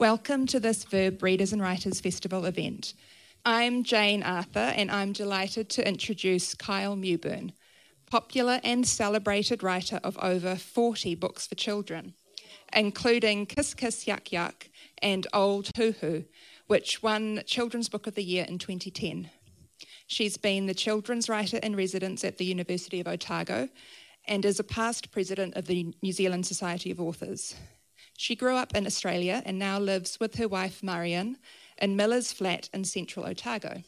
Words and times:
Welcome 0.00 0.46
to 0.46 0.58
this 0.58 0.82
Verb 0.82 1.22
Readers 1.22 1.52
and 1.52 1.62
Writers 1.62 2.00
Festival 2.00 2.46
event. 2.46 2.94
I'm 3.44 3.84
Jane 3.84 4.24
Arthur, 4.24 4.58
and 4.58 4.90
I'm 4.90 5.12
delighted 5.12 5.68
to 5.70 5.86
introduce 5.86 6.52
Kyle 6.52 6.96
Mewburn, 6.96 7.52
popular 8.10 8.58
and 8.64 8.84
celebrated 8.84 9.62
writer 9.62 10.00
of 10.02 10.18
over 10.18 10.56
40 10.56 11.14
books 11.14 11.46
for 11.46 11.54
children, 11.54 12.14
including 12.74 13.46
Kiss 13.46 13.72
Kiss 13.72 14.04
Yuck 14.04 14.30
Yuck 14.30 14.68
and 15.00 15.28
Old 15.32 15.70
Hu-Hu, 15.76 16.24
which 16.66 17.00
won 17.00 17.42
Children's 17.46 17.88
Book 17.88 18.08
of 18.08 18.16
the 18.16 18.24
Year 18.24 18.46
in 18.48 18.58
2010. 18.58 19.30
She's 20.08 20.36
been 20.36 20.66
the 20.66 20.74
children's 20.74 21.28
writer 21.28 21.58
in 21.58 21.76
residence 21.76 22.24
at 22.24 22.38
the 22.38 22.44
University 22.44 22.98
of 22.98 23.06
Otago 23.06 23.68
and 24.26 24.44
is 24.44 24.58
a 24.58 24.64
past 24.64 25.12
president 25.12 25.54
of 25.54 25.66
the 25.66 25.94
New 26.02 26.12
Zealand 26.12 26.46
Society 26.46 26.90
of 26.90 27.00
Authors. 27.00 27.54
She 28.16 28.36
grew 28.36 28.56
up 28.56 28.74
in 28.74 28.86
Australia 28.86 29.42
and 29.44 29.58
now 29.58 29.78
lives 29.78 30.18
with 30.20 30.36
her 30.36 30.48
wife 30.48 30.82
Marion 30.82 31.36
in 31.80 31.96
Miller's 31.96 32.32
Flat 32.32 32.70
in 32.72 32.84
central 32.84 33.26
Otago. 33.26 33.82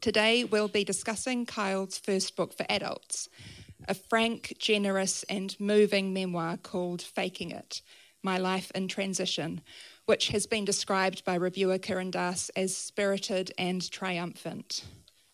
Today 0.00 0.44
we'll 0.44 0.68
be 0.68 0.84
discussing 0.84 1.46
Kyle's 1.46 1.98
first 1.98 2.36
book 2.36 2.54
for 2.54 2.66
adults, 2.68 3.28
a 3.88 3.94
frank, 3.94 4.54
generous, 4.58 5.22
and 5.24 5.58
moving 5.58 6.12
memoir 6.12 6.58
called 6.58 7.00
Faking 7.00 7.50
It 7.50 7.80
My 8.22 8.36
Life 8.36 8.70
in 8.74 8.88
Transition, 8.88 9.62
which 10.04 10.28
has 10.28 10.46
been 10.46 10.66
described 10.66 11.24
by 11.24 11.34
reviewer 11.36 11.78
Kiran 11.78 12.10
Dass 12.10 12.50
as 12.50 12.76
spirited 12.76 13.52
and 13.56 13.90
triumphant. 13.90 14.84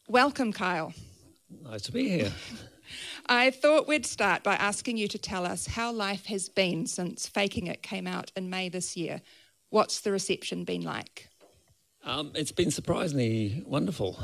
Welcome, 0.08 0.52
Kyle. 0.52 0.94
Nice 1.64 1.82
to 1.82 1.92
be 1.92 2.08
here. 2.08 2.32
I 3.26 3.50
thought 3.50 3.88
we'd 3.88 4.06
start 4.06 4.42
by 4.42 4.54
asking 4.54 4.96
you 4.96 5.08
to 5.08 5.18
tell 5.18 5.46
us 5.46 5.66
how 5.66 5.92
life 5.92 6.26
has 6.26 6.48
been 6.48 6.86
since 6.86 7.26
Faking 7.26 7.66
It 7.66 7.82
came 7.82 8.06
out 8.06 8.32
in 8.36 8.50
May 8.50 8.68
this 8.68 8.96
year. 8.96 9.22
What's 9.70 10.00
the 10.00 10.12
reception 10.12 10.64
been 10.64 10.82
like? 10.82 11.28
Um, 12.04 12.32
it's 12.34 12.52
been 12.52 12.70
surprisingly 12.70 13.62
wonderful. 13.66 14.18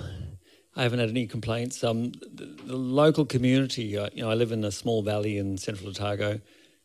I 0.74 0.82
haven't 0.82 0.98
had 0.98 1.10
any 1.10 1.26
complaints. 1.26 1.82
Um, 1.82 2.12
the, 2.12 2.56
the, 2.64 2.76
local 2.76 3.24
community, 3.24 3.96
uh, 3.96 4.10
you 4.12 4.22
know, 4.22 4.30
I 4.30 4.34
live 4.34 4.52
in 4.52 4.64
a 4.64 4.70
small 4.70 5.02
valley 5.02 5.38
in 5.38 5.58
central 5.58 5.88
Otago, 5.88 6.40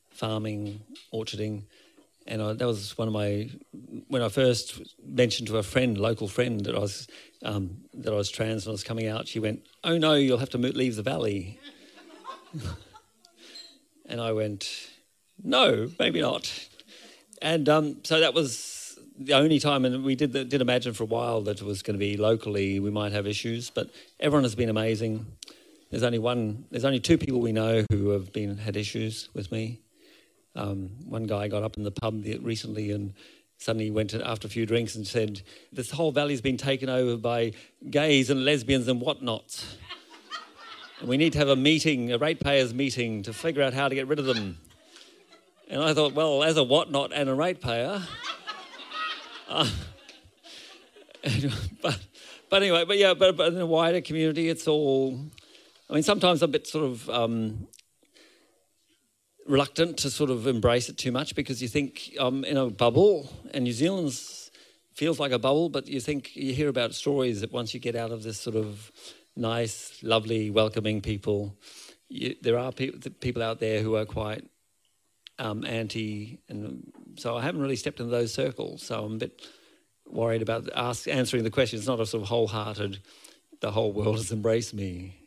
farming, 0.09 0.81
orcharding, 1.13 1.63
and 2.25 2.41
I, 2.41 2.53
that 2.53 2.65
was 2.65 2.97
one 2.97 3.07
of 3.07 3.13
my 3.13 3.49
when 4.07 4.21
I 4.21 4.29
first 4.29 4.81
mentioned 5.05 5.47
to 5.49 5.57
a 5.57 5.63
friend, 5.63 5.97
local 5.97 6.27
friend, 6.27 6.61
that 6.65 6.75
I 6.75 6.79
was 6.79 7.07
um, 7.43 7.77
that 7.93 8.13
I 8.13 8.15
was 8.15 8.29
trans 8.29 8.65
and 8.65 8.71
I 8.71 8.73
was 8.73 8.83
coming 8.83 9.07
out. 9.07 9.27
She 9.27 9.39
went, 9.39 9.65
"Oh 9.83 9.97
no, 9.97 10.13
you'll 10.13 10.37
have 10.37 10.51
to 10.51 10.57
leave 10.57 10.95
the 10.95 11.03
valley." 11.03 11.59
and 14.05 14.21
I 14.21 14.31
went, 14.31 14.69
no, 15.41 15.89
maybe 15.99 16.21
not. 16.21 16.67
And 17.41 17.67
um, 17.67 17.97
so 18.03 18.19
that 18.19 18.33
was 18.33 18.97
the 19.17 19.33
only 19.33 19.59
time, 19.59 19.85
and 19.85 20.03
we 20.03 20.15
did 20.15 20.31
did 20.31 20.61
imagine 20.61 20.93
for 20.93 21.03
a 21.03 21.07
while 21.07 21.41
that 21.41 21.61
it 21.61 21.65
was 21.65 21.81
going 21.81 21.95
to 21.95 21.99
be 21.99 22.17
locally 22.17 22.79
we 22.79 22.89
might 22.89 23.11
have 23.11 23.27
issues, 23.27 23.69
but 23.69 23.89
everyone 24.19 24.43
has 24.43 24.55
been 24.55 24.69
amazing. 24.69 25.25
There's 25.89 26.03
only 26.03 26.19
one. 26.19 26.65
There's 26.71 26.85
only 26.85 26.99
two 26.99 27.17
people 27.17 27.39
we 27.39 27.51
know 27.51 27.85
who 27.91 28.09
have 28.09 28.31
been 28.33 28.57
had 28.57 28.77
issues 28.77 29.29
with 29.33 29.51
me. 29.51 29.81
Um, 30.55 30.89
one 31.05 31.23
guy 31.23 31.47
got 31.47 31.63
up 31.63 31.77
in 31.77 31.83
the 31.83 31.91
pub 31.91 32.23
recently 32.41 32.91
and 32.91 33.13
suddenly 33.57 33.89
went 33.89 34.13
after 34.13 34.47
a 34.47 34.49
few 34.49 34.65
drinks 34.65 34.95
and 34.95 35.07
said, 35.07 35.41
"This 35.71 35.91
whole 35.91 36.11
valley's 36.11 36.41
been 36.41 36.57
taken 36.57 36.89
over 36.89 37.17
by 37.17 37.53
gays 37.89 38.29
and 38.29 38.45
lesbians 38.45 38.87
and 38.87 39.01
whatnots." 39.01 39.77
And 40.99 41.09
we 41.09 41.17
need 41.17 41.33
to 41.33 41.39
have 41.39 41.49
a 41.49 41.55
meeting, 41.55 42.11
a 42.11 42.17
ratepayers 42.17 42.73
meeting, 42.73 43.23
to 43.23 43.33
figure 43.33 43.61
out 43.61 43.73
how 43.73 43.89
to 43.89 43.95
get 43.95 44.07
rid 44.07 44.19
of 44.19 44.25
them. 44.25 44.57
And 45.69 45.81
I 45.81 45.93
thought, 45.93 46.13
well, 46.13 46.43
as 46.43 46.55
a 46.55 46.63
whatnot 46.63 47.11
and 47.13 47.29
a 47.29 47.33
ratepayer, 47.33 48.01
uh, 49.49 49.69
but, 51.81 51.99
but 52.49 52.61
anyway, 52.61 52.85
but 52.85 52.97
yeah, 52.97 53.13
but, 53.13 53.35
but 53.35 53.53
in 53.53 53.59
a 53.59 53.65
wider 53.65 54.01
community, 54.01 54.49
it's 54.49 54.67
all. 54.67 55.19
I 55.89 55.93
mean, 55.93 56.03
sometimes 56.03 56.41
I'm 56.41 56.49
a 56.49 56.53
bit 56.53 56.67
sort 56.67 56.85
of 56.85 57.09
um, 57.09 57.67
reluctant 59.45 59.97
to 59.97 60.09
sort 60.09 60.29
of 60.29 60.47
embrace 60.47 60.89
it 60.89 60.97
too 60.97 61.11
much 61.11 61.35
because 61.35 61.61
you 61.61 61.67
think 61.67 62.13
I'm 62.19 62.43
in 62.43 62.57
a 62.57 62.69
bubble, 62.69 63.29
and 63.53 63.63
New 63.63 63.73
Zealand's 63.73 64.51
feels 64.93 65.19
like 65.19 65.31
a 65.31 65.39
bubble, 65.39 65.69
but 65.69 65.87
you 65.87 65.99
think 65.99 66.35
you 66.35 66.53
hear 66.53 66.69
about 66.69 66.93
stories 66.93 67.41
that 67.41 67.51
once 67.51 67.73
you 67.73 67.79
get 67.79 67.95
out 67.95 68.11
of 68.11 68.23
this 68.23 68.39
sort 68.39 68.55
of 68.55 68.91
nice, 69.35 69.97
lovely, 70.03 70.49
welcoming 70.49 71.01
people. 71.01 71.57
You, 72.09 72.35
there 72.41 72.59
are 72.59 72.71
pe- 72.71 72.91
people 73.19 73.41
out 73.41 73.59
there 73.59 73.81
who 73.81 73.95
are 73.95 74.05
quite 74.05 74.45
um, 75.39 75.65
anti, 75.65 76.39
and 76.47 76.91
so 77.17 77.35
I 77.35 77.41
haven't 77.41 77.61
really 77.61 77.75
stepped 77.75 77.99
into 77.99 78.11
those 78.11 78.33
circles. 78.33 78.83
So 78.83 79.03
I'm 79.03 79.13
a 79.13 79.17
bit 79.17 79.41
worried 80.05 80.41
about 80.41 80.69
ask, 80.75 81.07
answering 81.07 81.43
the 81.43 81.49
question. 81.49 81.79
It's 81.79 81.87
not 81.87 81.99
a 81.99 82.05
sort 82.05 82.23
of 82.23 82.29
wholehearted, 82.29 82.99
the 83.61 83.71
whole 83.71 83.91
world 83.93 84.17
has 84.17 84.31
embraced 84.31 84.73
me. 84.73 85.22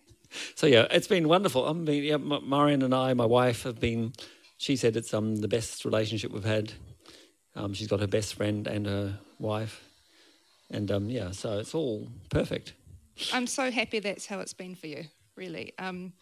So 0.54 0.66
yeah, 0.66 0.86
it's 0.90 1.08
been 1.08 1.28
wonderful. 1.28 1.66
I 1.66 1.72
mean, 1.72 2.04
yeah, 2.04 2.16
Marion 2.16 2.82
and 2.82 2.94
I, 2.94 3.14
my 3.14 3.26
wife, 3.26 3.62
have 3.64 3.80
been. 3.80 4.12
She 4.58 4.76
said 4.76 4.96
it's 4.96 5.12
um, 5.12 5.36
the 5.36 5.48
best 5.48 5.84
relationship 5.84 6.32
we've 6.32 6.44
had. 6.44 6.72
Um, 7.54 7.74
she's 7.74 7.88
got 7.88 8.00
her 8.00 8.06
best 8.06 8.34
friend 8.34 8.66
and 8.66 8.86
her 8.86 9.18
wife, 9.38 9.82
and 10.70 10.90
um, 10.90 11.10
yeah, 11.10 11.30
so 11.30 11.58
it's 11.58 11.74
all 11.74 12.08
perfect. 12.30 12.74
I'm 13.32 13.46
so 13.46 13.70
happy 13.70 13.98
that's 13.98 14.26
how 14.26 14.40
it's 14.40 14.52
been 14.52 14.74
for 14.74 14.86
you, 14.86 15.04
really. 15.36 15.72
Um, 15.78 16.12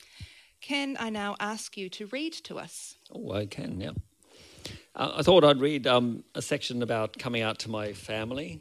can 0.60 0.96
I 0.98 1.10
now 1.10 1.36
ask 1.40 1.76
you 1.76 1.88
to 1.90 2.06
read 2.06 2.32
to 2.44 2.58
us? 2.58 2.96
Oh, 3.12 3.32
I 3.32 3.46
can, 3.46 3.80
yeah. 3.80 3.90
Uh, 4.96 5.12
I 5.16 5.22
thought 5.22 5.44
I'd 5.44 5.60
read 5.60 5.86
um, 5.86 6.24
a 6.34 6.40
section 6.40 6.82
about 6.82 7.18
coming 7.18 7.42
out 7.42 7.58
to 7.60 7.70
my 7.70 7.92
family. 7.92 8.60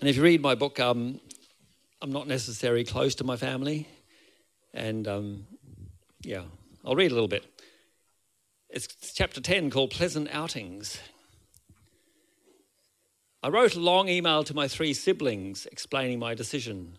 And 0.00 0.08
if 0.08 0.16
you 0.16 0.22
read 0.22 0.40
my 0.40 0.54
book, 0.54 0.78
um, 0.78 1.20
I'm 2.06 2.12
not 2.12 2.28
necessarily 2.28 2.84
close 2.84 3.16
to 3.16 3.24
my 3.24 3.34
family. 3.34 3.88
And 4.72 5.08
um, 5.08 5.44
yeah, 6.22 6.42
I'll 6.84 6.94
read 6.94 7.10
a 7.10 7.14
little 7.14 7.26
bit. 7.26 7.44
It's 8.70 8.86
chapter 9.12 9.40
10 9.40 9.70
called 9.70 9.90
Pleasant 9.90 10.28
Outings. 10.32 11.00
I 13.42 13.48
wrote 13.48 13.74
a 13.74 13.80
long 13.80 14.08
email 14.08 14.44
to 14.44 14.54
my 14.54 14.68
three 14.68 14.94
siblings 14.94 15.66
explaining 15.66 16.20
my 16.20 16.34
decision. 16.34 16.96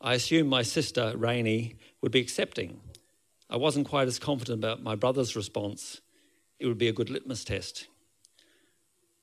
I 0.00 0.14
assumed 0.14 0.48
my 0.48 0.62
sister, 0.62 1.14
Rainey, 1.16 1.74
would 2.00 2.12
be 2.12 2.20
accepting. 2.20 2.78
I 3.50 3.56
wasn't 3.56 3.88
quite 3.88 4.06
as 4.06 4.20
confident 4.20 4.60
about 4.60 4.84
my 4.84 4.94
brother's 4.94 5.34
response. 5.34 6.00
It 6.60 6.66
would 6.66 6.78
be 6.78 6.86
a 6.86 6.92
good 6.92 7.10
litmus 7.10 7.42
test. 7.42 7.88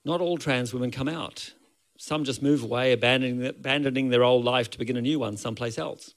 Not 0.04 0.20
all 0.20 0.38
trans 0.38 0.74
women 0.74 0.92
come 0.92 1.08
out. 1.08 1.54
Some 1.98 2.24
just 2.24 2.42
move 2.42 2.64
away, 2.64 2.92
abandoning, 2.92 3.46
abandoning 3.46 4.10
their 4.10 4.24
old 4.24 4.44
life 4.44 4.70
to 4.72 4.78
begin 4.78 4.98
a 4.98 5.02
new 5.02 5.20
one 5.20 5.38
someplace 5.38 5.78
else. 5.78 6.14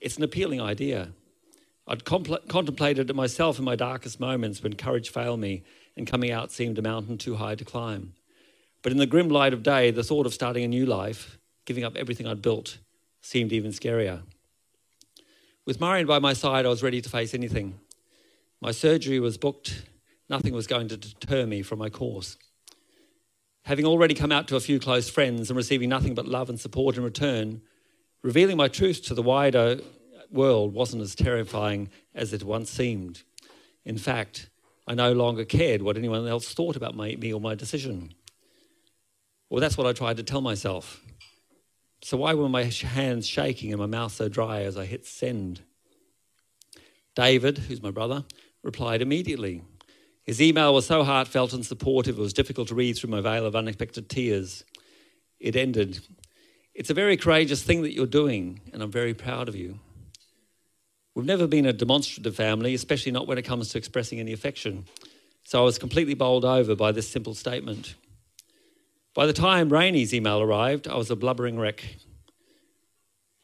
It's 0.00 0.16
an 0.16 0.22
appealing 0.22 0.60
idea. 0.60 1.12
I'd 1.86 2.04
compl- 2.04 2.48
contemplated 2.48 3.10
it 3.10 3.16
myself 3.16 3.58
in 3.58 3.64
my 3.64 3.76
darkest 3.76 4.18
moments 4.18 4.62
when 4.62 4.74
courage 4.74 5.10
failed 5.10 5.40
me 5.40 5.62
and 5.96 6.06
coming 6.06 6.30
out 6.30 6.50
seemed 6.50 6.78
a 6.78 6.82
mountain 6.82 7.18
too 7.18 7.36
high 7.36 7.54
to 7.54 7.64
climb. 7.64 8.14
But 8.82 8.92
in 8.92 8.98
the 8.98 9.06
grim 9.06 9.28
light 9.28 9.52
of 9.52 9.62
day, 9.62 9.90
the 9.90 10.02
thought 10.02 10.26
of 10.26 10.34
starting 10.34 10.64
a 10.64 10.68
new 10.68 10.86
life, 10.86 11.38
giving 11.64 11.84
up 11.84 11.96
everything 11.96 12.26
I'd 12.26 12.42
built, 12.42 12.78
seemed 13.20 13.52
even 13.52 13.70
scarier. 13.70 14.22
With 15.64 15.80
Marion 15.80 16.06
by 16.06 16.18
my 16.18 16.32
side, 16.32 16.64
I 16.64 16.68
was 16.68 16.82
ready 16.82 17.00
to 17.00 17.08
face 17.08 17.34
anything. 17.34 17.80
My 18.60 18.70
surgery 18.70 19.20
was 19.20 19.36
booked. 19.36 19.82
Nothing 20.28 20.54
was 20.54 20.66
going 20.66 20.88
to 20.88 20.96
deter 20.96 21.46
me 21.46 21.62
from 21.62 21.78
my 21.78 21.90
course. 21.90 22.36
Having 23.66 23.86
already 23.86 24.14
come 24.14 24.30
out 24.30 24.46
to 24.46 24.54
a 24.54 24.60
few 24.60 24.78
close 24.78 25.10
friends 25.10 25.50
and 25.50 25.56
receiving 25.56 25.88
nothing 25.88 26.14
but 26.14 26.28
love 26.28 26.48
and 26.48 26.60
support 26.60 26.96
in 26.96 27.02
return, 27.02 27.62
revealing 28.22 28.56
my 28.56 28.68
truth 28.68 29.02
to 29.06 29.14
the 29.14 29.22
wider 29.22 29.80
world 30.30 30.72
wasn't 30.72 31.02
as 31.02 31.16
terrifying 31.16 31.88
as 32.14 32.32
it 32.32 32.44
once 32.44 32.70
seemed. 32.70 33.24
In 33.84 33.98
fact, 33.98 34.50
I 34.86 34.94
no 34.94 35.12
longer 35.12 35.44
cared 35.44 35.82
what 35.82 35.96
anyone 35.96 36.28
else 36.28 36.54
thought 36.54 36.76
about 36.76 36.94
my, 36.94 37.16
me 37.16 37.34
or 37.34 37.40
my 37.40 37.56
decision. 37.56 38.14
Well, 39.50 39.60
that's 39.60 39.76
what 39.76 39.88
I 39.88 39.92
tried 39.92 40.18
to 40.18 40.22
tell 40.22 40.40
myself. 40.40 41.00
So, 42.02 42.18
why 42.18 42.34
were 42.34 42.48
my 42.48 42.62
hands 42.62 43.26
shaking 43.26 43.72
and 43.72 43.80
my 43.80 43.86
mouth 43.86 44.12
so 44.12 44.28
dry 44.28 44.62
as 44.62 44.76
I 44.76 44.84
hit 44.84 45.06
send? 45.06 45.62
David, 47.16 47.58
who's 47.58 47.82
my 47.82 47.90
brother, 47.90 48.26
replied 48.62 49.02
immediately. 49.02 49.64
His 50.26 50.42
email 50.42 50.74
was 50.74 50.86
so 50.86 51.04
heartfelt 51.04 51.52
and 51.52 51.64
supportive, 51.64 52.18
it 52.18 52.20
was 52.20 52.32
difficult 52.32 52.68
to 52.68 52.74
read 52.74 52.96
through 52.96 53.10
my 53.10 53.20
veil 53.20 53.46
of 53.46 53.54
unexpected 53.54 54.08
tears. 54.08 54.64
It 55.38 55.54
ended 55.54 56.00
It's 56.74 56.90
a 56.90 56.94
very 56.94 57.16
courageous 57.16 57.62
thing 57.62 57.82
that 57.82 57.94
you're 57.94 58.06
doing, 58.06 58.60
and 58.72 58.82
I'm 58.82 58.90
very 58.90 59.14
proud 59.14 59.48
of 59.48 59.54
you. 59.54 59.78
We've 61.14 61.24
never 61.24 61.46
been 61.46 61.64
a 61.64 61.72
demonstrative 61.72 62.36
family, 62.36 62.74
especially 62.74 63.12
not 63.12 63.26
when 63.26 63.38
it 63.38 63.42
comes 63.42 63.70
to 63.70 63.78
expressing 63.78 64.20
any 64.20 64.32
affection. 64.32 64.84
So 65.44 65.60
I 65.60 65.64
was 65.64 65.78
completely 65.78 66.14
bowled 66.14 66.44
over 66.44 66.74
by 66.74 66.92
this 66.92 67.08
simple 67.08 67.32
statement. 67.32 67.94
By 69.14 69.26
the 69.26 69.32
time 69.32 69.72
Rainey's 69.72 70.12
email 70.12 70.42
arrived, 70.42 70.88
I 70.88 70.96
was 70.96 71.10
a 71.10 71.16
blubbering 71.16 71.58
wreck. 71.58 71.96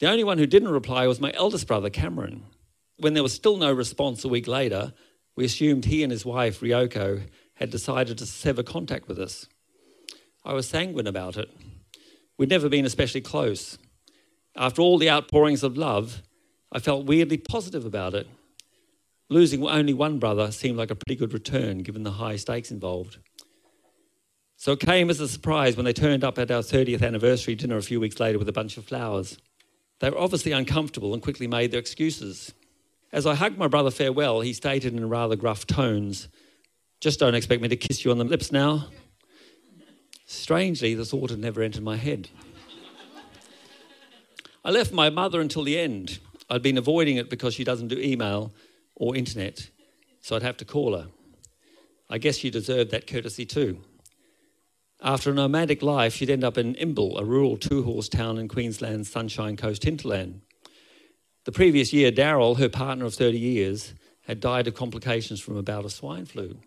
The 0.00 0.10
only 0.10 0.24
one 0.24 0.36
who 0.36 0.46
didn't 0.46 0.68
reply 0.68 1.06
was 1.06 1.20
my 1.20 1.32
eldest 1.34 1.66
brother, 1.68 1.88
Cameron. 1.88 2.42
When 2.98 3.14
there 3.14 3.22
was 3.22 3.32
still 3.32 3.56
no 3.56 3.72
response 3.72 4.24
a 4.24 4.28
week 4.28 4.48
later, 4.48 4.92
we 5.36 5.44
assumed 5.44 5.84
he 5.84 6.02
and 6.02 6.12
his 6.12 6.24
wife, 6.24 6.60
Ryoko, 6.60 7.28
had 7.54 7.70
decided 7.70 8.18
to 8.18 8.26
sever 8.26 8.62
contact 8.62 9.08
with 9.08 9.18
us. 9.18 9.46
I 10.44 10.52
was 10.52 10.68
sanguine 10.68 11.06
about 11.06 11.36
it. 11.36 11.50
We'd 12.36 12.50
never 12.50 12.68
been 12.68 12.84
especially 12.84 13.20
close. 13.20 13.78
After 14.56 14.82
all 14.82 14.98
the 14.98 15.10
outpourings 15.10 15.62
of 15.62 15.76
love, 15.76 16.22
I 16.72 16.78
felt 16.78 17.06
weirdly 17.06 17.38
positive 17.38 17.84
about 17.84 18.14
it. 18.14 18.26
Losing 19.28 19.66
only 19.66 19.94
one 19.94 20.18
brother 20.18 20.50
seemed 20.50 20.76
like 20.76 20.90
a 20.90 20.94
pretty 20.94 21.18
good 21.18 21.32
return 21.32 21.78
given 21.78 22.02
the 22.02 22.12
high 22.12 22.36
stakes 22.36 22.70
involved. 22.70 23.18
So 24.56 24.72
it 24.72 24.80
came 24.80 25.10
as 25.10 25.20
a 25.20 25.28
surprise 25.28 25.76
when 25.76 25.84
they 25.84 25.92
turned 25.92 26.22
up 26.22 26.38
at 26.38 26.50
our 26.50 26.62
30th 26.62 27.02
anniversary 27.02 27.54
dinner 27.54 27.76
a 27.76 27.82
few 27.82 27.98
weeks 27.98 28.20
later 28.20 28.38
with 28.38 28.48
a 28.48 28.52
bunch 28.52 28.76
of 28.76 28.84
flowers. 28.84 29.38
They 30.00 30.10
were 30.10 30.18
obviously 30.18 30.52
uncomfortable 30.52 31.14
and 31.14 31.22
quickly 31.22 31.46
made 31.46 31.70
their 31.70 31.80
excuses. 31.80 32.52
As 33.12 33.26
I 33.26 33.34
hugged 33.34 33.58
my 33.58 33.68
brother 33.68 33.90
farewell, 33.90 34.40
he 34.40 34.54
stated 34.54 34.94
in 34.94 35.08
rather 35.08 35.36
gruff 35.36 35.66
tones, 35.66 36.28
Just 37.00 37.20
don't 37.20 37.34
expect 37.34 37.60
me 37.60 37.68
to 37.68 37.76
kiss 37.76 38.04
you 38.04 38.10
on 38.10 38.18
the 38.18 38.24
lips 38.24 38.50
now. 38.50 38.88
Strangely, 40.24 40.94
the 40.94 41.04
thought 41.04 41.30
had 41.30 41.38
never 41.38 41.60
entered 41.60 41.82
my 41.82 41.96
head. 41.96 42.30
I 44.64 44.70
left 44.70 44.92
my 44.92 45.10
mother 45.10 45.40
until 45.40 45.64
the 45.64 45.78
end. 45.78 46.20
I'd 46.48 46.62
been 46.62 46.78
avoiding 46.78 47.16
it 47.16 47.28
because 47.28 47.52
she 47.54 47.64
doesn't 47.64 47.88
do 47.88 47.98
email 47.98 48.52
or 48.94 49.14
internet, 49.14 49.68
so 50.20 50.36
I'd 50.36 50.42
have 50.42 50.56
to 50.58 50.64
call 50.64 50.96
her. 50.96 51.08
I 52.08 52.18
guess 52.18 52.36
she 52.36 52.50
deserved 52.50 52.92
that 52.92 53.06
courtesy 53.06 53.44
too. 53.44 53.82
After 55.02 55.30
a 55.30 55.34
nomadic 55.34 55.82
life, 55.82 56.14
she'd 56.14 56.30
end 56.30 56.44
up 56.44 56.56
in 56.56 56.74
Imbil, 56.76 57.18
a 57.18 57.24
rural 57.24 57.56
two 57.56 57.82
horse 57.82 58.08
town 58.08 58.38
in 58.38 58.48
Queensland's 58.48 59.10
Sunshine 59.10 59.56
Coast 59.56 59.82
hinterland. 59.82 60.42
The 61.44 61.52
previous 61.52 61.92
year, 61.92 62.12
Daryl, 62.12 62.58
her 62.58 62.68
partner 62.68 63.04
of 63.04 63.14
30 63.14 63.38
years, 63.38 63.94
had 64.26 64.40
died 64.40 64.68
of 64.68 64.74
complications 64.74 65.40
from 65.40 65.56
a 65.56 65.62
bout 65.62 65.84
of 65.84 65.92
swine 65.92 66.26
flu. 66.26 66.60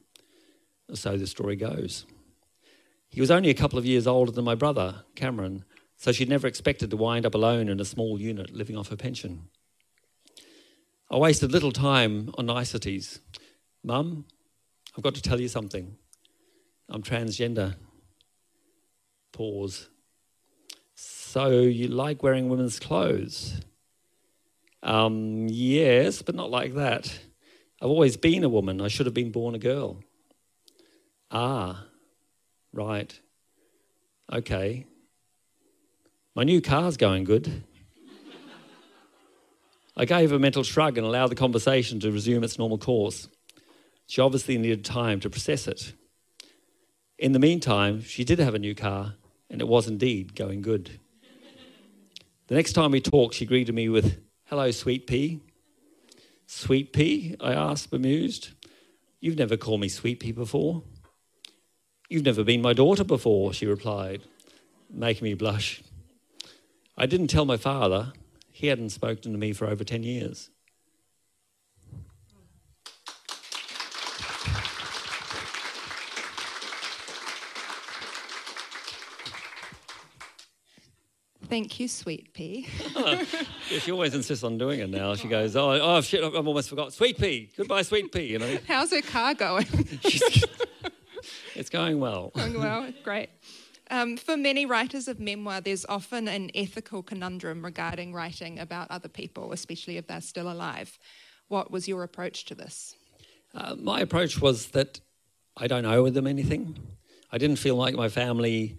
So 0.94 1.18
the 1.18 1.28
story 1.28 1.56
goes. 1.56 2.06
He 3.08 3.22
was 3.22 3.32
only 3.32 3.50
a 3.50 3.54
couple 3.54 3.80
of 3.80 3.86
years 3.86 4.06
older 4.08 4.32
than 4.32 4.44
my 4.44 4.56
brother, 4.56 5.04
Cameron, 5.16 5.64
so 5.96 6.12
she'd 6.12 6.30
never 6.30 6.48
expected 6.48 6.90
to 6.90 6.98
wind 6.98 7.26
up 7.26 7.34
alone 7.34 7.70
in 7.70 7.80
a 7.80 7.86
small 7.86 8.20
unit 8.20 8.52
living 8.52 8.76
off 8.76 8.90
her 8.90 8.98
pension. 8.98 9.48
I 11.10 11.18
wasted 11.18 11.52
little 11.52 11.72
time 11.72 12.32
on 12.38 12.48
niceties. 12.48 13.22
Mum, 13.84 14.26
I've 14.98 15.04
got 15.04 15.16
to 15.16 15.22
tell 15.22 15.40
you 15.40 15.48
something. 15.48 15.96
I'm 16.90 17.04
transgender. 17.04 17.76
Pause. 19.32 19.90
So 20.96 21.52
you 21.52 21.88
like 21.88 22.24
wearing 22.24 22.50
women's 22.50 22.80
clothes? 22.80 23.62
Um, 24.86 25.48
yes, 25.50 26.22
but 26.22 26.36
not 26.36 26.52
like 26.52 26.76
that. 26.76 27.08
I've 27.82 27.90
always 27.90 28.18
been 28.18 28.44
a 28.44 28.50
woman. 28.50 28.80
I 28.82 28.88
should 28.88 29.08
have 29.08 29.16
been 29.16 29.32
born 29.32 29.56
a 29.56 29.60
girl. 29.60 29.98
Ah, 31.32 31.86
right. 32.72 33.20
Okay. 34.32 34.86
My 36.36 36.44
new 36.44 36.62
car's 36.62 36.98
going 36.98 37.24
good. 37.24 37.64
I 39.98 40.06
gave 40.06 40.32
a 40.32 40.40
mental 40.40 40.64
shrug 40.64 40.98
and 40.98 41.08
allowed 41.08 41.28
the 41.28 41.36
conversation 41.36 42.00
to 42.02 42.12
resume 42.12 42.44
its 42.44 42.60
normal 42.60 42.78
course. 42.78 43.28
She 44.08 44.22
obviously 44.22 44.58
needed 44.58 44.86
time 44.86 45.20
to 45.22 45.30
process 45.30 45.68
it. 45.68 45.94
In 47.18 47.32
the 47.32 47.40
meantime, 47.40 48.04
she 48.04 48.24
did 48.24 48.40
have 48.40 48.54
a 48.54 48.60
new 48.60 48.76
car, 48.76 49.16
and 49.50 49.62
it 49.62 49.68
was 49.68 49.88
indeed 49.88 50.36
going 50.36 50.62
good. 50.62 51.00
The 52.48 52.56
next 52.56 52.74
time 52.74 52.92
we 52.92 53.02
talked, 53.02 53.34
she 53.36 53.46
greeted 53.46 53.74
me 53.74 53.90
with, 53.90 54.20
Hello, 54.56 54.72
sweet 54.72 55.06
pea. 55.06 55.42
Sweet 56.48 56.94
pea? 56.94 57.36
I 57.42 57.52
asked, 57.52 57.92
bemused. 57.92 58.52
You've 59.20 59.38
never 59.38 59.58
called 59.58 59.82
me 59.82 59.90
sweet 59.90 60.22
pea 60.22 60.32
before. 60.32 60.82
You've 62.08 62.24
never 62.24 62.42
been 62.42 62.62
my 62.62 62.72
daughter 62.72 63.04
before, 63.04 63.52
she 63.52 63.66
replied, 63.66 64.22
making 64.90 65.26
me 65.26 65.34
blush. 65.34 65.84
I 66.98 67.06
didn't 67.06 67.28
tell 67.28 67.44
my 67.44 67.58
father. 67.58 68.14
He 68.50 68.68
hadn't 68.68 68.92
spoken 68.92 69.34
to 69.34 69.38
me 69.38 69.52
for 69.52 69.68
over 69.68 69.84
10 69.84 70.04
years. 70.04 70.50
Thank 81.50 81.78
you, 81.82 81.90
sweet 81.90 82.34
pea. 82.34 82.70
yeah, 83.70 83.80
she 83.80 83.92
always 83.92 84.14
insists 84.14 84.44
on 84.44 84.58
doing 84.58 84.80
it 84.80 84.90
now. 84.90 85.16
She 85.16 85.28
goes, 85.28 85.56
"Oh, 85.56 85.72
oh 85.72 86.02
shit! 86.02 86.24
I've 86.24 86.48
almost 86.48 86.70
forgot. 86.70 86.94
Sweet 86.94 87.18
pea. 87.18 87.50
Goodbye, 87.56 87.82
sweet 87.82 88.12
pea." 88.12 88.26
You 88.26 88.40
know. 88.40 88.58
How's 88.68 88.92
her 88.92 89.02
car 89.02 89.34
going? 89.34 89.68
it's 91.56 91.70
going 91.70 92.00
well. 92.00 92.32
Going 92.36 92.60
well. 92.60 92.92
Great. 93.04 93.30
Um, 93.92 94.18
for 94.18 94.36
many 94.36 94.66
writers 94.66 95.08
of 95.08 95.20
memoir, 95.20 95.62
there's 95.62 95.86
often 95.88 96.28
an 96.28 96.50
ethical 96.56 97.04
conundrum 97.04 97.64
regarding 97.64 98.14
writing 98.14 98.58
about 98.58 98.90
other 98.90 99.10
people, 99.10 99.54
especially 99.54 99.98
if 99.98 100.08
they're 100.08 100.22
still 100.22 100.52
alive. 100.52 100.98
What 101.50 101.70
was 101.70 101.88
your 101.88 102.02
approach 102.02 102.46
to 102.46 102.56
this? 102.56 102.96
Uh, 103.54 103.76
my 103.78 104.00
approach 104.00 104.42
was 104.42 104.68
that 104.70 105.00
I 105.56 105.68
don't 105.68 105.86
owe 105.86 106.10
them 106.10 106.26
anything. 106.26 106.80
I 107.32 107.38
didn't 107.38 107.58
feel 107.58 107.76
like 107.76 107.96
my 107.96 108.10
family 108.10 108.78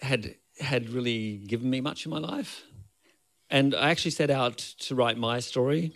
had 0.00 0.34
had 0.58 0.90
really 0.90 1.38
given 1.38 1.70
me 1.70 1.80
much 1.80 2.04
in 2.04 2.10
my 2.10 2.18
life. 2.18 2.64
And 3.52 3.74
I 3.74 3.90
actually 3.90 4.12
set 4.12 4.30
out 4.30 4.56
to 4.56 4.94
write 4.94 5.18
my 5.18 5.38
story, 5.40 5.92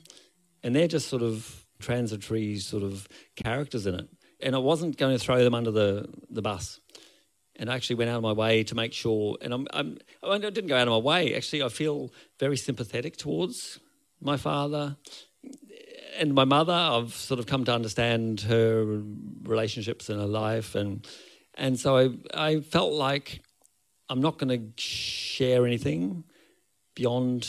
and 0.62 0.76
they're 0.76 0.86
just 0.86 1.08
sort 1.08 1.22
of 1.22 1.64
transitory 1.78 2.58
sort 2.58 2.82
of 2.82 3.08
characters 3.34 3.86
in 3.86 3.94
it. 3.94 4.08
And 4.40 4.54
I 4.54 4.58
wasn't 4.58 4.98
going 4.98 5.16
to 5.16 5.18
throw 5.18 5.42
them 5.42 5.54
under 5.54 5.70
the, 5.70 6.06
the 6.28 6.42
bus. 6.42 6.80
And 7.56 7.70
I 7.70 7.74
actually 7.74 7.96
went 7.96 8.10
out 8.10 8.18
of 8.18 8.22
my 8.22 8.32
way 8.32 8.62
to 8.64 8.74
make 8.74 8.92
sure, 8.92 9.38
and 9.40 9.54
I'm, 9.54 9.66
I'm, 9.72 9.96
I 10.22 10.36
didn't 10.36 10.66
go 10.66 10.76
out 10.76 10.86
of 10.86 10.92
my 10.92 10.98
way. 10.98 11.34
Actually, 11.34 11.62
I 11.62 11.70
feel 11.70 12.12
very 12.38 12.58
sympathetic 12.58 13.16
towards 13.16 13.80
my 14.20 14.36
father 14.36 14.98
and 16.18 16.34
my 16.34 16.44
mother. 16.44 16.74
I've 16.74 17.14
sort 17.14 17.40
of 17.40 17.46
come 17.46 17.64
to 17.64 17.72
understand 17.72 18.42
her 18.42 19.00
relationships 19.44 20.10
and 20.10 20.20
her 20.20 20.26
life, 20.26 20.74
and 20.74 21.06
and 21.54 21.80
so 21.80 21.96
I, 21.96 22.10
I 22.34 22.60
felt 22.60 22.92
like 22.92 23.40
I'm 24.10 24.20
not 24.20 24.38
going 24.38 24.50
to 24.50 24.82
share 24.82 25.64
anything 25.64 26.24
beyond 26.96 27.48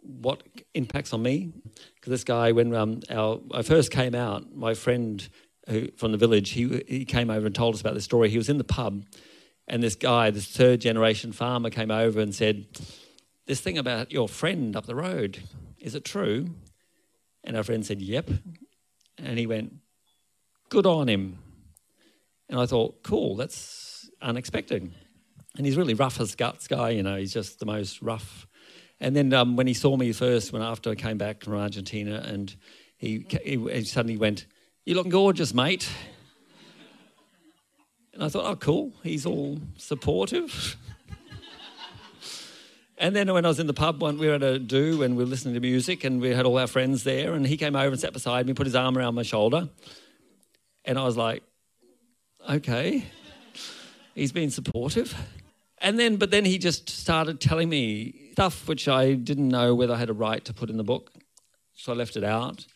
what 0.00 0.42
impacts 0.72 1.12
on 1.12 1.22
me. 1.22 1.52
Because 1.96 2.10
this 2.10 2.24
guy, 2.24 2.52
when 2.52 2.74
um, 2.74 3.00
our, 3.10 3.40
I 3.52 3.60
first 3.60 3.90
came 3.90 4.14
out, 4.14 4.56
my 4.56 4.72
friend 4.72 5.28
who, 5.68 5.88
from 5.98 6.12
the 6.12 6.18
village, 6.18 6.50
he, 6.50 6.82
he 6.88 7.04
came 7.04 7.28
over 7.28 7.44
and 7.44 7.54
told 7.54 7.74
us 7.74 7.82
about 7.82 7.92
this 7.92 8.04
story. 8.04 8.30
He 8.30 8.38
was 8.38 8.48
in 8.48 8.56
the 8.56 8.64
pub, 8.64 9.04
and 9.68 9.82
this 9.82 9.96
guy, 9.96 10.30
this 10.30 10.46
third 10.46 10.80
generation 10.80 11.32
farmer, 11.32 11.68
came 11.68 11.90
over 11.90 12.20
and 12.20 12.34
said, 12.34 12.66
This 13.46 13.60
thing 13.60 13.76
about 13.76 14.12
your 14.12 14.28
friend 14.28 14.74
up 14.74 14.86
the 14.86 14.94
road, 14.94 15.42
is 15.78 15.94
it 15.94 16.04
true? 16.04 16.54
And 17.44 17.56
our 17.56 17.64
friend 17.64 17.84
said, 17.84 18.00
Yep. 18.00 18.30
And 19.18 19.38
he 19.38 19.46
went, 19.46 19.74
Good 20.68 20.86
on 20.86 21.08
him. 21.08 21.38
And 22.48 22.60
I 22.60 22.66
thought, 22.66 23.02
Cool, 23.02 23.34
that's 23.34 24.08
unexpected 24.22 24.92
and 25.56 25.66
he's 25.66 25.76
really 25.76 25.94
rough 25.94 26.20
as 26.20 26.34
guts 26.34 26.68
guy. 26.68 26.90
You 26.90 27.02
know, 27.02 27.16
he's 27.16 27.32
just 27.32 27.58
the 27.58 27.66
most 27.66 28.02
rough. 28.02 28.46
And 29.00 29.14
then 29.14 29.32
um, 29.32 29.56
when 29.56 29.66
he 29.66 29.74
saw 29.74 29.96
me 29.96 30.12
first, 30.12 30.52
when 30.52 30.62
after 30.62 30.90
I 30.90 30.94
came 30.94 31.18
back 31.18 31.44
from 31.44 31.54
Argentina, 31.54 32.22
and 32.26 32.54
he, 32.96 33.26
he, 33.44 33.56
he 33.56 33.84
suddenly 33.84 34.16
went, 34.16 34.46
"You 34.84 34.94
look 34.94 35.08
gorgeous, 35.08 35.52
mate." 35.52 35.88
And 38.14 38.24
I 38.24 38.28
thought, 38.28 38.46
"Oh, 38.46 38.56
cool. 38.56 38.92
He's 39.02 39.26
all 39.26 39.58
supportive." 39.76 40.76
and 42.98 43.14
then 43.14 43.32
when 43.32 43.44
I 43.44 43.48
was 43.48 43.60
in 43.60 43.66
the 43.66 43.74
pub, 43.74 44.00
one 44.00 44.16
we 44.18 44.28
were 44.28 44.34
at 44.34 44.42
a 44.42 44.58
do 44.58 45.02
and 45.02 45.16
we 45.16 45.24
were 45.24 45.30
listening 45.30 45.54
to 45.54 45.60
music, 45.60 46.04
and 46.04 46.20
we 46.20 46.30
had 46.30 46.46
all 46.46 46.58
our 46.58 46.66
friends 46.66 47.04
there, 47.04 47.34
and 47.34 47.46
he 47.46 47.58
came 47.58 47.76
over 47.76 47.88
and 47.88 48.00
sat 48.00 48.14
beside 48.14 48.46
me, 48.46 48.54
put 48.54 48.66
his 48.66 48.74
arm 48.74 48.96
around 48.96 49.14
my 49.14 49.22
shoulder, 49.22 49.68
and 50.86 50.98
I 50.98 51.04
was 51.04 51.18
like, 51.18 51.42
"Okay." 52.48 53.04
He's 54.14 54.32
been 54.32 54.50
supportive. 54.50 55.14
And 55.78 55.98
then, 55.98 56.16
but 56.16 56.30
then 56.30 56.44
he 56.44 56.58
just 56.58 56.88
started 56.88 57.40
telling 57.40 57.68
me 57.68 58.30
stuff 58.32 58.66
which 58.66 58.88
I 58.88 59.14
didn't 59.14 59.48
know 59.48 59.74
whether 59.74 59.94
I 59.94 59.98
had 59.98 60.10
a 60.10 60.14
right 60.14 60.44
to 60.44 60.54
put 60.54 60.70
in 60.70 60.76
the 60.76 60.84
book. 60.84 61.12
So 61.74 61.92
I 61.92 61.96
left 61.96 62.16
it 62.16 62.24
out. 62.24 62.66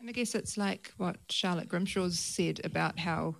And 0.00 0.08
I 0.08 0.12
guess 0.12 0.34
it's 0.34 0.56
like 0.56 0.92
what 0.96 1.16
Charlotte 1.30 1.68
Grimshaw's 1.68 2.18
said 2.18 2.60
about 2.64 2.98
how 2.98 3.36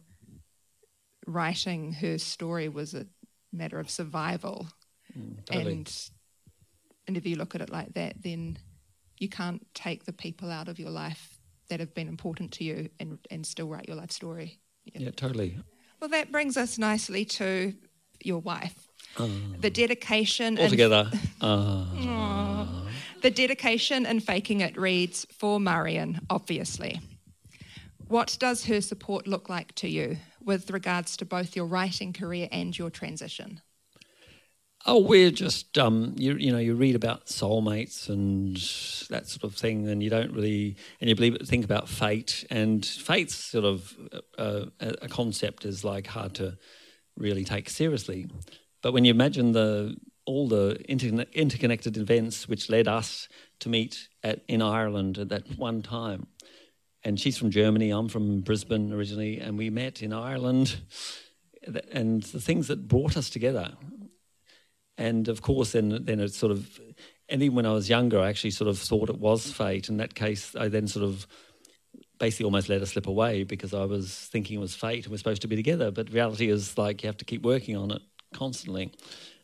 writing 1.26 1.92
her 1.92 2.18
story 2.18 2.68
was 2.68 2.94
a 2.94 3.06
matter 3.52 3.78
of 3.78 3.90
survival. 3.90 4.66
Mm, 5.16 5.44
totally. 5.44 5.72
And 5.72 6.08
and 7.06 7.16
if 7.16 7.26
you 7.26 7.36
look 7.36 7.54
at 7.54 7.60
it 7.60 7.70
like 7.70 7.94
that, 7.94 8.22
then 8.22 8.58
you 9.18 9.28
can't 9.28 9.66
take 9.74 10.04
the 10.04 10.12
people 10.12 10.50
out 10.50 10.68
of 10.68 10.78
your 10.78 10.90
life 10.90 11.38
that 11.70 11.80
have 11.80 11.94
been 11.94 12.08
important 12.08 12.52
to 12.52 12.64
you 12.64 12.88
and, 13.00 13.18
and 13.30 13.46
still 13.46 13.66
write 13.66 13.88
your 13.88 13.96
life 13.96 14.12
story. 14.12 14.60
Yeah, 14.84 15.04
yeah 15.04 15.10
totally. 15.10 15.58
Well, 16.00 16.10
that 16.10 16.30
brings 16.30 16.56
us 16.56 16.78
nicely 16.78 17.24
to 17.24 17.74
your 18.22 18.40
wife. 18.40 18.88
Uh, 19.16 19.28
the 19.60 19.70
dedication. 19.70 20.58
All 20.58 20.68
together. 20.68 21.10
Uh, 21.40 22.66
the 23.22 23.30
dedication 23.30 24.06
and 24.06 24.22
faking 24.22 24.60
it 24.60 24.76
reads 24.76 25.26
for 25.32 25.58
Marion, 25.58 26.20
obviously. 26.30 27.00
What 28.06 28.36
does 28.40 28.64
her 28.66 28.80
support 28.80 29.26
look 29.26 29.48
like 29.48 29.74
to 29.76 29.88
you 29.88 30.16
with 30.42 30.70
regards 30.70 31.16
to 31.18 31.24
both 31.24 31.54
your 31.54 31.66
writing 31.66 32.12
career 32.12 32.48
and 32.50 32.76
your 32.76 32.90
transition? 32.90 33.60
Oh, 34.86 35.00
we're 35.00 35.32
just 35.32 35.76
um, 35.76 36.14
you, 36.16 36.36
you 36.36 36.52
know 36.52 36.58
you 36.58 36.74
read 36.74 36.94
about 36.94 37.26
soulmates 37.26 38.08
and 38.08 38.56
that 39.10 39.28
sort 39.28 39.44
of 39.44 39.54
thing, 39.54 39.88
and 39.88 40.02
you 40.02 40.08
don't 40.08 40.32
really 40.32 40.76
and 41.00 41.10
you 41.10 41.16
believe 41.16 41.36
think 41.44 41.64
about 41.64 41.88
fate, 41.88 42.46
and 42.48 42.86
fate's 42.86 43.34
sort 43.34 43.64
of 43.64 43.94
uh, 44.38 44.66
a 44.78 45.08
concept 45.08 45.64
is 45.64 45.84
like 45.84 46.06
hard 46.06 46.34
to 46.36 46.56
really 47.18 47.44
take 47.44 47.68
seriously. 47.68 48.30
But 48.82 48.92
when 48.92 49.04
you 49.04 49.10
imagine 49.10 49.52
the 49.52 49.96
all 50.24 50.46
the 50.46 50.78
inter- 50.90 51.24
interconnected 51.32 51.96
events 51.96 52.46
which 52.46 52.68
led 52.68 52.86
us 52.86 53.28
to 53.60 53.68
meet 53.70 54.08
at 54.22 54.42
in 54.46 54.60
Ireland 54.60 55.18
at 55.18 55.30
that 55.30 55.58
one 55.58 55.82
time, 55.82 56.26
and 57.02 57.18
she's 57.18 57.38
from 57.38 57.50
Germany, 57.50 57.90
I'm 57.90 58.08
from 58.08 58.40
Brisbane 58.40 58.92
originally, 58.92 59.40
and 59.40 59.56
we 59.56 59.70
met 59.70 60.02
in 60.02 60.12
Ireland, 60.12 60.80
and 61.92 62.22
the 62.22 62.40
things 62.40 62.68
that 62.68 62.88
brought 62.88 63.16
us 63.16 63.30
together 63.30 63.72
and 64.98 65.28
of 65.28 65.40
course, 65.40 65.72
then 65.72 66.04
then 66.04 66.18
it 66.20 66.34
sort 66.34 66.50
of, 66.50 66.80
and 67.28 67.40
even 67.40 67.54
when 67.54 67.66
I 67.66 67.72
was 67.72 67.88
younger, 67.88 68.18
I 68.18 68.28
actually 68.28 68.50
sort 68.50 68.68
of 68.68 68.78
thought 68.78 69.08
it 69.08 69.18
was 69.18 69.50
fate. 69.50 69.88
In 69.88 69.96
that 69.98 70.14
case, 70.14 70.54
I 70.56 70.68
then 70.68 70.88
sort 70.88 71.04
of 71.04 71.26
basically 72.18 72.44
almost 72.44 72.68
let 72.68 72.82
it 72.82 72.86
slip 72.86 73.06
away 73.06 73.44
because 73.44 73.72
I 73.72 73.84
was 73.84 74.14
thinking 74.14 74.56
it 74.56 74.60
was 74.60 74.74
fate 74.74 75.04
and 75.04 75.12
we're 75.12 75.18
supposed 75.18 75.42
to 75.42 75.48
be 75.48 75.56
together. 75.56 75.90
But 75.90 76.12
reality 76.12 76.48
is 76.48 76.76
like 76.76 77.02
you 77.02 77.08
have 77.08 77.16
to 77.18 77.24
keep 77.24 77.42
working 77.42 77.76
on 77.76 77.90
it 77.90 78.02
constantly. 78.34 78.92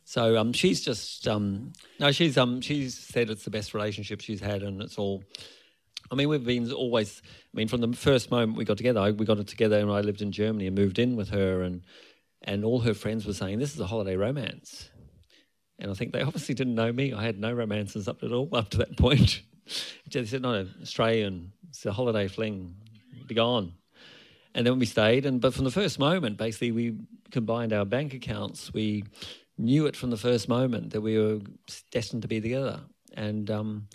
So 0.05 0.37
um, 0.37 0.53
she's 0.53 0.83
just 0.83 1.27
um, 1.27 1.73
no, 1.99 2.13
she's 2.13 2.37
um, 2.37 2.61
she's 2.61 2.95
said 2.97 3.31
it's 3.31 3.45
the 3.45 3.51
best 3.51 3.75
relationship 3.75 4.21
she's 4.21 4.41
had, 4.41 4.63
and 4.63 4.83
it's 4.83 4.99
all. 4.99 5.25
I 6.11 6.15
mean, 6.15 6.29
we've 6.29 6.45
been 6.45 6.71
always. 6.73 7.23
I 7.25 7.57
mean, 7.57 7.69
from 7.69 7.81
the 7.81 7.97
first 7.97 8.31
moment 8.31 8.59
we 8.59 8.65
got 8.65 8.77
together, 8.77 9.01
I, 9.01 9.11
we 9.13 9.25
got 9.25 9.39
it 9.39 9.47
together, 9.47 9.79
and 9.79 9.91
I 9.91 10.01
lived 10.01 10.21
in 10.21 10.31
Germany 10.31 10.67
and 10.67 10.77
moved 10.77 10.99
in 10.99 11.17
with 11.17 11.31
her, 11.31 11.63
and 11.63 11.83
and 12.43 12.65
all 12.65 12.81
her 12.81 12.93
friends 12.93 13.27
were 13.27 13.33
saying 13.33 13.59
this 13.59 13.75
is 13.75 13.81
a 13.81 13.87
holiday 13.87 14.17
romance. 14.17 14.91
And 15.79 15.91
I 15.91 15.95
think 15.95 16.13
they 16.13 16.23
obviously 16.23 16.55
didn't 16.55 16.75
know 16.75 16.93
me. 16.93 17.13
I 17.13 17.25
had 17.25 17.39
no 17.39 17.53
romances 17.53 18.07
up 18.07 18.23
at 18.23 18.31
all 18.31 18.49
up 18.53 18.69
to 18.71 18.79
that 18.79 18.97
point. 18.97 19.43
they 20.11 20.25
said, 20.25 20.43
no, 20.43 20.67
Australian, 20.83 21.53
it's 21.69 21.85
a 21.87 21.93
holiday 21.93 22.29
fling, 22.29 22.75
be 23.27 23.35
gone. 23.35 23.73
And 24.55 24.67
then 24.67 24.79
we 24.79 24.87
stayed, 24.87 25.27
and 25.27 25.41
but 25.41 25.53
from 25.53 25.65
the 25.65 25.71
first 25.71 25.99
moment, 25.99 26.37
basically, 26.37 26.71
we 26.71 26.95
combined 27.33 27.73
our 27.73 27.85
bank 27.85 28.15
accounts. 28.15 28.73
We 28.73 29.05
knew 29.59 29.87
it 29.87 29.97
from 29.97 30.11
the 30.11 30.17
first 30.17 30.49
moment 30.49 30.93
that 30.93 31.01
we 31.01 31.19
were 31.19 31.41
destined 31.91 32.23
to 32.23 32.29
be 32.29 32.41
together, 32.41 32.81
and 33.15 33.51
um, 33.51 33.89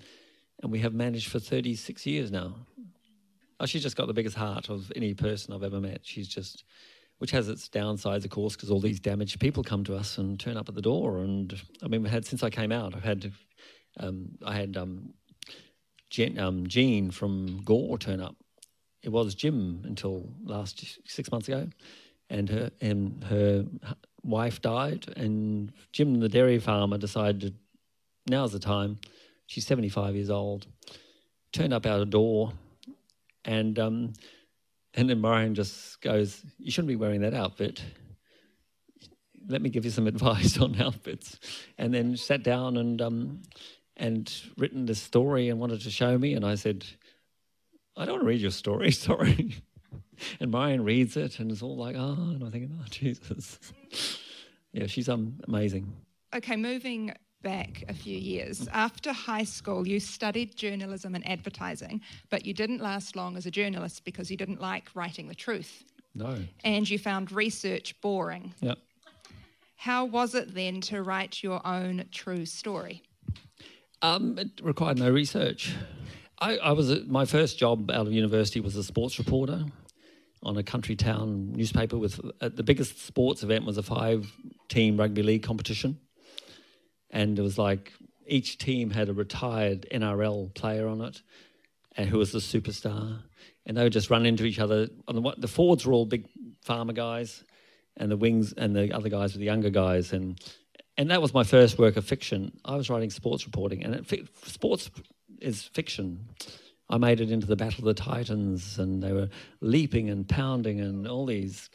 and 0.61 0.69
we 0.69 0.79
have 0.79 0.93
managed 0.93 1.29
for 1.29 1.39
36 1.39 2.05
years 2.05 2.29
now. 2.29 2.55
Oh, 3.61 3.65
she's 3.65 3.83
just 3.83 3.95
got 3.95 4.07
the 4.07 4.13
biggest 4.13 4.35
heart 4.35 4.69
of 4.69 4.91
any 4.95 5.13
person 5.13 5.53
I've 5.53 5.63
ever 5.63 5.79
met. 5.79 6.01
She's 6.03 6.27
just 6.27 6.65
which 7.19 7.31
has 7.31 7.49
its 7.49 7.67
downsides, 7.69 8.23
of 8.23 8.31
course, 8.31 8.55
because 8.55 8.71
all 8.71 8.79
these 8.79 8.99
damaged 8.99 9.39
people 9.39 9.61
come 9.61 9.83
to 9.83 9.95
us 9.95 10.17
and 10.17 10.39
turn 10.39 10.57
up 10.57 10.69
at 10.69 10.75
the 10.75 10.81
door. 10.81 11.19
And 11.19 11.61
I 11.83 11.87
mean, 11.87 12.01
we 12.01 12.09
had 12.09 12.25
since 12.25 12.43
I 12.43 12.49
came 12.49 12.71
out, 12.71 12.95
I've 12.95 13.03
had 13.03 13.31
um, 13.99 14.29
I 14.45 14.55
had 14.55 14.77
um, 14.77 15.13
Jen, 16.09 16.39
um, 16.39 16.67
Jean 16.67 17.11
from 17.11 17.61
Gore 17.63 17.97
turn 17.97 18.21
up. 18.21 18.35
It 19.01 19.09
was 19.09 19.35
Jim 19.35 19.83
until 19.85 20.29
last 20.43 20.83
six 21.05 21.31
months 21.31 21.47
ago, 21.47 21.69
and 22.29 22.49
her 22.49 22.71
and 22.81 23.23
her 23.25 23.65
wife 24.23 24.61
died, 24.61 25.07
and 25.15 25.71
Jim, 25.93 26.19
the 26.19 26.29
dairy 26.29 26.59
farmer, 26.59 26.97
decided 26.97 27.55
now's 28.29 28.51
the 28.51 28.59
time. 28.59 28.99
She's 29.47 29.65
seventy 29.65 29.89
five 29.89 30.15
years 30.15 30.29
old. 30.29 30.67
Turned 31.53 31.73
up 31.73 31.85
out 31.85 32.01
a 32.01 32.05
door, 32.05 32.51
and 33.45 33.79
um, 33.79 34.13
and 34.93 35.09
then 35.09 35.21
Marion 35.21 35.55
just 35.55 36.01
goes, 36.01 36.43
You 36.57 36.71
shouldn't 36.71 36.89
be 36.89 36.95
wearing 36.95 37.21
that 37.21 37.33
outfit. 37.33 37.81
Let 39.47 39.61
me 39.61 39.69
give 39.69 39.85
you 39.85 39.91
some 39.91 40.07
advice 40.13 40.59
on 40.59 40.79
outfits. 40.81 41.39
And 41.77 41.93
then 41.93 42.17
sat 42.17 42.43
down 42.43 42.77
and, 42.77 43.01
um, 43.01 43.41
and 43.99 44.33
written 44.57 44.85
this 44.85 45.01
story 45.01 45.49
and 45.49 45.59
wanted 45.59 45.81
to 45.81 45.91
show 45.91 46.17
me. 46.17 46.33
And 46.33 46.45
I 46.45 46.55
said, 46.55 46.85
I 47.97 48.05
don't 48.05 48.13
want 48.15 48.23
to 48.23 48.27
read 48.27 48.41
your 48.41 48.51
story, 48.51 48.91
sorry. 49.09 49.55
and 50.39 50.51
Marion 50.51 50.83
reads 50.83 51.17
it 51.17 51.39
and 51.39 51.51
it's 51.51 51.61
all 51.61 51.75
like, 51.77 51.95
Oh, 51.97 52.13
and 52.13 52.41
I'm 52.43 52.49
thinking, 52.51 52.79
Oh, 52.81 52.85
Jesus. 52.89 53.59
yeah, 54.73 54.87
she's 54.87 55.09
um, 55.09 55.35
amazing. 55.47 55.93
Okay, 56.33 56.55
moving 56.55 57.13
back 57.41 57.83
a 57.87 57.93
few 57.93 58.17
years. 58.17 58.67
After 58.71 59.11
high 59.13 59.43
school, 59.45 59.87
you 59.87 59.99
studied 59.99 60.55
journalism 60.55 61.15
and 61.15 61.27
advertising, 61.27 62.01
but 62.29 62.45
you 62.45 62.53
didn't 62.53 62.81
last 62.81 63.15
long 63.15 63.37
as 63.37 63.45
a 63.45 63.51
journalist 63.51 64.03
because 64.03 64.29
you 64.29 64.37
didn't 64.37 64.61
like 64.61 64.89
writing 64.93 65.27
the 65.27 65.35
truth. 65.35 65.83
No. 66.15 66.37
And 66.63 66.89
you 66.89 66.99
found 66.99 67.31
research 67.31 67.99
boring. 68.01 68.53
Yeah. 68.61 68.75
How 69.75 70.03
was 70.05 70.35
it 70.35 70.53
then 70.53 70.81
to 70.81 71.01
write 71.01 71.41
your 71.41 71.65
own 71.65 72.03
true 72.11 72.45
story? 72.45 73.03
Um, 74.01 74.37
it 74.37 74.61
required 74.61 74.97
no 74.97 75.09
research. 75.09 75.75
I, 76.39 76.57
I 76.57 76.71
was 76.71 77.05
my 77.05 77.25
first 77.25 77.57
job 77.57 77.91
out 77.91 78.07
of 78.07 78.13
university 78.13 78.61
was 78.61 78.75
a 78.75 78.83
sports 78.83 79.19
reporter 79.19 79.65
on 80.41 80.57
a 80.57 80.63
country 80.63 80.95
town 80.95 81.51
newspaper. 81.51 81.97
With 81.97 82.19
uh, 82.39 82.49
the 82.49 82.63
biggest 82.63 83.05
sports 83.05 83.43
event 83.43 83.65
was 83.65 83.77
a 83.77 83.83
five-team 83.83 84.97
rugby 84.97 85.21
league 85.21 85.43
competition 85.43 85.99
and 87.11 87.37
it 87.37 87.41
was 87.41 87.57
like 87.57 87.93
each 88.25 88.57
team 88.57 88.91
had 88.91 89.09
a 89.09 89.13
retired 89.13 89.87
NRL 89.91 90.53
player 90.53 90.87
on 90.87 91.01
it, 91.01 91.21
and 91.97 92.07
who 92.09 92.17
was 92.17 92.31
the 92.31 92.39
superstar, 92.39 93.21
and 93.65 93.75
they 93.75 93.83
would 93.83 93.93
just 93.93 94.09
run 94.09 94.25
into 94.25 94.45
each 94.45 94.59
other. 94.59 94.87
On 95.07 95.15
The, 95.15 95.33
the 95.37 95.47
forwards 95.47 95.85
were 95.85 95.93
all 95.93 96.05
big 96.05 96.27
farmer 96.61 96.93
guys, 96.93 97.43
and 97.97 98.11
the 98.11 98.17
wings 98.17 98.53
and 98.53 98.75
the 98.75 98.93
other 98.93 99.09
guys 99.09 99.33
were 99.33 99.39
the 99.39 99.45
younger 99.45 99.69
guys, 99.69 100.13
and 100.13 100.39
and 100.99 101.09
that 101.11 101.21
was 101.21 101.33
my 101.33 101.43
first 101.43 101.79
work 101.79 101.95
of 101.95 102.03
fiction. 102.03 102.51
I 102.65 102.75
was 102.75 102.89
writing 102.89 103.09
sports 103.09 103.45
reporting, 103.45 103.83
and 103.85 103.95
it, 103.95 104.27
sports 104.43 104.91
is 105.39 105.63
fiction. 105.63 106.27
I 106.89 106.97
made 106.97 107.21
it 107.21 107.31
into 107.31 107.47
the 107.47 107.55
Battle 107.55 107.87
of 107.87 107.95
the 107.95 108.03
Titans, 108.03 108.77
and 108.77 109.01
they 109.01 109.13
were 109.13 109.29
leaping 109.61 110.09
and 110.09 110.27
pounding 110.27 110.81
and 110.81 111.07
all 111.07 111.25
these 111.25 111.69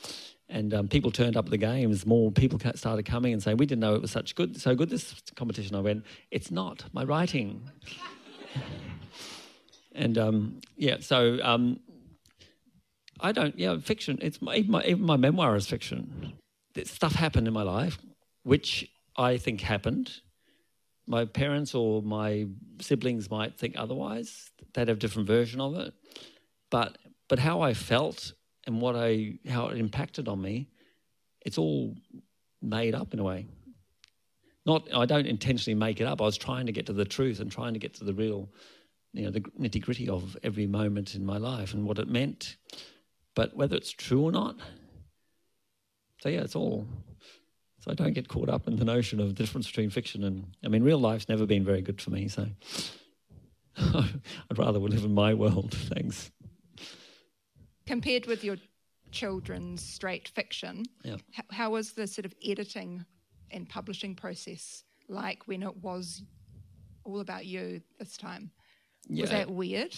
and 0.51 0.75
um, 0.75 0.89
people 0.89 1.11
turned 1.11 1.39
up 1.39 1.47
at 1.47 1.51
the 1.51 1.57
games. 1.57 2.05
More 2.05 2.31
people 2.31 2.61
started 2.75 3.07
coming 3.07 3.33
and 3.33 3.43
saying, 3.43 3.57
"We 3.57 3.65
didn't 3.65 3.81
know 3.81 3.95
it 3.95 4.03
was 4.03 4.11
such 4.11 4.35
good, 4.35 4.61
so 4.61 4.75
good 4.75 4.91
this 4.91 5.15
competition." 5.37 5.75
I 5.75 5.81
went, 5.81 6.05
"It's 6.31 6.51
not 6.51 6.85
my 6.93 7.03
writing." 7.03 7.71
and 9.95 10.19
um, 10.19 10.61
yeah, 10.77 10.99
so 11.01 11.39
um, 11.43 11.81
I 13.21 13.33
don't. 13.33 13.59
Yeah, 13.59 13.79
fiction. 13.79 14.19
It's 14.21 14.43
my, 14.43 14.57
even, 14.57 14.71
my, 14.71 14.85
even 14.85 15.05
my 15.07 15.17
memoir 15.17 15.57
is 15.57 15.67
fiction. 15.67 16.35
Stuff 16.85 17.15
happened 17.15 17.49
in 17.49 17.55
my 17.55 17.63
life, 17.63 17.99
which 18.43 18.91
I 19.17 19.37
think 19.37 19.61
happened. 19.61 20.13
My 21.07 21.25
parents 21.25 21.75
or 21.75 22.03
my 22.03 22.47
siblings 22.81 23.31
might 23.31 23.59
think 23.59 23.75
otherwise. 23.77 24.51
They'd 24.73 24.89
have 24.89 24.97
a 24.97 25.01
different 25.01 25.29
version 25.29 25.61
of 25.61 25.75
it. 25.75 25.93
But 26.71 26.99
but 27.29 27.39
how 27.39 27.61
I 27.63 27.75
felt 27.75 28.33
and 28.67 28.81
what 28.81 28.97
I 28.97 29.39
how 29.49 29.69
it 29.69 29.79
impacted 29.79 30.29
on 30.29 30.41
me, 30.41 30.69
it's 31.45 31.59
all 31.59 31.95
made 32.63 32.95
up 32.95 33.13
in 33.13 33.21
a 33.21 33.25
way. 33.25 33.47
Not 34.67 34.93
I 34.95 35.05
don't 35.05 35.27
intentionally 35.27 35.79
make 35.79 36.01
it 36.01 36.07
up. 36.07 36.21
I 36.21 36.25
was 36.25 36.39
trying 36.39 36.67
to 36.67 36.73
get 36.73 36.87
to 36.87 36.93
the 36.93 37.05
truth 37.05 37.41
and 37.41 37.53
trying 37.53 37.75
to 37.75 37.79
get 37.79 37.95
to 37.95 38.05
the 38.05 38.15
real, 38.15 38.49
you 39.13 39.25
know, 39.25 39.31
the 39.31 39.41
nitty 39.41 39.83
gritty 39.83 40.09
of 40.09 40.37
every 40.43 40.67
moment 40.67 41.15
in 41.15 41.25
my 41.25 41.37
life 41.37 41.75
and 41.75 41.87
what 41.87 41.99
it 41.99 42.09
meant. 42.09 42.57
But 43.35 43.55
whether 43.55 43.77
it's 43.77 43.93
true 43.93 44.23
or 44.23 44.33
not, 44.33 44.57
so 46.21 46.29
yeah, 46.31 46.41
it's 46.41 46.57
all. 46.57 46.87
So 47.85 47.91
I 47.91 47.95
don't 47.95 48.15
get 48.15 48.29
caught 48.29 48.49
up 48.49 48.67
in 48.67 48.77
the 48.77 48.85
notion 48.85 49.21
of 49.21 49.29
the 49.29 49.35
difference 49.35 49.67
between 49.67 49.91
fiction 49.91 50.25
and 50.25 50.47
I 50.65 50.69
mean, 50.69 50.83
real 50.83 50.99
life's 50.99 51.29
never 51.29 51.45
been 51.45 51.65
very 51.65 51.83
good 51.83 52.01
for 52.01 52.11
me. 52.11 52.29
So 52.29 52.47
I'd 53.77 54.57
rather 54.57 54.79
live 54.79 55.05
in 55.05 55.15
my 55.15 55.35
world. 55.35 55.73
Thanks 55.95 56.31
compared 57.87 58.27
with 58.27 58.45
your 58.45 58.57
children's 59.11 59.83
straight 59.83 60.29
fiction, 60.29 60.85
yeah. 61.03 61.17
how, 61.33 61.43
how 61.51 61.71
was 61.71 61.93
the 61.93 62.07
sort 62.07 62.25
of 62.25 62.35
editing 62.45 63.05
and 63.51 63.69
publishing 63.69 64.15
process 64.15 64.85
like 65.09 65.47
when 65.47 65.63
it 65.63 65.77
was 65.77 66.23
all 67.05 67.21
about 67.21 67.47
you 67.47 67.81
this 67.99 68.17
time? 68.17 68.51
Yeah. 69.07 69.23
Was 69.23 69.31
that 69.31 69.51
weird? 69.51 69.95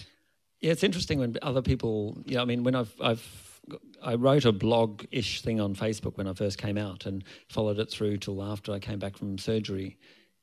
Yeah, 0.61 0.73
it's 0.73 0.83
interesting 0.83 1.19
when 1.19 1.37
other 1.43 1.63
people. 1.63 2.23
Yeah, 2.25 2.43
I 2.43 2.45
mean, 2.45 2.65
when 2.65 2.75
I've 2.75 2.93
I've 3.01 3.56
I 4.03 4.15
wrote 4.15 4.45
a 4.45 4.53
blog-ish 4.53 5.43
thing 5.43 5.61
on 5.61 5.75
Facebook 5.75 6.17
when 6.17 6.29
I 6.29 6.35
first 6.35 6.59
came 6.59 6.79
out 6.79 7.07
and 7.07 7.25
followed 7.49 7.79
it 7.79 7.91
through 7.91 8.19
till 8.19 8.43
after 8.43 8.73
I 8.73 8.79
came 8.79 8.99
back 8.99 9.17
from 9.17 9.39
surgery, 9.39 9.99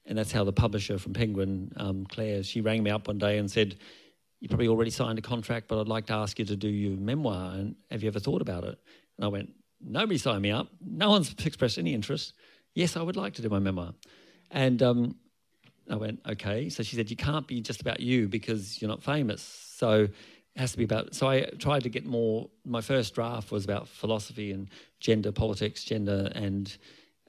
and 0.05 0.17
that's 0.17 0.31
how 0.31 0.43
the 0.43 0.53
publisher 0.53 0.97
from 0.97 1.13
Penguin, 1.13 1.71
um, 1.77 2.05
Claire, 2.05 2.43
she 2.43 2.61
rang 2.61 2.83
me 2.83 2.91
up 2.91 3.07
one 3.07 3.17
day 3.17 3.37
and 3.37 3.49
said, 3.49 3.77
you 4.41 4.49
probably 4.49 4.67
already 4.67 4.91
signed 4.91 5.17
a 5.17 5.21
contract, 5.21 5.69
but 5.69 5.79
I'd 5.79 5.87
like 5.87 6.07
to 6.07 6.13
ask 6.13 6.37
you 6.37 6.43
to 6.43 6.57
do 6.57 6.67
your 6.67 6.97
memoir. 6.97 7.53
And 7.53 7.75
have 7.89 8.03
you 8.03 8.09
ever 8.09 8.19
thought 8.19 8.41
about 8.41 8.65
it? 8.65 8.77
And 9.17 9.23
I 9.23 9.29
went, 9.29 9.53
nobody 9.79 10.17
signed 10.17 10.41
me 10.41 10.51
up. 10.51 10.67
No 10.85 11.09
one's 11.11 11.33
expressed 11.45 11.77
any 11.77 11.93
interest. 11.93 12.33
Yes, 12.75 12.97
I 12.97 13.01
would 13.01 13.15
like 13.15 13.35
to 13.35 13.41
do 13.41 13.47
my 13.47 13.59
memoir. 13.59 13.93
And 14.51 14.83
um, 14.83 15.15
I 15.89 15.95
went, 15.95 16.19
okay. 16.27 16.67
So 16.67 16.83
she 16.83 16.97
said, 16.97 17.09
you 17.09 17.15
can't 17.15 17.47
be 17.47 17.61
just 17.61 17.79
about 17.79 18.01
you 18.01 18.27
because 18.27 18.81
you're 18.81 18.89
not 18.89 19.01
famous. 19.01 19.41
So 19.41 20.09
Has 20.55 20.71
to 20.73 20.77
be 20.77 20.83
about. 20.83 21.15
So 21.15 21.27
I 21.27 21.49
tried 21.57 21.83
to 21.83 21.89
get 21.89 22.05
more. 22.05 22.47
My 22.63 22.81
first 22.81 23.15
draft 23.15 23.51
was 23.51 23.65
about 23.65 23.87
philosophy 23.87 24.51
and 24.51 24.69
gender 24.99 25.31
politics, 25.31 25.83
gender 25.83 26.31
and 26.35 26.75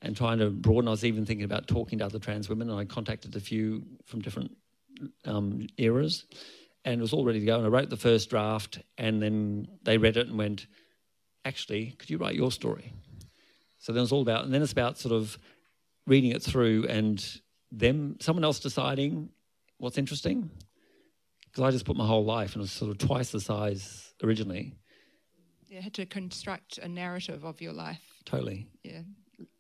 and 0.03 0.15
trying 0.15 0.39
to 0.41 0.51
broaden. 0.51 0.89
I 0.89 0.91
was 0.91 1.05
even 1.07 1.25
thinking 1.25 1.45
about 1.45 1.67
talking 1.67 1.99
to 2.01 2.05
other 2.05 2.19
trans 2.19 2.51
women, 2.51 2.69
and 2.69 2.79
I 2.79 2.85
contacted 2.85 3.35
a 3.35 3.41
few 3.41 3.83
from 4.05 4.21
different 4.21 4.55
um, 5.25 5.67
eras, 5.79 6.27
and 6.85 6.99
it 6.99 7.01
was 7.01 7.15
all 7.15 7.25
ready 7.25 7.41
to 7.41 7.47
go. 7.47 7.57
And 7.57 7.65
I 7.65 7.71
wrote 7.71 7.89
the 7.89 7.97
first 7.97 8.29
draft, 8.29 8.81
and 8.99 9.23
then 9.23 9.69
they 9.83 9.97
read 9.97 10.19
it 10.19 10.29
and 10.29 10.37
went, 10.37 10.67
"Actually, 11.47 11.95
could 11.99 12.11
you 12.11 12.19
write 12.19 12.35
your 12.35 12.53
story?" 12.53 12.93
So 13.79 13.93
then 13.93 14.03
it's 14.03 14.13
all 14.13 14.23
about, 14.23 14.45
and 14.45 14.53
then 14.53 14.61
it's 14.61 14.73
about 14.73 14.99
sort 14.99 15.15
of 15.15 15.39
reading 16.07 16.33
it 16.33 16.43
through 16.43 16.87
and 16.89 17.25
them, 17.73 18.17
someone 18.21 18.45
else 18.45 18.61
deciding 18.61 19.31
what's 19.79 19.97
interesting. 19.97 20.51
Because 21.55 21.69
I 21.69 21.71
just 21.71 21.85
put 21.85 21.97
my 21.97 22.07
whole 22.07 22.25
life, 22.25 22.55
and 22.55 22.61
it 22.61 22.65
was 22.65 22.73
sort 22.73 22.91
of 22.91 22.99
twice 22.99 23.31
the 23.31 23.39
size 23.39 24.13
originally. 24.25 24.75
You 25.69 25.81
had 25.81 25.95
to 25.95 26.05
construct 26.05 26.79
a 26.79 26.89
narrative 26.89 27.45
of 27.45 27.61
your 27.61 27.73
life. 27.73 28.03
Totally. 28.25 28.67
Yeah, 28.83 29.03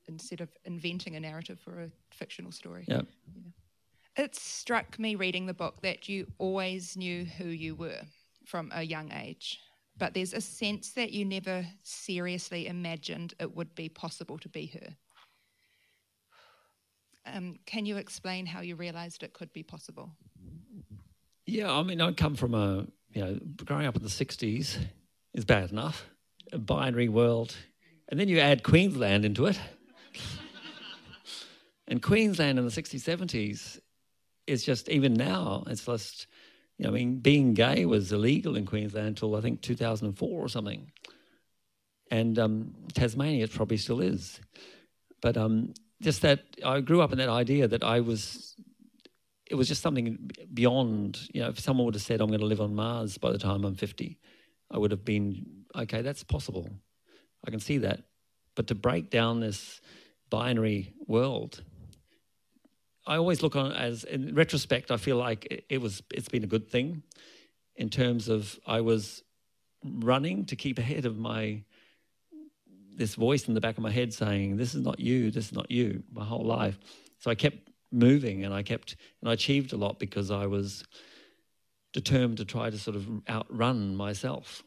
instead 0.08 0.40
of 0.40 0.48
inventing 0.64 1.14
a 1.14 1.20
narrative 1.20 1.60
for 1.60 1.82
a 1.82 1.90
fictional 2.10 2.50
story. 2.50 2.84
Yeah. 2.88 3.02
It 4.16 4.34
struck 4.34 4.98
me 4.98 5.14
reading 5.14 5.46
the 5.46 5.54
book 5.54 5.82
that 5.82 6.08
you 6.08 6.26
always 6.38 6.96
knew 6.96 7.24
who 7.24 7.46
you 7.46 7.76
were 7.76 8.00
from 8.44 8.72
a 8.74 8.82
young 8.82 9.12
age, 9.12 9.60
but 9.96 10.14
there's 10.14 10.34
a 10.34 10.40
sense 10.40 10.90
that 10.92 11.12
you 11.12 11.24
never 11.24 11.64
seriously 11.84 12.66
imagined 12.66 13.34
it 13.38 13.54
would 13.54 13.72
be 13.76 13.88
possible 13.88 14.38
to 14.38 14.48
be 14.48 14.66
her. 14.66 14.96
Um, 17.32 17.60
can 17.66 17.86
you 17.86 17.98
explain 17.98 18.46
how 18.46 18.62
you 18.62 18.74
realised 18.74 19.22
it 19.22 19.32
could 19.32 19.52
be 19.52 19.62
possible? 19.62 20.10
Yeah, 21.46 21.72
I 21.72 21.82
mean, 21.82 22.00
I 22.00 22.12
come 22.12 22.36
from 22.36 22.54
a, 22.54 22.86
you 23.12 23.24
know, 23.24 23.38
growing 23.64 23.86
up 23.86 23.96
in 23.96 24.02
the 24.02 24.08
60s 24.08 24.78
is 25.34 25.44
bad 25.44 25.70
enough, 25.70 26.06
a 26.52 26.58
binary 26.58 27.08
world. 27.08 27.54
And 28.08 28.18
then 28.18 28.28
you 28.28 28.38
add 28.38 28.62
Queensland 28.62 29.24
into 29.24 29.46
it. 29.46 29.58
and 31.88 32.02
Queensland 32.02 32.58
in 32.58 32.64
the 32.64 32.70
60s, 32.70 33.02
70s 33.02 33.80
is 34.46 34.64
just, 34.64 34.88
even 34.88 35.14
now, 35.14 35.64
it's 35.66 35.84
just, 35.84 36.26
you 36.78 36.84
know, 36.84 36.90
I 36.90 36.94
mean, 36.94 37.18
being 37.18 37.54
gay 37.54 37.84
was 37.84 38.12
illegal 38.12 38.56
in 38.56 38.66
Queensland 38.66 39.08
until 39.08 39.36
I 39.36 39.40
think 39.40 39.60
2004 39.62 40.28
or 40.28 40.48
something. 40.48 40.90
And 42.10 42.38
um, 42.38 42.74
Tasmania, 42.94 43.44
it 43.44 43.52
probably 43.52 43.76
still 43.76 44.00
is. 44.00 44.40
But 45.20 45.36
um, 45.36 45.74
just 46.02 46.22
that 46.22 46.44
I 46.64 46.80
grew 46.80 47.00
up 47.00 47.12
in 47.12 47.18
that 47.18 47.28
idea 47.28 47.68
that 47.68 47.82
I 47.82 48.00
was, 48.00 48.54
it 49.54 49.56
was 49.56 49.68
just 49.68 49.82
something 49.82 50.32
beyond, 50.52 51.28
you 51.32 51.40
know, 51.40 51.49
if 51.49 51.61
someone 51.61 51.84
would 51.84 51.94
have 51.94 52.02
said, 52.02 52.20
I'm 52.20 52.26
going 52.26 52.40
to 52.40 52.46
live 52.46 52.61
on 52.61 52.75
Mars 52.75 53.18
by 53.18 53.30
the 53.30 53.38
time 53.38 53.64
I'm 53.64 53.76
50, 53.76 54.18
I 54.68 54.78
would 54.78 54.90
have 54.90 55.04
been, 55.04 55.46
okay, 55.76 56.02
that's 56.02 56.25
possible. 56.25 56.68
I 57.46 57.52
can 57.52 57.61
see 57.61 57.78
that. 57.78 58.00
But 58.56 58.66
to 58.66 58.75
break 58.75 59.11
down 59.11 59.38
this 59.38 59.80
binary 60.28 60.92
world, 61.06 61.62
I 63.06 63.14
always 63.14 63.44
look 63.44 63.54
on 63.54 63.70
as, 63.70 64.02
in 64.02 64.34
retrospect, 64.34 64.90
I 64.90 64.96
feel 64.96 65.18
like 65.18 65.46
it, 65.49 65.66
it 65.68 65.80
was, 65.80 66.02
it's 66.12 66.28
been 66.28 66.42
a 66.42 66.49
good 66.49 66.68
thing 66.68 67.04
in 67.76 67.90
terms 67.90 68.28
of 68.28 68.58
I 68.66 68.80
was 68.80 69.23
running 69.84 70.46
to 70.46 70.56
keep 70.56 70.80
ahead 70.80 71.06
of 71.06 71.16
my 71.16 71.62
this 72.96 73.14
voice 73.14 73.46
in 73.46 73.54
the 73.54 73.61
back 73.61 73.76
of 73.76 73.84
my 73.84 73.90
head 73.90 74.12
saying, 74.12 74.56
This 74.56 74.75
is 74.75 74.82
not 74.82 74.99
you, 74.99 75.30
this 75.30 75.46
is 75.46 75.52
not 75.52 75.70
you, 75.70 76.02
my 76.12 76.25
whole 76.25 76.44
life. 76.44 76.76
So 77.18 77.30
I 77.30 77.37
kept 77.37 77.70
moving 77.94 78.44
and 78.44 78.52
I 78.52 78.62
kept, 78.62 78.96
and 79.20 79.30
I 79.30 79.32
achieved 79.32 79.72
a 79.72 79.76
lot 79.76 79.98
because 79.98 80.30
I 80.30 80.46
was 80.46 80.84
determined 81.92 82.38
to 82.38 82.44
try 82.44 82.70
to 82.70 82.78
sort 82.78 82.96
of 82.96 83.08
outrun 83.28 83.94
myself. 83.94 84.62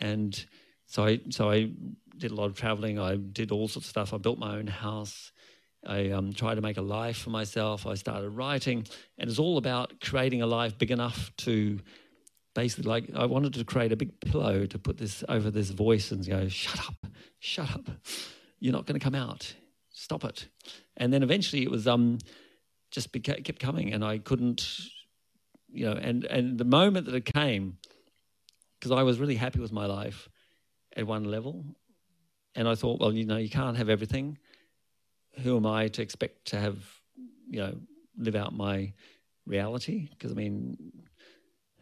And 0.00 0.44
so 0.86 1.04
I, 1.04 1.20
so 1.30 1.50
I 1.50 1.70
did 2.18 2.30
a 2.30 2.34
lot 2.34 2.46
of 2.46 2.54
traveling. 2.54 2.98
I 2.98 3.16
did 3.16 3.52
all 3.52 3.68
sorts 3.68 3.86
of 3.86 3.90
stuff. 3.90 4.12
I 4.12 4.18
built 4.18 4.38
my 4.38 4.56
own 4.56 4.66
house. 4.66 5.32
I 5.84 6.10
um, 6.10 6.32
tried 6.32 6.56
to 6.56 6.60
make 6.60 6.76
a 6.76 6.82
life 6.82 7.18
for 7.18 7.30
myself. 7.30 7.86
I 7.86 7.94
started 7.94 8.30
writing, 8.30 8.86
and 9.18 9.28
it's 9.28 9.38
all 9.38 9.58
about 9.58 10.00
creating 10.00 10.40
a 10.40 10.46
life 10.46 10.78
big 10.78 10.90
enough 10.90 11.32
to 11.38 11.80
basically 12.54 12.88
like 12.88 13.10
I 13.14 13.26
wanted 13.26 13.54
to 13.54 13.64
create 13.64 13.92
a 13.92 13.96
big 13.96 14.20
pillow 14.20 14.66
to 14.66 14.78
put 14.78 14.98
this 14.98 15.24
over 15.28 15.50
this 15.50 15.70
voice 15.70 16.12
and 16.12 16.26
go, 16.26 16.48
shut 16.48 16.78
up, 16.80 17.06
shut 17.38 17.70
up. 17.70 17.88
You're 18.60 18.72
not 18.72 18.86
going 18.86 18.98
to 18.98 19.04
come 19.04 19.14
out. 19.14 19.54
Stop 19.90 20.24
it. 20.24 20.48
And 20.96 21.12
then 21.12 21.22
eventually 21.22 21.62
it 21.62 21.70
was 21.70 21.86
um 21.88 22.18
just 22.92 23.12
beca- 23.12 23.42
kept 23.44 23.58
coming 23.58 23.92
and 23.92 24.04
I 24.04 24.18
couldn't, 24.18 24.80
you 25.72 25.86
know, 25.86 25.92
and, 25.92 26.24
and 26.24 26.58
the 26.58 26.64
moment 26.64 27.06
that 27.06 27.14
it 27.14 27.24
came, 27.24 27.78
because 28.78 28.92
I 28.92 29.02
was 29.02 29.18
really 29.18 29.36
happy 29.36 29.58
with 29.58 29.72
my 29.72 29.86
life 29.86 30.28
at 30.96 31.06
one 31.06 31.24
level. 31.24 31.64
And 32.54 32.68
I 32.68 32.74
thought, 32.74 33.00
well, 33.00 33.12
you 33.12 33.24
know, 33.24 33.38
you 33.38 33.48
can't 33.48 33.76
have 33.76 33.88
everything. 33.88 34.38
Who 35.42 35.56
am 35.56 35.66
I 35.66 35.88
to 35.88 36.02
expect 36.02 36.46
to 36.48 36.60
have, 36.60 36.76
you 37.48 37.60
know, 37.60 37.74
live 38.16 38.36
out 38.36 38.52
my 38.52 38.92
reality? 39.46 40.08
Because 40.10 40.32
I 40.32 40.34
mean, 40.34 40.76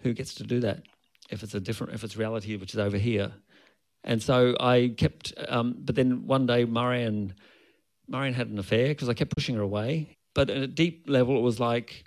who 0.02 0.12
gets 0.12 0.34
to 0.34 0.44
do 0.44 0.60
that 0.60 0.82
if 1.30 1.42
it's 1.42 1.54
a 1.54 1.60
different 1.60 1.92
if 1.94 2.04
it's 2.04 2.16
reality 2.16 2.56
which 2.56 2.74
is 2.74 2.78
over 2.78 2.96
here 2.96 3.32
and 4.04 4.22
so 4.22 4.56
i 4.60 4.92
kept 4.96 5.32
um, 5.48 5.76
but 5.78 5.94
then 5.94 6.26
one 6.26 6.46
day 6.46 6.64
marion 6.64 7.34
marion 8.08 8.34
had 8.34 8.48
an 8.48 8.58
affair 8.58 8.88
because 8.88 9.08
i 9.08 9.14
kept 9.14 9.34
pushing 9.34 9.54
her 9.54 9.62
away 9.62 10.16
but 10.34 10.50
at 10.50 10.56
a 10.56 10.66
deep 10.66 11.04
level 11.08 11.36
it 11.36 11.42
was 11.42 11.60
like 11.60 12.04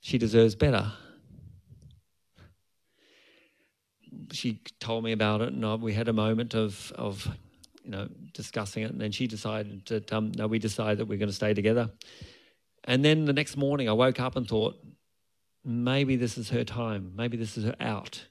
she 0.00 0.18
deserves 0.18 0.54
better 0.54 0.92
she 4.32 4.60
told 4.80 5.04
me 5.04 5.12
about 5.12 5.40
it 5.40 5.52
and 5.52 5.82
we 5.82 5.92
had 5.92 6.08
a 6.08 6.12
moment 6.12 6.54
of 6.54 6.92
of 6.92 7.26
you 7.82 7.90
know 7.90 8.08
discussing 8.34 8.82
it 8.82 8.90
and 8.90 9.00
then 9.00 9.10
she 9.10 9.26
decided 9.26 9.84
that 9.86 10.12
um, 10.12 10.32
no 10.36 10.46
we 10.46 10.58
decided 10.58 10.98
that 10.98 11.06
we're 11.06 11.18
going 11.18 11.28
to 11.28 11.34
stay 11.34 11.54
together 11.54 11.90
and 12.84 13.04
then 13.04 13.24
the 13.24 13.32
next 13.32 13.56
morning 13.56 13.88
i 13.88 13.92
woke 13.92 14.20
up 14.20 14.36
and 14.36 14.46
thought 14.46 14.76
maybe 15.68 16.16
this 16.16 16.38
is 16.38 16.50
her 16.50 16.64
time, 16.64 17.12
maybe 17.14 17.36
this 17.36 17.56
is 17.58 17.64
her 17.64 17.76
out. 17.78 18.26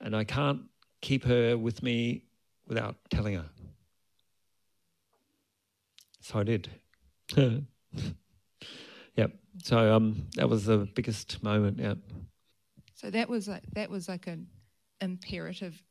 And 0.00 0.14
I 0.16 0.24
can't 0.24 0.62
keep 1.00 1.24
her 1.24 1.56
with 1.56 1.82
me 1.82 2.24
without 2.66 2.96
telling 3.10 3.34
her. 3.34 3.48
So 6.20 6.40
I 6.40 6.42
did. 6.42 6.68
yep. 9.16 9.32
So 9.62 9.94
um, 9.94 10.26
that 10.36 10.48
was 10.48 10.64
the 10.64 10.88
biggest 10.94 11.42
moment. 11.42 11.78
Yeah. 11.78 11.94
So 12.94 13.10
that 13.10 13.28
was 13.28 13.48
like 13.48 13.64
that 13.74 13.90
was 13.90 14.08
like 14.08 14.26
an 14.26 14.48
imperative 15.00 15.82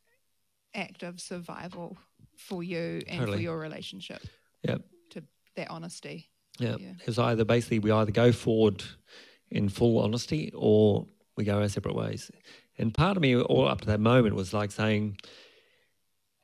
act 0.76 1.04
of 1.04 1.20
survival 1.20 1.98
for 2.36 2.64
you 2.64 3.02
and 3.08 3.20
totally. 3.20 3.38
for 3.38 3.42
your 3.44 3.58
relationship. 3.58 4.22
Yep. 4.64 4.82
To 5.12 5.24
that 5.56 5.70
honesty. 5.70 6.30
Yep. 6.60 6.80
Yeah. 6.80 6.90
It 7.00 7.08
was 7.08 7.20
either 7.20 7.46
basically 7.46 7.80
we 7.80 7.92
either 7.92 8.12
go 8.12 8.32
forward 8.32 8.84
in 9.50 9.70
full 9.70 10.00
honesty 10.00 10.52
or 10.56 11.08
we 11.36 11.44
go 11.44 11.62
our 11.62 11.70
separate 11.70 11.96
ways. 11.96 12.32
And 12.78 12.94
part 12.94 13.18
of 13.18 13.24
me, 13.24 13.36
all 13.36 13.68
up 13.68 13.82
to 13.82 13.88
that 13.88 14.00
moment, 14.00 14.36
was 14.36 14.54
like 14.54 14.72
saying, 14.72 15.18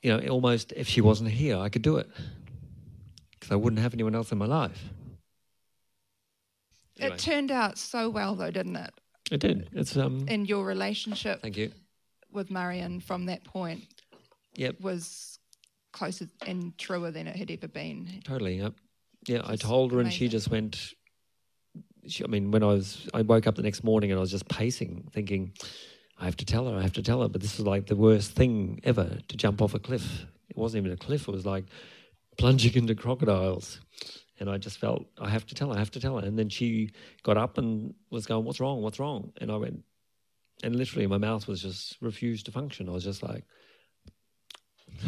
you 0.02 0.16
know, 0.16 0.28
almost 0.28 0.74
if 0.76 0.88
she 0.88 1.02
wasn't 1.02 1.30
here, 1.30 1.58
I 1.58 1.70
could 1.70 1.82
do 1.82 1.98
it 1.98 2.10
because 3.32 3.52
I 3.52 3.56
wouldn't 3.56 3.82
have 3.82 3.94
anyone 3.94 4.16
else 4.16 4.32
in 4.32 4.38
my 4.38 4.46
life. 4.46 4.84
Anyway. 7.00 7.16
It 7.16 7.20
turned 7.20 7.52
out 7.52 7.78
so 7.78 8.10
well, 8.10 8.36
though, 8.36 8.52
didn't 8.52 8.76
it? 8.76 8.92
It 9.32 9.40
did. 9.40 9.70
It's 9.74 9.98
um. 9.98 10.28
In 10.28 10.46
your 10.46 10.66
relationship. 10.66 11.42
Thank 11.42 11.58
you. 11.58 11.72
With 12.32 12.52
Marion 12.52 13.00
from 13.00 13.26
that 13.28 13.44
point. 13.44 13.84
Yep. 14.56 14.82
Was 14.82 15.40
closer 15.92 16.28
and 16.46 16.78
truer 16.78 17.12
than 17.12 17.28
it 17.28 17.36
had 17.36 17.50
ever 17.50 17.68
been. 17.68 18.22
Totally. 18.24 18.58
Yep. 18.60 18.74
Yeah, 19.28 19.42
I 19.46 19.56
told 19.56 19.92
her, 19.92 20.00
amazing. 20.00 20.08
and 20.08 20.14
she 20.14 20.28
just 20.28 20.50
went, 20.50 20.94
she, 22.08 22.24
I 22.24 22.28
mean, 22.28 22.52
when 22.52 22.62
I 22.62 22.68
was, 22.68 23.08
I 23.14 23.22
woke 23.22 23.48
up 23.48 23.56
the 23.56 23.62
next 23.62 23.84
morning 23.84 24.12
and 24.12 24.18
I 24.18 24.22
was 24.22 24.32
just 24.32 24.50
pacing, 24.50 25.10
thinking, 25.14 25.54
I 26.20 26.26
have 26.26 26.36
to 26.38 26.46
tell 26.46 26.68
her, 26.68 26.78
I 26.78 26.82
have 26.82 26.94
to 26.94 27.04
tell 27.04 27.22
her. 27.22 27.30
But 27.30 27.42
this 27.42 27.58
was 27.58 27.66
like 27.66 27.88
the 27.88 27.96
worst 27.96 28.32
thing 28.32 28.82
ever 28.84 29.18
to 29.28 29.38
jump 29.38 29.62
off 29.62 29.74
a 29.74 29.80
cliff. 29.80 30.26
It 30.50 30.58
wasn't 30.58 30.86
even 30.86 30.94
a 30.94 30.98
cliff, 30.98 31.28
it 31.28 31.32
was 31.32 31.46
like 31.46 31.66
plunging 32.38 32.74
into 32.76 32.96
crocodiles. 32.96 33.80
And 34.40 34.50
I 34.50 34.58
just 34.58 34.80
felt, 34.80 35.06
I 35.20 35.30
have 35.30 35.46
to 35.48 35.56
tell 35.56 35.70
her, 35.70 35.76
I 35.76 35.80
have 35.80 35.92
to 35.92 36.00
tell 36.00 36.18
her. 36.20 36.26
And 36.26 36.38
then 36.38 36.50
she 36.50 36.92
got 37.22 37.38
up 37.38 37.58
and 37.58 37.94
was 38.10 38.26
going, 38.26 38.46
What's 38.46 38.60
wrong? 38.60 38.82
What's 38.82 39.00
wrong? 39.00 39.32
And 39.40 39.52
I 39.52 39.58
went, 39.58 39.84
and 40.64 40.76
literally 40.76 41.08
my 41.08 41.18
mouth 41.18 41.48
was 41.48 41.62
just 41.62 41.98
refused 42.02 42.46
to 42.48 42.52
function. 42.52 42.90
I 42.90 42.94
was 42.94 43.04
just 43.04 43.22
like, 43.24 43.46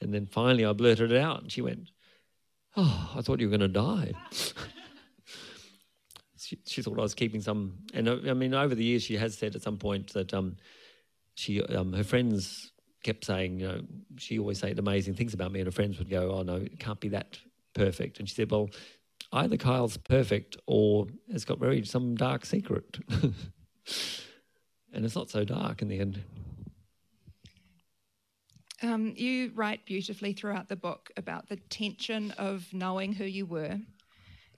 and 0.00 0.12
then 0.12 0.26
finally 0.26 0.64
I 0.64 0.72
blurted 0.72 1.12
it 1.12 1.20
out 1.20 1.42
and 1.42 1.50
she 1.50 1.62
went, 1.62 1.88
Oh, 2.76 3.12
I 3.16 3.22
thought 3.22 3.40
you 3.40 3.48
were 3.48 3.56
going 3.56 3.72
to 3.72 3.74
die. 3.74 4.12
she, 6.38 6.58
she, 6.64 6.82
thought 6.82 6.98
I 6.98 7.02
was 7.02 7.14
keeping 7.14 7.40
some. 7.40 7.78
And 7.94 8.08
uh, 8.08 8.18
I 8.28 8.34
mean, 8.34 8.54
over 8.54 8.74
the 8.74 8.84
years, 8.84 9.02
she 9.02 9.16
has 9.16 9.36
said 9.36 9.56
at 9.56 9.62
some 9.62 9.78
point 9.78 10.12
that 10.12 10.32
um, 10.32 10.56
she 11.34 11.62
um, 11.62 11.92
her 11.92 12.04
friends 12.04 12.72
kept 13.02 13.24
saying, 13.24 13.60
you 13.60 13.66
know, 13.68 13.80
she 14.16 14.38
always 14.38 14.58
said 14.58 14.78
amazing 14.78 15.14
things 15.14 15.34
about 15.34 15.50
me, 15.50 15.60
and 15.60 15.66
her 15.66 15.72
friends 15.72 15.98
would 15.98 16.10
go, 16.10 16.30
"Oh 16.30 16.42
no, 16.42 16.56
it 16.56 16.78
can't 16.78 17.00
be 17.00 17.08
that 17.08 17.38
perfect." 17.78 18.18
And 18.18 18.28
she 18.28 18.34
said, 18.34 18.50
"Well, 18.50 18.70
either 19.32 19.56
Kyle's 19.56 19.96
perfect 19.96 20.56
or 20.66 21.06
has 21.32 21.44
got 21.44 21.58
very 21.58 21.84
some 21.84 22.14
dark 22.16 22.44
secret." 22.46 22.98
And 24.90 25.04
it's 25.04 25.14
not 25.14 25.28
so 25.28 25.44
dark 25.44 25.82
in 25.82 25.88
the 25.88 26.00
end. 26.00 26.22
Um, 28.82 29.12
you 29.16 29.52
write 29.54 29.84
beautifully 29.84 30.32
throughout 30.32 30.68
the 30.68 30.76
book 30.76 31.10
about 31.16 31.48
the 31.48 31.56
tension 31.56 32.30
of 32.32 32.66
knowing 32.72 33.12
who 33.12 33.24
you 33.24 33.44
were 33.44 33.78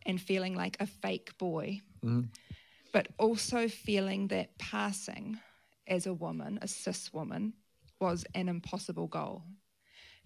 and 0.07 0.21
feeling 0.21 0.55
like 0.55 0.77
a 0.81 0.87
fake 0.87 1.37
boy, 1.39 1.81
Mm-hmm. 2.05 2.29
but 2.93 3.09
also 3.19 3.69
feeling 3.69 4.29
that 4.29 4.57
passing 4.59 5.39
as 5.87 6.07
a 6.07 6.15
woman, 6.15 6.59
a 6.63 6.69
cis 6.69 7.13
woman, 7.13 7.53
was 8.01 8.25
an 8.35 8.49
impossible 8.49 9.07
goal. 9.09 9.43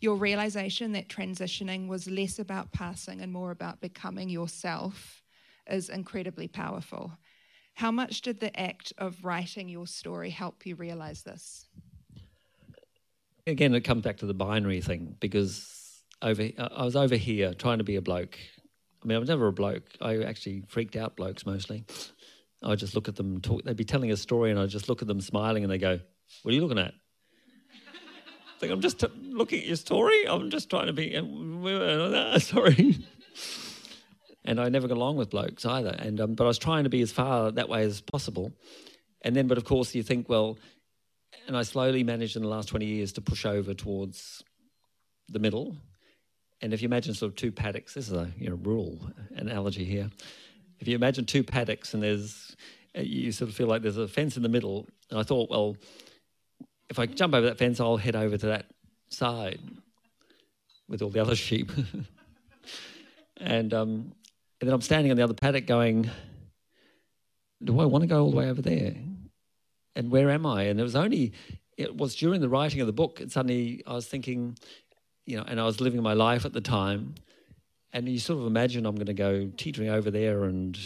Your 0.04 0.16
realization 0.16 0.92
that 0.92 1.08
transitioning 1.08 1.88
was 1.88 2.06
less 2.10 2.38
about 2.38 2.70
passing 2.72 3.22
and 3.22 3.32
more 3.32 3.50
about 3.50 3.80
becoming 3.80 4.28
yourself 4.28 5.22
is 5.66 5.88
incredibly 5.88 6.46
powerful. 6.46 7.10
How 7.72 7.90
much 7.90 8.20
did 8.20 8.38
the 8.38 8.54
act 8.60 8.92
of 8.98 9.24
writing 9.24 9.66
your 9.66 9.86
story 9.86 10.28
help 10.28 10.66
you 10.66 10.74
realize 10.74 11.22
this? 11.22 11.68
Again, 13.46 13.74
it 13.74 13.80
comes 13.80 14.02
back 14.02 14.18
to 14.18 14.26
the 14.26 14.34
binary 14.34 14.82
thing 14.82 15.16
because 15.20 16.02
over 16.20 16.50
I 16.58 16.84
was 16.84 16.96
over 16.96 17.16
here 17.16 17.54
trying 17.54 17.78
to 17.78 17.84
be 17.84 17.96
a 17.96 18.02
bloke. 18.02 18.38
I 19.02 19.06
mean, 19.06 19.16
I 19.16 19.18
was 19.18 19.30
never 19.30 19.46
a 19.46 19.54
bloke. 19.54 19.88
I 20.02 20.18
actually 20.18 20.64
freaked 20.68 20.96
out 20.96 21.16
blokes 21.16 21.46
mostly. 21.46 21.86
I 22.62 22.74
just 22.74 22.94
look 22.94 23.08
at 23.08 23.16
them 23.16 23.40
talk. 23.40 23.64
They'd 23.64 23.74
be 23.74 23.84
telling 23.84 24.12
a 24.12 24.18
story, 24.18 24.50
and 24.50 24.60
I 24.60 24.66
just 24.66 24.90
look 24.90 25.00
at 25.00 25.08
them 25.08 25.22
smiling, 25.22 25.64
and 25.64 25.72
they 25.72 25.78
go, 25.78 25.98
"What 26.42 26.52
are 26.52 26.54
you 26.54 26.60
looking 26.60 26.78
at?" 26.78 26.92
I 28.54 28.58
think 28.60 28.72
I'm 28.72 28.80
just 28.80 29.00
t- 29.00 29.08
looking 29.22 29.60
at 29.60 29.66
your 29.66 29.76
story. 29.76 30.26
I'm 30.28 30.50
just 30.50 30.70
trying 30.70 30.86
to 30.86 30.92
be 30.92 31.16
uh, 31.16 32.38
sorry. 32.38 32.98
and 34.44 34.60
I 34.60 34.68
never 34.68 34.86
got 34.86 34.96
along 34.96 35.16
with 35.16 35.30
blokes 35.30 35.64
either. 35.66 35.94
And 35.98 36.20
um, 36.20 36.34
but 36.34 36.44
I 36.44 36.48
was 36.48 36.58
trying 36.58 36.84
to 36.84 36.90
be 36.90 37.02
as 37.02 37.12
far 37.12 37.50
that 37.50 37.68
way 37.68 37.82
as 37.82 38.00
possible. 38.00 38.52
And 39.22 39.34
then, 39.34 39.48
but 39.48 39.58
of 39.58 39.64
course, 39.64 39.94
you 39.94 40.02
think, 40.02 40.28
well, 40.28 40.58
and 41.46 41.56
I 41.56 41.62
slowly 41.62 42.04
managed 42.04 42.36
in 42.36 42.42
the 42.42 42.48
last 42.48 42.68
20 42.68 42.84
years 42.86 43.12
to 43.14 43.20
push 43.20 43.44
over 43.44 43.74
towards 43.74 44.44
the 45.28 45.38
middle. 45.38 45.76
And 46.60 46.72
if 46.72 46.80
you 46.80 46.86
imagine 46.86 47.14
sort 47.14 47.32
of 47.32 47.36
two 47.36 47.52
paddocks, 47.52 47.94
this 47.94 48.06
is 48.06 48.12
a 48.12 48.30
you 48.38 48.48
know, 48.48 48.56
rural 48.56 48.98
analogy 49.34 49.84
here. 49.84 50.10
If 50.78 50.88
you 50.88 50.94
imagine 50.94 51.24
two 51.24 51.42
paddocks 51.42 51.94
and 51.94 52.02
there's, 52.02 52.54
you 52.94 53.32
sort 53.32 53.50
of 53.50 53.56
feel 53.56 53.66
like 53.66 53.82
there's 53.82 53.96
a 53.96 54.08
fence 54.08 54.36
in 54.36 54.42
the 54.42 54.48
middle. 54.48 54.86
And 55.10 55.18
I 55.18 55.22
thought, 55.22 55.50
well, 55.50 55.76
if 56.90 56.99
I 56.99 57.07
jump 57.07 57.35
over 57.35 57.47
that 57.47 57.59
fence, 57.59 57.81
I'll 57.81 57.97
head 57.97 58.16
over 58.16 58.37
to 58.37 58.47
that 58.47 58.66
side 59.09 59.61
with 60.88 61.03
all 61.03 61.11
the 61.11 61.20
other 61.20 61.37
sheep. 61.37 61.70
and, 63.37 63.73
um, 63.73 64.12
and 64.61 64.68
then 64.68 64.75
I'm 64.75 64.81
standing 64.81 65.11
on 65.11 65.16
the 65.16 65.25
other 65.25 65.35
paddock 65.35 65.66
going, 65.66 66.11
do 67.62 67.81
I 67.81 67.85
want 67.85 68.03
to 68.03 68.09
go 68.09 68.23
all 68.23 68.31
the 68.31 68.37
way 68.37 68.51
over 68.51 68.62
there? 68.62 68.94
And 69.97 70.11
where 70.11 70.31
am 70.31 70.44
I? 70.44 70.64
And 70.64 70.79
it 70.79 70.83
was 70.83 70.97
only, 70.97 71.33
it 71.77 71.97
was 71.97 72.14
during 72.14 72.40
the 72.40 72.49
writing 72.49 72.81
of 72.81 72.87
the 72.87 72.92
book, 72.92 73.20
and 73.20 73.31
suddenly 73.31 73.83
I 73.87 73.94
was 73.94 74.07
thinking, 74.07 74.59
you 75.25 75.37
know, 75.37 75.44
and 75.47 75.61
I 75.61 75.64
was 75.64 75.81
living 75.81 76.03
my 76.03 76.12
life 76.12 76.44
at 76.44 76.53
the 76.53 76.61
time. 76.61 77.14
And 77.92 78.09
you 78.09 78.18
sort 78.18 78.40
of 78.40 78.47
imagine 78.47 78.87
I'm 78.87 78.97
going 78.97 79.07
to 79.07 79.14
go 79.14 79.51
teetering 79.57 79.88
over 79.88 80.11
there 80.11 80.44
and 80.44 80.79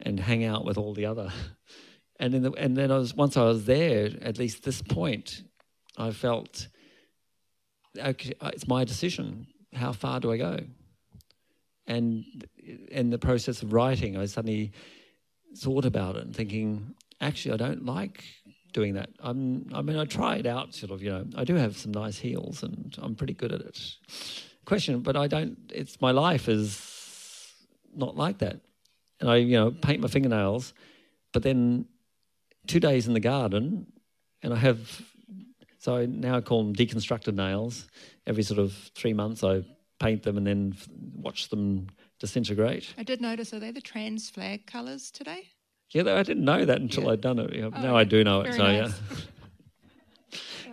and 0.00 0.18
hang 0.18 0.44
out 0.44 0.64
with 0.64 0.78
all 0.78 0.94
the 0.94 1.06
other. 1.06 1.30
And 2.20 2.34
in 2.34 2.42
the, 2.42 2.52
and 2.52 2.76
then 2.76 2.90
I 2.90 2.98
was 2.98 3.14
once 3.14 3.36
I 3.36 3.44
was 3.44 3.64
there, 3.64 4.10
at 4.22 4.38
least 4.38 4.62
this 4.62 4.82
point, 4.82 5.42
I 5.96 6.10
felt 6.10 6.68
okay, 7.98 8.34
uh, 8.40 8.50
it's 8.52 8.68
my 8.68 8.84
decision. 8.84 9.46
How 9.72 9.92
far 9.92 10.20
do 10.20 10.32
I 10.32 10.36
go? 10.36 10.58
And 11.86 12.24
in 12.90 13.10
the 13.10 13.18
process 13.18 13.62
of 13.62 13.72
writing, 13.72 14.16
I 14.16 14.26
suddenly 14.26 14.72
thought 15.56 15.84
about 15.84 16.16
it 16.16 16.24
and 16.24 16.34
thinking, 16.34 16.94
actually, 17.20 17.54
I 17.54 17.56
don't 17.56 17.84
like 17.84 18.24
doing 18.72 18.94
that. 18.94 19.10
I'm, 19.20 19.68
I 19.72 19.82
mean, 19.82 19.96
I 19.98 20.04
try 20.04 20.36
it 20.36 20.46
out, 20.46 20.74
sort 20.74 20.92
of, 20.92 21.02
you 21.02 21.10
know, 21.10 21.24
I 21.36 21.44
do 21.44 21.54
have 21.54 21.76
some 21.76 21.92
nice 21.92 22.18
heels 22.18 22.62
and 22.62 22.96
I'm 23.00 23.14
pretty 23.14 23.34
good 23.34 23.52
at 23.52 23.60
it. 23.60 23.78
Question, 24.64 25.00
but 25.00 25.16
I 25.16 25.26
don't, 25.26 25.56
it's 25.72 26.00
my 26.00 26.10
life 26.10 26.48
is 26.48 27.52
not 27.94 28.16
like 28.16 28.38
that. 28.38 28.60
And 29.20 29.30
I, 29.30 29.36
you 29.36 29.56
know, 29.56 29.70
paint 29.70 30.00
my 30.00 30.08
fingernails, 30.08 30.74
but 31.32 31.42
then 31.42 31.86
two 32.66 32.80
days 32.80 33.06
in 33.06 33.14
the 33.14 33.20
garden, 33.20 33.86
and 34.42 34.52
I 34.52 34.56
have, 34.56 35.02
so 35.78 36.04
now 36.06 36.36
I 36.36 36.40
call 36.40 36.62
them 36.64 36.74
deconstructed 36.74 37.34
nails. 37.34 37.86
Every 38.26 38.42
sort 38.42 38.58
of 38.58 38.72
three 38.94 39.12
months, 39.12 39.42
I 39.44 39.64
paint 40.00 40.22
them 40.22 40.36
and 40.36 40.46
then 40.46 40.74
watch 41.16 41.48
them 41.48 41.88
disintegrate. 42.18 42.94
I 42.98 43.02
did 43.02 43.20
notice, 43.20 43.52
are 43.52 43.60
they 43.60 43.70
the 43.70 43.80
trans 43.80 44.30
flag 44.30 44.66
colours 44.66 45.10
today? 45.10 45.48
Yeah, 45.90 46.14
I 46.14 46.22
didn't 46.22 46.44
know 46.44 46.64
that 46.64 46.80
until 46.80 47.04
Yeah. 47.04 47.10
I'd 47.10 47.20
done 47.20 47.38
it. 47.38 47.50
Oh, 47.62 47.68
now 47.80 47.96
I 47.96 48.04
do 48.04 48.24
know 48.24 48.40
it. 48.40 48.44
very 48.44 48.56
So 48.56 48.64
nice. 48.64 48.92
yeah, 49.10 49.16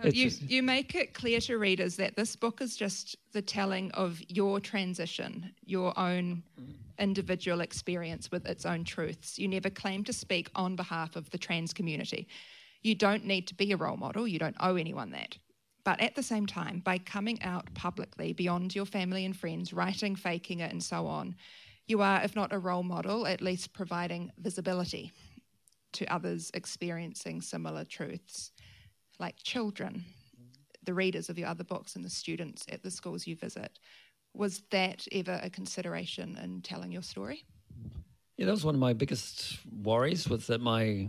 You, 0.04 0.30
you 0.48 0.62
make 0.62 0.94
it 0.94 1.14
clear 1.14 1.40
to 1.40 1.58
readers 1.58 1.96
that 1.96 2.16
this 2.16 2.36
book 2.36 2.60
is 2.60 2.76
just 2.76 3.16
the 3.32 3.42
telling 3.42 3.90
of 3.92 4.20
your 4.28 4.60
transition, 4.60 5.52
your 5.64 5.98
own 5.98 6.42
individual 6.98 7.60
experience 7.60 8.30
with 8.30 8.46
its 8.46 8.66
own 8.66 8.84
truths. 8.84 9.38
You 9.38 9.48
never 9.48 9.70
claim 9.70 10.04
to 10.04 10.12
speak 10.12 10.50
on 10.54 10.76
behalf 10.76 11.16
of 11.16 11.30
the 11.30 11.38
trans 11.38 11.72
community. 11.72 12.28
You 12.82 12.94
don't 12.94 13.24
need 13.24 13.46
to 13.48 13.54
be 13.54 13.72
a 13.72 13.76
role 13.76 13.96
model, 13.96 14.26
you 14.26 14.38
don't 14.38 14.56
owe 14.60 14.76
anyone 14.76 15.10
that. 15.12 15.36
But 15.84 16.00
at 16.00 16.14
the 16.14 16.22
same 16.22 16.46
time, 16.46 16.80
by 16.84 16.98
coming 16.98 17.42
out 17.42 17.72
publicly 17.74 18.32
beyond 18.32 18.74
your 18.74 18.86
family 18.86 19.24
and 19.24 19.36
friends, 19.36 19.72
writing, 19.72 20.14
faking 20.14 20.60
it, 20.60 20.70
and 20.70 20.82
so 20.82 21.06
on, 21.06 21.34
you 21.86 22.02
are, 22.02 22.22
if 22.22 22.36
not 22.36 22.52
a 22.52 22.58
role 22.58 22.84
model, 22.84 23.26
at 23.26 23.40
least 23.40 23.72
providing 23.72 24.30
visibility 24.38 25.12
to 25.92 26.06
others 26.06 26.50
experiencing 26.54 27.42
similar 27.42 27.84
truths 27.84 28.52
like 29.22 29.36
children, 29.42 30.04
the 30.84 30.92
readers 30.92 31.30
of 31.30 31.38
your 31.38 31.48
other 31.48 31.64
books 31.64 31.96
and 31.96 32.04
the 32.04 32.10
students 32.10 32.66
at 32.68 32.82
the 32.82 32.90
schools 32.90 33.26
you 33.26 33.36
visit. 33.36 33.78
Was 34.34 34.62
that 34.70 35.06
ever 35.12 35.40
a 35.42 35.48
consideration 35.48 36.36
in 36.42 36.60
telling 36.60 36.92
your 36.92 37.02
story? 37.02 37.44
yeah, 38.36 38.46
that 38.46 38.52
was 38.52 38.64
one 38.64 38.74
of 38.74 38.80
my 38.80 38.92
biggest 38.92 39.58
worries 39.84 40.28
was 40.28 40.48
that 40.48 40.60
my 40.60 41.08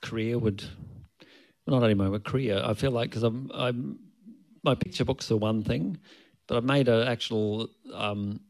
career 0.00 0.38
would, 0.38 0.64
well, 1.66 1.78
not 1.78 1.82
only 1.82 1.94
my 1.94 2.18
career, 2.18 2.62
I 2.64 2.72
feel 2.72 2.92
like 2.92 3.10
because 3.10 3.24
I'm, 3.24 3.50
I'm, 3.52 3.98
my 4.62 4.74
picture 4.74 5.04
books 5.04 5.30
are 5.30 5.36
one 5.36 5.62
thing, 5.62 5.98
but 6.46 6.56
I've 6.56 6.64
made 6.64 6.88
an 6.88 7.06
actual 7.06 7.68
um, 7.92 8.40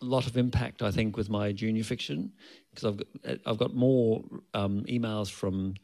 lot 0.00 0.26
of 0.26 0.36
impact, 0.36 0.82
I 0.82 0.90
think, 0.90 1.16
with 1.16 1.30
my 1.30 1.52
junior 1.52 1.84
fiction 1.84 2.32
because 2.70 2.84
I've 2.84 2.96
got, 2.96 3.38
I've 3.46 3.58
got 3.58 3.74
more 3.74 4.24
um, 4.54 4.84
emails 4.88 5.30
from 5.30 5.74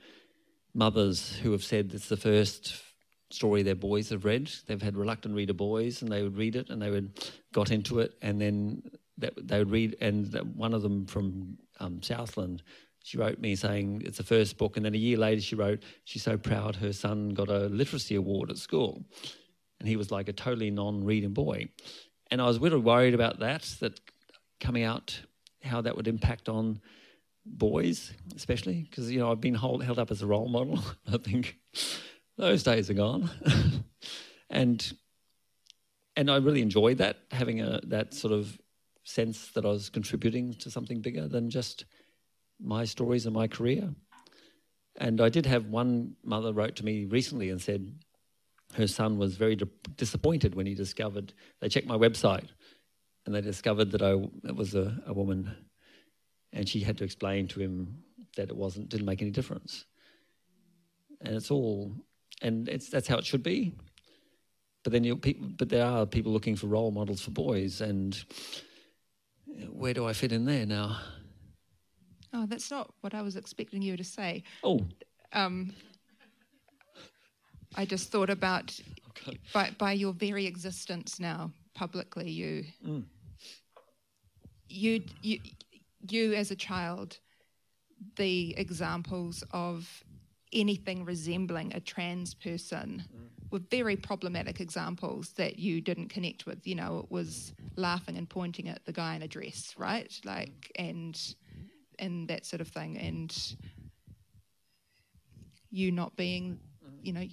mothers 0.74 1.36
who 1.36 1.52
have 1.52 1.64
said 1.64 1.92
it's 1.94 2.08
the 2.08 2.16
first 2.16 2.82
story 3.30 3.62
their 3.62 3.74
boys 3.74 4.10
have 4.10 4.24
read. 4.24 4.50
They've 4.66 4.82
had 4.82 4.96
reluctant 4.96 5.34
reader 5.34 5.54
boys, 5.54 6.02
and 6.02 6.10
they 6.10 6.22
would 6.22 6.36
read 6.36 6.56
it, 6.56 6.70
and 6.70 6.80
they 6.80 6.90
would 6.90 7.18
got 7.52 7.70
into 7.70 8.00
it, 8.00 8.14
and 8.22 8.40
then 8.40 8.82
that 9.18 9.34
they 9.36 9.58
would 9.58 9.70
read. 9.70 9.96
And 10.00 10.32
one 10.54 10.74
of 10.74 10.82
them 10.82 11.06
from 11.06 11.58
um, 11.80 12.02
Southland, 12.02 12.62
she 13.02 13.18
wrote 13.18 13.38
me 13.38 13.54
saying 13.54 14.02
it's 14.04 14.18
the 14.18 14.24
first 14.24 14.56
book, 14.58 14.76
and 14.76 14.84
then 14.84 14.94
a 14.94 14.98
year 14.98 15.18
later 15.18 15.40
she 15.40 15.54
wrote 15.54 15.82
she's 16.04 16.22
so 16.22 16.36
proud 16.36 16.76
her 16.76 16.92
son 16.92 17.30
got 17.30 17.48
a 17.48 17.66
literacy 17.66 18.14
award 18.14 18.50
at 18.50 18.58
school, 18.58 19.04
and 19.78 19.88
he 19.88 19.96
was 19.96 20.10
like 20.10 20.28
a 20.28 20.32
totally 20.32 20.70
non-reading 20.70 21.32
boy, 21.32 21.68
and 22.30 22.40
I 22.40 22.46
was 22.46 22.60
little 22.60 22.80
worried 22.80 23.14
about 23.14 23.40
that. 23.40 23.62
That 23.80 24.00
coming 24.60 24.84
out, 24.84 25.20
how 25.62 25.80
that 25.82 25.96
would 25.96 26.08
impact 26.08 26.48
on 26.48 26.80
boys, 27.44 28.12
especially 28.34 28.86
because 28.88 29.10
you 29.10 29.18
know 29.18 29.30
I've 29.30 29.40
been 29.40 29.54
hold, 29.54 29.84
held 29.84 29.98
up 29.98 30.10
as 30.10 30.22
a 30.22 30.26
role 30.26 30.48
model. 30.48 30.78
I 31.12 31.18
think 31.18 31.58
those 32.36 32.62
days 32.62 32.90
are 32.90 32.94
gone, 32.94 33.30
and 34.50 34.92
and 36.16 36.30
I 36.30 36.36
really 36.36 36.62
enjoyed 36.62 36.98
that 36.98 37.18
having 37.30 37.60
a 37.60 37.80
that 37.84 38.14
sort 38.14 38.32
of 38.32 38.58
sense 39.04 39.48
that 39.48 39.64
I 39.64 39.68
was 39.68 39.90
contributing 39.90 40.54
to 40.54 40.70
something 40.70 41.00
bigger 41.00 41.28
than 41.28 41.50
just 41.50 41.84
my 42.60 42.84
stories 42.84 43.26
and 43.26 43.34
my 43.34 43.46
career. 43.46 43.94
And 44.96 45.20
I 45.20 45.28
did 45.28 45.44
have 45.46 45.66
one 45.66 46.14
mother 46.24 46.52
wrote 46.52 46.76
to 46.76 46.84
me 46.84 47.04
recently 47.04 47.50
and 47.50 47.60
said 47.60 47.92
her 48.74 48.86
son 48.86 49.18
was 49.18 49.36
very 49.36 49.56
di- 49.56 49.66
disappointed 49.96 50.54
when 50.54 50.66
he 50.66 50.74
discovered 50.74 51.32
they 51.60 51.68
checked 51.68 51.86
my 51.86 51.98
website 51.98 52.48
and 53.26 53.34
they 53.34 53.40
discovered 53.40 53.90
that 53.92 54.02
I 54.02 54.12
it 54.48 54.56
was 54.56 54.74
a, 54.74 55.02
a 55.06 55.12
woman 55.12 55.54
and 56.54 56.66
she 56.68 56.80
had 56.80 56.96
to 56.96 57.04
explain 57.04 57.46
to 57.48 57.60
him 57.60 57.98
that 58.36 58.48
it 58.48 58.56
wasn't 58.56 58.88
didn't 58.88 59.04
make 59.06 59.20
any 59.20 59.30
difference 59.30 59.84
and 61.20 61.34
it's 61.36 61.50
all 61.50 61.92
and 62.42 62.68
it's 62.68 62.88
that's 62.88 63.06
how 63.08 63.18
it 63.18 63.24
should 63.26 63.42
be 63.42 63.74
but 64.82 64.92
then 64.92 65.04
you 65.04 65.16
people 65.16 65.48
but 65.58 65.68
there 65.68 65.84
are 65.86 66.06
people 66.06 66.32
looking 66.32 66.56
for 66.56 66.66
role 66.68 66.90
models 66.90 67.20
for 67.20 67.30
boys 67.30 67.80
and 67.82 68.24
where 69.70 69.92
do 69.94 70.06
i 70.06 70.12
fit 70.12 70.32
in 70.32 70.44
there 70.46 70.64
now 70.66 70.96
Oh, 72.36 72.46
that's 72.46 72.68
not 72.68 72.92
what 73.00 73.14
I 73.14 73.22
was 73.22 73.36
expecting 73.36 73.80
you 73.80 73.96
to 73.96 74.02
say. 74.02 74.42
oh 74.64 74.80
Um, 75.32 75.72
I 77.76 77.84
just 77.84 78.10
thought 78.10 78.28
about 78.28 78.76
okay. 79.10 79.38
by, 79.52 79.70
by 79.78 79.92
your 79.92 80.12
very 80.12 80.44
existence 80.44 81.20
now 81.20 81.52
publicly, 81.74 82.28
you, 82.28 82.64
Mm. 82.84 83.04
you, 84.68 85.04
you, 85.22 85.38
you 86.12 86.34
as 86.34 86.50
a 86.50 86.56
child, 86.56 87.18
the 88.16 88.54
examples 88.56 89.44
of 89.52 90.04
anything 90.52 91.04
resembling 91.04 91.72
a 91.74 91.80
trans 91.80 92.34
person 92.34 93.02
mm. 93.12 93.50
were 93.50 93.60
very 93.70 93.96
problematic 93.96 94.60
examples 94.60 95.30
that 95.32 95.58
you 95.58 95.80
didn't 95.80 96.08
connect 96.08 96.46
with. 96.46 96.66
You 96.66 96.76
know, 96.76 97.00
it 97.00 97.10
was 97.10 97.52
laughing 97.76 98.16
and 98.16 98.28
pointing 98.28 98.68
at 98.68 98.84
the 98.84 98.92
guy 98.92 99.16
in 99.16 99.22
a 99.22 99.28
dress, 99.28 99.74
right? 99.76 100.12
Like, 100.24 100.72
mm. 100.78 100.88
and 100.88 101.34
and 101.98 102.28
that 102.28 102.44
sort 102.44 102.60
of 102.60 102.68
thing, 102.68 102.98
and 102.98 103.56
you 105.70 105.92
not 105.92 106.16
being, 106.16 106.58
mm. 106.84 106.98
you 107.02 107.12
know, 107.12 107.24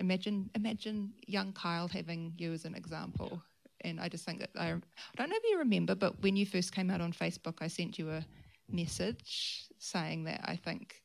imagine 0.00 0.50
imagine 0.54 1.12
young 1.26 1.52
Kyle 1.52 1.88
having 1.88 2.34
you 2.36 2.52
as 2.52 2.64
an 2.64 2.74
example. 2.74 3.42
And 3.84 4.00
I 4.00 4.08
just 4.08 4.24
think 4.24 4.40
that 4.40 4.50
I, 4.58 4.68
I 4.68 4.80
don't 5.16 5.30
know 5.30 5.36
if 5.36 5.50
you 5.50 5.58
remember, 5.58 5.94
but 5.94 6.22
when 6.22 6.36
you 6.36 6.46
first 6.46 6.72
came 6.72 6.90
out 6.90 7.00
on 7.00 7.12
Facebook, 7.12 7.56
I 7.60 7.68
sent 7.68 7.98
you 7.98 8.10
a 8.10 8.24
message 8.70 9.66
saying 9.78 10.24
that 10.24 10.40
I 10.44 10.56
think 10.56 11.02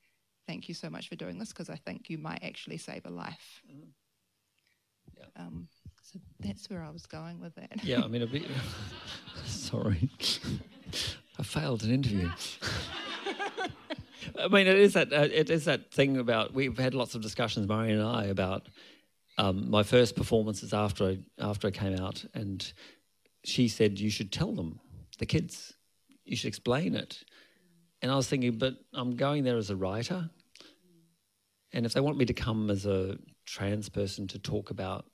thank 0.48 0.70
you 0.70 0.76
so 0.76 0.90
much 0.90 1.10
for 1.10 1.16
doing 1.16 1.38
this 1.38 1.50
because 1.50 1.70
I 1.70 1.76
think 1.76 2.10
you 2.10 2.18
might 2.18 2.44
actually 2.44 2.78
save 2.78 3.06
a 3.06 3.10
life. 3.10 3.62
Mm. 3.70 3.90
Yeah. 5.18 5.26
Um, 5.36 5.68
so 6.04 6.20
that's 6.40 6.70
where 6.70 6.84
I 6.84 6.90
was 6.90 7.06
going 7.06 7.40
with 7.42 7.56
that. 7.56 7.84
Yeah, 7.84 8.02
I 8.02 8.08
mean, 8.08 8.22
a 8.22 8.28
bit, 8.28 8.44
sorry, 9.46 10.10
I 11.38 11.44
failed 11.44 11.84
an 11.84 11.92
interview. 11.92 12.30
I 14.40 14.48
mean, 14.48 14.68
it 14.68 14.78
is 14.78 14.94
that 14.94 15.12
uh, 15.12 15.28
it 15.32 15.50
is 15.50 15.66
that 15.66 15.92
thing 15.92 16.18
about 16.18 16.54
we've 16.54 16.78
had 16.78 16.94
lots 16.94 17.16
of 17.16 17.22
discussions, 17.22 17.68
Marion 17.68 18.00
and 18.00 18.08
I, 18.08 18.26
about 18.26 18.68
um, 19.38 19.70
my 19.70 19.84
first 19.84 20.16
performances 20.16 20.74
after 20.74 21.06
I, 21.06 21.18
after 21.40 21.68
I 21.68 21.72
came 21.72 22.00
out, 22.00 22.26
and 22.34 22.72
she 23.44 23.68
said 23.68 24.00
you 24.00 24.10
should 24.10 24.32
tell 24.32 24.54
them, 24.54 24.80
the 25.20 25.26
kids, 25.26 25.74
you 26.26 26.36
should 26.36 26.48
explain 26.48 26.96
it. 26.96 27.24
And 28.02 28.12
I 28.12 28.16
was 28.16 28.28
thinking, 28.28 28.58
but 28.58 28.76
I'm 28.94 29.16
going 29.16 29.44
there 29.44 29.58
as 29.58 29.70
a 29.70 29.76
writer, 29.76 30.30
and 31.74 31.86
if 31.86 31.94
they 31.94 32.00
want 32.00 32.18
me 32.18 32.26
to 32.26 32.34
come 32.34 32.70
as 32.70 32.86
a 32.86 33.18
trans 33.46 33.90
person 33.90 34.28
to 34.28 34.40
talk 34.40 34.70
about 34.70 35.06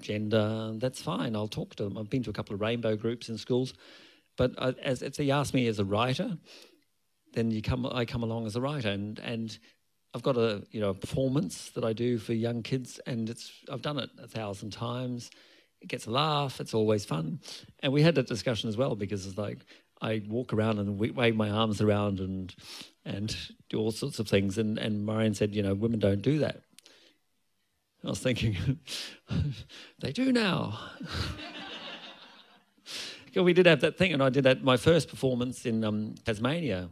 gender, 0.00 0.72
that's 0.76 1.00
fine. 1.00 1.34
I'll 1.34 1.48
talk 1.48 1.74
to 1.76 1.84
them. 1.84 1.96
I've 1.96 2.10
been 2.10 2.22
to 2.24 2.30
a 2.30 2.32
couple 2.32 2.54
of 2.54 2.60
rainbow 2.60 2.96
groups 2.96 3.28
in 3.28 3.38
schools, 3.38 3.74
but 4.36 4.56
as 4.78 5.02
if 5.02 5.16
they 5.16 5.30
ask 5.30 5.54
me 5.54 5.66
as 5.66 5.78
a 5.78 5.84
writer, 5.84 6.36
then 7.32 7.50
you 7.50 7.62
come. 7.62 7.86
I 7.86 8.04
come 8.04 8.22
along 8.22 8.46
as 8.46 8.56
a 8.56 8.60
writer, 8.60 8.90
and 8.90 9.18
and 9.20 9.58
I've 10.16 10.22
got 10.22 10.38
a 10.38 10.62
you 10.70 10.80
know 10.80 10.88
a 10.88 10.94
performance 10.94 11.68
that 11.74 11.84
I 11.84 11.92
do 11.92 12.16
for 12.16 12.32
young 12.32 12.62
kids, 12.62 12.98
and 13.06 13.28
it's 13.28 13.52
I've 13.70 13.82
done 13.82 13.98
it 13.98 14.08
a 14.18 14.26
thousand 14.26 14.70
times. 14.70 15.30
It 15.82 15.88
gets 15.88 16.06
a 16.06 16.10
laugh. 16.10 16.58
It's 16.58 16.72
always 16.72 17.04
fun, 17.04 17.38
and 17.80 17.92
we 17.92 18.00
had 18.00 18.14
that 18.14 18.26
discussion 18.26 18.70
as 18.70 18.78
well 18.78 18.96
because 18.96 19.26
it's 19.26 19.36
like 19.36 19.58
I 20.00 20.22
walk 20.26 20.54
around 20.54 20.78
and 20.78 20.98
wave 20.98 21.36
my 21.36 21.50
arms 21.50 21.82
around 21.82 22.20
and 22.20 22.54
and 23.04 23.36
do 23.68 23.78
all 23.78 23.90
sorts 23.90 24.18
of 24.18 24.26
things. 24.26 24.56
And 24.56 24.78
and 24.78 25.04
Marion 25.04 25.34
said, 25.34 25.54
you 25.54 25.62
know, 25.62 25.74
women 25.74 25.98
don't 25.98 26.22
do 26.22 26.38
that. 26.38 26.62
I 28.02 28.08
was 28.08 28.20
thinking, 28.20 28.56
they 29.98 30.12
do 30.12 30.32
now. 30.32 30.78
we 33.36 33.52
did 33.52 33.66
have 33.66 33.82
that 33.82 33.98
thing, 33.98 34.14
and 34.14 34.22
I 34.22 34.30
did 34.30 34.44
that 34.44 34.64
my 34.64 34.78
first 34.78 35.10
performance 35.10 35.66
in 35.66 35.84
um, 35.84 36.14
Tasmania 36.24 36.88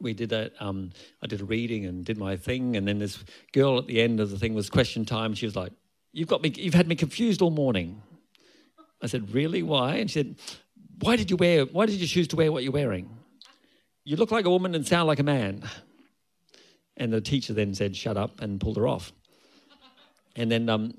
we 0.00 0.14
did 0.14 0.30
that. 0.30 0.52
Um, 0.60 0.90
I 1.22 1.26
did 1.26 1.40
a 1.40 1.44
reading 1.44 1.84
and 1.84 2.04
did 2.04 2.18
my 2.18 2.36
thing, 2.36 2.76
and 2.76 2.88
then 2.88 2.98
this 2.98 3.22
girl 3.52 3.78
at 3.78 3.86
the 3.86 4.00
end 4.00 4.20
of 4.20 4.30
the 4.30 4.38
thing 4.38 4.54
was 4.54 4.70
question 4.70 5.04
time. 5.04 5.34
She 5.34 5.46
was 5.46 5.56
like, 5.56 5.72
"You've 6.12 6.28
got 6.28 6.42
me. 6.42 6.52
You've 6.56 6.74
had 6.74 6.88
me 6.88 6.94
confused 6.94 7.42
all 7.42 7.50
morning." 7.50 8.02
I 9.02 9.06
said, 9.06 9.32
"Really? 9.34 9.62
Why?" 9.62 9.96
And 9.96 10.10
she 10.10 10.20
said, 10.20 10.36
"Why 11.00 11.16
did 11.16 11.30
you 11.30 11.36
wear? 11.36 11.64
Why 11.64 11.86
did 11.86 12.00
you 12.00 12.06
choose 12.06 12.28
to 12.28 12.36
wear 12.36 12.50
what 12.50 12.62
you're 12.62 12.72
wearing? 12.72 13.10
You 14.04 14.16
look 14.16 14.30
like 14.30 14.46
a 14.46 14.50
woman 14.50 14.74
and 14.74 14.86
sound 14.86 15.06
like 15.06 15.18
a 15.18 15.24
man." 15.24 15.68
And 16.96 17.12
the 17.12 17.20
teacher 17.20 17.52
then 17.52 17.74
said, 17.74 17.96
"Shut 17.96 18.16
up," 18.16 18.40
and 18.40 18.60
pulled 18.60 18.76
her 18.76 18.88
off. 18.88 19.12
And 20.36 20.50
then, 20.50 20.68
um, 20.68 20.94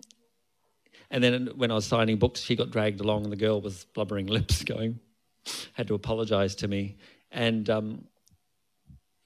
and 1.09 1.23
then 1.23 1.49
when 1.55 1.71
I 1.71 1.75
was 1.75 1.85
signing 1.85 2.17
books, 2.17 2.41
she 2.41 2.55
got 2.55 2.69
dragged 2.69 2.99
along, 2.99 3.23
and 3.23 3.31
the 3.31 3.37
girl 3.37 3.61
was 3.61 3.85
blubbering 3.93 4.27
lips, 4.37 4.63
going, 4.63 4.99
had 5.73 5.87
to 5.87 5.95
apologise 5.95 6.55
to 6.55 6.67
me, 6.67 6.97
and. 7.31 7.69
Um, 7.69 8.05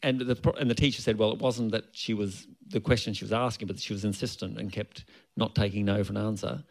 and 0.01 0.19
the 0.19 0.53
and 0.59 0.69
the 0.69 0.75
teacher 0.75 1.01
said, 1.01 1.17
well, 1.17 1.31
it 1.31 1.39
wasn't 1.39 1.71
that 1.71 1.85
she 1.91 2.13
was 2.13 2.47
the 2.67 2.79
question 2.79 3.13
she 3.13 3.23
was 3.23 3.33
asking, 3.33 3.67
but 3.67 3.79
she 3.79 3.93
was 3.93 4.05
insistent 4.05 4.57
and 4.57 4.71
kept 4.71 5.05
not 5.35 5.55
taking 5.55 5.85
no 5.85 6.03
for 6.03 6.11
an 6.11 6.17
answer. 6.17 6.63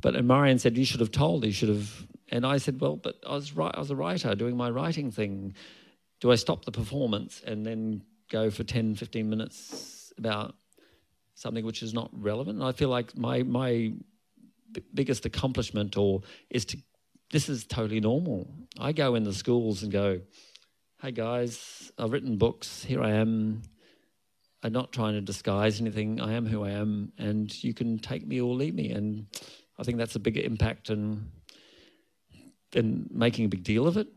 But 0.00 0.16
and 0.16 0.26
Marion 0.26 0.58
said, 0.58 0.76
you 0.76 0.84
should 0.84 1.00
have 1.00 1.12
told. 1.12 1.44
You 1.44 1.52
should 1.52 1.68
have. 1.68 2.06
And 2.30 2.44
I 2.44 2.58
said, 2.58 2.80
well, 2.80 2.96
but 2.96 3.16
I 3.26 3.34
was 3.34 3.52
right. 3.52 3.74
I 3.74 3.78
was 3.78 3.90
a 3.90 3.96
writer 3.96 4.34
doing 4.34 4.56
my 4.56 4.70
writing 4.70 5.10
thing. 5.10 5.54
Do 6.20 6.32
I 6.32 6.36
stop 6.36 6.64
the 6.64 6.72
performance 6.72 7.42
and 7.46 7.66
then 7.66 8.02
go 8.30 8.50
for 8.50 8.64
10, 8.64 8.94
15 8.94 9.28
minutes 9.28 10.12
about 10.16 10.54
something 11.34 11.64
which 11.64 11.82
is 11.82 11.92
not 11.94 12.10
relevant? 12.12 12.58
And 12.58 12.66
I 12.66 12.72
feel 12.72 12.88
like 12.88 13.16
my 13.16 13.42
my 13.42 13.92
biggest 14.94 15.24
accomplishment 15.24 15.96
or 15.96 16.22
is 16.50 16.64
to 16.64 16.78
this 17.30 17.48
is 17.48 17.64
totally 17.64 18.00
normal. 18.00 18.48
I 18.78 18.92
go 18.92 19.14
in 19.14 19.24
the 19.24 19.32
schools 19.32 19.82
and 19.82 19.90
go, 19.90 20.20
hey 21.04 21.10
guys, 21.10 21.92
I've 21.98 22.12
written 22.12 22.38
books. 22.38 22.82
Here 22.82 23.02
I 23.02 23.10
am. 23.10 23.60
I'm 24.62 24.72
not 24.72 24.90
trying 24.90 25.12
to 25.12 25.20
disguise 25.20 25.78
anything. 25.78 26.18
I 26.18 26.32
am 26.32 26.46
who 26.46 26.64
I 26.64 26.70
am, 26.70 27.12
and 27.18 27.52
you 27.62 27.74
can 27.74 27.98
take 27.98 28.26
me 28.26 28.40
or 28.40 28.54
leave 28.54 28.74
me. 28.74 28.90
And 28.90 29.26
I 29.78 29.82
think 29.82 29.98
that's 29.98 30.16
a 30.16 30.18
bigger 30.18 30.40
impact 30.40 30.86
than 30.86 31.30
than 32.70 33.10
making 33.12 33.44
a 33.44 33.48
big 33.48 33.64
deal 33.64 33.86
of 33.86 33.98
it. 33.98 34.08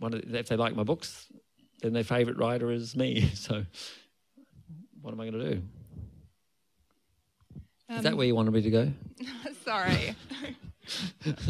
If 0.00 0.46
they 0.46 0.54
like 0.54 0.76
my 0.76 0.84
books, 0.84 1.26
then 1.82 1.92
their 1.92 2.04
favourite 2.04 2.38
writer 2.38 2.70
is 2.70 2.94
me. 2.94 3.28
So, 3.34 3.64
what 5.02 5.12
am 5.12 5.20
I 5.20 5.28
going 5.28 5.42
to 5.42 5.54
do? 5.54 5.62
Um, 7.88 7.96
is 7.96 8.02
that 8.04 8.12
um, 8.12 8.18
where 8.18 8.28
you 8.28 8.36
wanted 8.36 8.52
me 8.52 8.62
to 8.62 8.70
go? 8.70 8.92
sorry. 9.64 10.14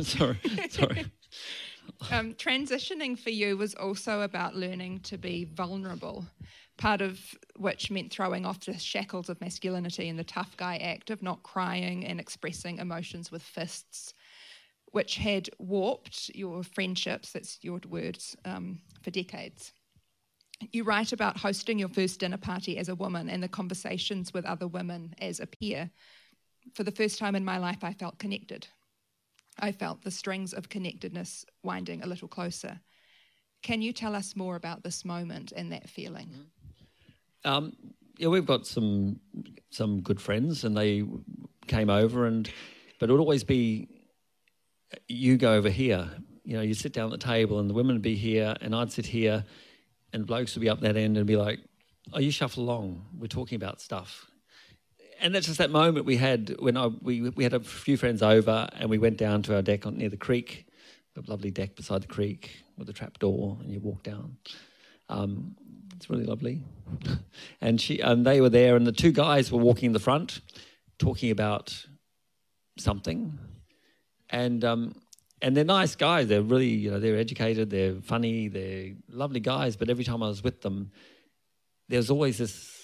sorry. 0.01 0.39
Sorry. 0.71 1.05
Um, 2.11 2.35
transitioning 2.35 3.19
for 3.19 3.31
you 3.31 3.57
was 3.57 3.75
also 3.75 4.23
about 4.23 4.57
learning 4.57 5.01
to 5.01 5.19
be 5.19 5.45
vulnerable, 5.45 6.27
part 6.77 7.01
of 7.01 7.21
which 7.57 7.91
meant 7.91 8.13
throwing 8.13 8.47
off 8.47 8.65
the 8.65 8.79
shackles 8.79 9.29
of 9.29 9.41
masculinity 9.41 10.09
and 10.09 10.19
the 10.19 10.25
tough 10.25 10.57
guy 10.57 10.77
act 10.79 11.11
of 11.11 11.23
not 11.23 11.43
crying 11.43 12.07
and 12.07 12.21
expressing 12.21 12.79
emotions 12.79 13.31
with 13.31 13.43
fists, 13.43 14.15
which 14.93 15.17
had 15.17 15.49
warped 15.59 16.31
your 16.35 16.63
friendships, 16.63 17.33
that's 17.33 17.59
your 17.63 17.81
words, 17.89 18.37
um, 18.45 18.81
for 19.03 19.11
decades. 19.11 19.73
You 20.73 20.85
write 20.85 21.13
about 21.13 21.39
hosting 21.39 21.79
your 21.79 21.89
first 21.89 22.21
dinner 22.21 22.39
party 22.39 22.79
as 22.79 22.89
a 22.89 22.95
woman 22.95 23.29
and 23.29 23.43
the 23.43 23.49
conversations 23.49 24.33
with 24.33 24.45
other 24.45 24.67
women 24.67 25.15
as 25.21 25.41
a 25.41 25.47
peer. 25.47 25.91
For 26.75 26.83
the 26.83 26.91
first 26.91 27.19
time 27.19 27.35
in 27.35 27.45
my 27.45 27.59
life, 27.59 27.85
I 27.85 27.93
felt 27.93 28.19
connected 28.19 28.67
I 29.59 29.73
felt 29.73 30.03
the 30.03 30.11
strings 30.11 30.53
of 30.53 30.69
connectedness 30.69 31.45
winding 31.63 32.03
a 32.03 32.07
little 32.07 32.29
closer. 32.29 32.81
Can 33.63 33.83
you 33.83 33.93
tell 33.93 34.15
us 34.15 34.37
more 34.37 34.57
about 34.57 34.83
this 34.83 35.05
moment 35.05 35.53
and 35.57 35.73
that 35.73 35.89
feeling? 35.89 36.29
Mm-hmm. 36.29 37.51
Um, 37.51 37.77
yeah, 38.19 38.29
we've 38.29 38.47
got 38.47 38.67
some 38.67 39.21
some 39.71 40.01
good 40.01 40.21
friends, 40.21 40.65
and 40.65 40.77
they 40.77 41.05
came 41.67 41.89
over, 41.91 42.27
and 42.27 42.51
but 42.99 43.09
it 43.09 43.13
would 43.13 43.21
always 43.21 43.45
be 43.45 43.89
you 45.07 45.37
go 45.37 45.55
over 45.55 45.71
here. 45.71 46.11
You 46.45 46.57
know, 46.57 46.63
you 46.63 46.75
sit 46.75 46.93
down 46.93 47.13
at 47.13 47.21
the 47.21 47.27
table, 47.27 47.61
and 47.61 47.71
the 47.71 47.75
women 47.75 47.95
would 47.95 48.03
be 48.03 48.17
here, 48.17 48.57
and 48.61 48.75
I'd 48.75 48.91
sit 48.91 49.07
here, 49.07 49.45
and 50.13 50.27
blokes 50.27 50.55
would 50.55 50.63
be 50.63 50.69
up 50.69 50.81
that 50.81 50.97
end 50.97 51.17
and 51.17 51.27
be 51.27 51.37
like, 51.37 51.61
"Oh, 52.13 52.19
you 52.19 52.31
shuffle 52.31 52.65
along. 52.65 53.07
We're 53.17 53.29
talking 53.29 53.57
about 53.57 53.81
stuff." 53.81 54.31
And 55.21 55.35
that's 55.35 55.47
just 55.47 55.59
that 55.59 55.71
moment 55.71 56.07
we 56.07 56.17
had 56.17 56.55
when 56.61 56.77
I, 56.77 56.87
we, 56.87 57.31
we 57.31 57.45
had 57.45 57.55
a 57.55 57.61
few 57.61 57.97
friends 57.97 58.23
over 58.23 58.69
and 58.75 58.89
we 58.89 58.99
went 58.99 59.17
down 59.17 59.43
to 59.45 59.55
our 59.57 59.63
deck 59.63 59.87
on, 59.87 59.97
near 59.97 60.09
the 60.09 60.17
creek, 60.17 60.67
the 61.15 61.23
lovely 61.31 61.51
deck 61.51 61.77
beside 61.77 62.03
the 62.03 62.07
creek 62.09 62.63
with 62.77 62.89
a 62.89 62.93
trap 62.93 63.19
door, 63.19 63.59
and 63.61 63.73
you 63.73 63.81
walk 63.81 64.03
down. 64.03 64.37
Um, 65.09 65.57
it's 65.97 66.09
really 66.09 66.25
lovely. 66.25 66.63
and 67.61 67.81
she 67.81 68.01
and 68.01 68.25
they 68.25 68.41
were 68.41 68.49
there, 68.49 68.77
and 68.77 68.87
the 68.87 68.93
two 68.93 69.13
guys 69.13 69.51
were 69.51 69.59
walking 69.59 69.87
in 69.87 69.93
the 69.93 69.99
front, 69.99 70.41
talking 70.99 71.31
about 71.31 71.87
something, 72.79 73.39
and 74.31 74.65
um, 74.65 74.95
and 75.43 75.57
they're 75.57 75.65
nice 75.65 75.97
guys. 75.97 76.29
They're 76.29 76.43
really 76.43 76.69
you 76.69 76.91
know 76.93 77.01
they're 77.01 77.17
educated, 77.17 77.71
they're 77.71 77.95
funny, 77.95 78.49
they're 78.49 78.93
lovely 79.11 79.41
guys. 79.41 79.77
But 79.77 79.91
every 79.91 80.05
time 80.05 80.23
I 80.23 80.29
was 80.29 80.45
with 80.45 80.63
them, 80.63 80.93
there 81.89 81.99
was 81.99 82.11
always 82.11 82.39
this 82.39 82.78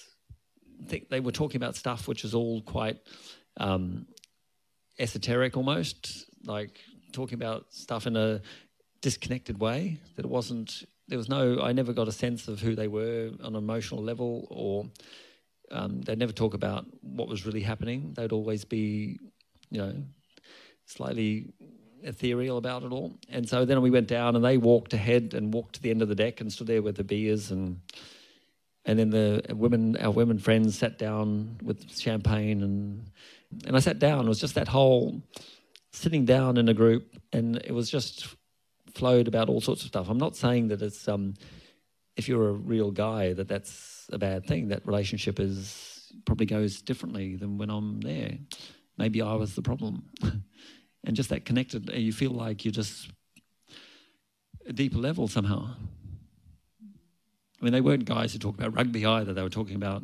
think 0.87 1.09
they 1.09 1.19
were 1.19 1.31
talking 1.31 1.57
about 1.57 1.75
stuff 1.75 2.07
which 2.07 2.23
is 2.23 2.33
all 2.33 2.61
quite 2.61 2.97
um, 3.57 4.07
esoteric 4.99 5.57
almost, 5.57 6.25
like 6.45 6.79
talking 7.11 7.35
about 7.35 7.73
stuff 7.73 8.07
in 8.07 8.15
a 8.15 8.41
disconnected 9.01 9.59
way. 9.59 9.99
That 10.15 10.25
it 10.25 10.31
wasn't. 10.31 10.83
There 11.07 11.17
was 11.17 11.29
no. 11.29 11.61
I 11.61 11.71
never 11.71 11.93
got 11.93 12.07
a 12.07 12.11
sense 12.11 12.47
of 12.47 12.59
who 12.59 12.75
they 12.75 12.87
were 12.87 13.31
on 13.43 13.53
an 13.53 13.55
emotional 13.55 14.01
level, 14.03 14.47
or 14.49 14.85
um, 15.71 16.01
they'd 16.01 16.19
never 16.19 16.31
talk 16.31 16.53
about 16.53 16.85
what 17.01 17.27
was 17.27 17.45
really 17.45 17.61
happening. 17.61 18.13
They'd 18.15 18.31
always 18.31 18.65
be, 18.65 19.19
you 19.69 19.79
know, 19.79 20.03
slightly 20.85 21.53
ethereal 22.03 22.57
about 22.57 22.83
it 22.83 22.91
all. 22.91 23.17
And 23.29 23.47
so 23.49 23.65
then 23.65 23.81
we 23.81 23.89
went 23.89 24.07
down, 24.07 24.35
and 24.35 24.43
they 24.43 24.57
walked 24.57 24.93
ahead 24.93 25.33
and 25.33 25.53
walked 25.53 25.75
to 25.75 25.81
the 25.81 25.89
end 25.89 26.01
of 26.01 26.09
the 26.09 26.15
deck 26.15 26.41
and 26.41 26.51
stood 26.51 26.67
there 26.67 26.81
with 26.81 26.97
the 26.97 27.03
beers 27.03 27.51
and 27.51 27.79
and 28.85 28.99
then 28.99 29.09
the 29.09 29.43
women, 29.55 29.97
our 29.97 30.11
women 30.11 30.37
friends, 30.37 30.77
sat 30.77 30.97
down 30.97 31.57
with 31.63 31.97
champagne, 31.99 32.61
and 32.61 33.11
and 33.65 33.75
I 33.75 33.79
sat 33.79 33.99
down. 33.99 34.25
It 34.25 34.29
was 34.29 34.39
just 34.39 34.55
that 34.55 34.67
whole 34.67 35.21
sitting 35.91 36.25
down 36.25 36.57
in 36.57 36.69
a 36.69 36.73
group, 36.73 37.15
and 37.33 37.57
it 37.57 37.71
was 37.71 37.89
just 37.89 38.35
flowed 38.93 39.27
about 39.27 39.49
all 39.49 39.61
sorts 39.61 39.81
of 39.81 39.87
stuff. 39.87 40.09
I'm 40.09 40.17
not 40.17 40.35
saying 40.35 40.67
that 40.69 40.81
it's 40.81 41.07
um, 41.07 41.33
if 42.15 42.27
you're 42.29 42.49
a 42.49 42.53
real 42.53 42.91
guy 42.91 43.33
that 43.33 43.47
that's 43.47 44.07
a 44.11 44.17
bad 44.17 44.45
thing. 44.45 44.69
That 44.69 44.85
relationship 44.85 45.39
is 45.39 46.11
probably 46.25 46.45
goes 46.45 46.81
differently 46.81 47.35
than 47.35 47.57
when 47.57 47.69
I'm 47.69 48.01
there. 48.01 48.37
Maybe 48.97 49.21
I 49.21 49.33
was 49.33 49.55
the 49.55 49.61
problem, 49.61 50.03
and 51.03 51.15
just 51.15 51.29
that 51.29 51.45
connected. 51.45 51.89
You 51.89 52.13
feel 52.13 52.31
like 52.31 52.63
you're 52.63 52.71
just 52.71 53.09
a 54.67 54.73
deeper 54.73 54.97
level 54.97 55.27
somehow. 55.27 55.75
I 57.65 57.67
mean, 57.67 57.73
they 57.73 57.81
weren't 57.81 58.05
guys 58.05 58.31
who 58.31 58.37
talked 58.37 58.59
about 58.59 58.75
rugby 58.75 59.07
either. 59.07 59.33
They 59.33 59.41
were 59.41 59.49
talking 59.49 59.75
about 59.75 60.03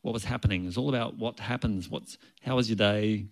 what 0.00 0.14
was 0.14 0.24
happening. 0.24 0.64
It's 0.64 0.78
all 0.78 0.88
about 0.88 1.18
what 1.18 1.38
happens. 1.38 1.86
What's 1.86 2.16
how 2.40 2.56
was 2.56 2.70
your 2.70 2.76
day? 2.76 3.26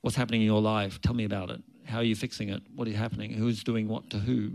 What's 0.00 0.16
happening 0.16 0.40
in 0.40 0.46
your 0.48 0.60
life? 0.60 1.00
Tell 1.00 1.14
me 1.14 1.22
about 1.22 1.48
it. 1.50 1.62
How 1.84 1.98
are 1.98 2.02
you 2.02 2.16
fixing 2.16 2.48
it? 2.48 2.64
What 2.74 2.88
is 2.88 2.96
happening? 2.96 3.30
Who's 3.30 3.62
doing 3.62 3.86
what 3.86 4.10
to 4.10 4.18
who? 4.18 4.50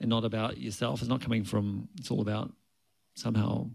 And 0.00 0.10
not 0.10 0.24
about 0.24 0.58
yourself. 0.58 1.02
It's 1.02 1.08
not 1.08 1.20
coming 1.20 1.44
from. 1.44 1.88
It's 2.00 2.10
all 2.10 2.20
about 2.20 2.50
somehow 3.14 3.70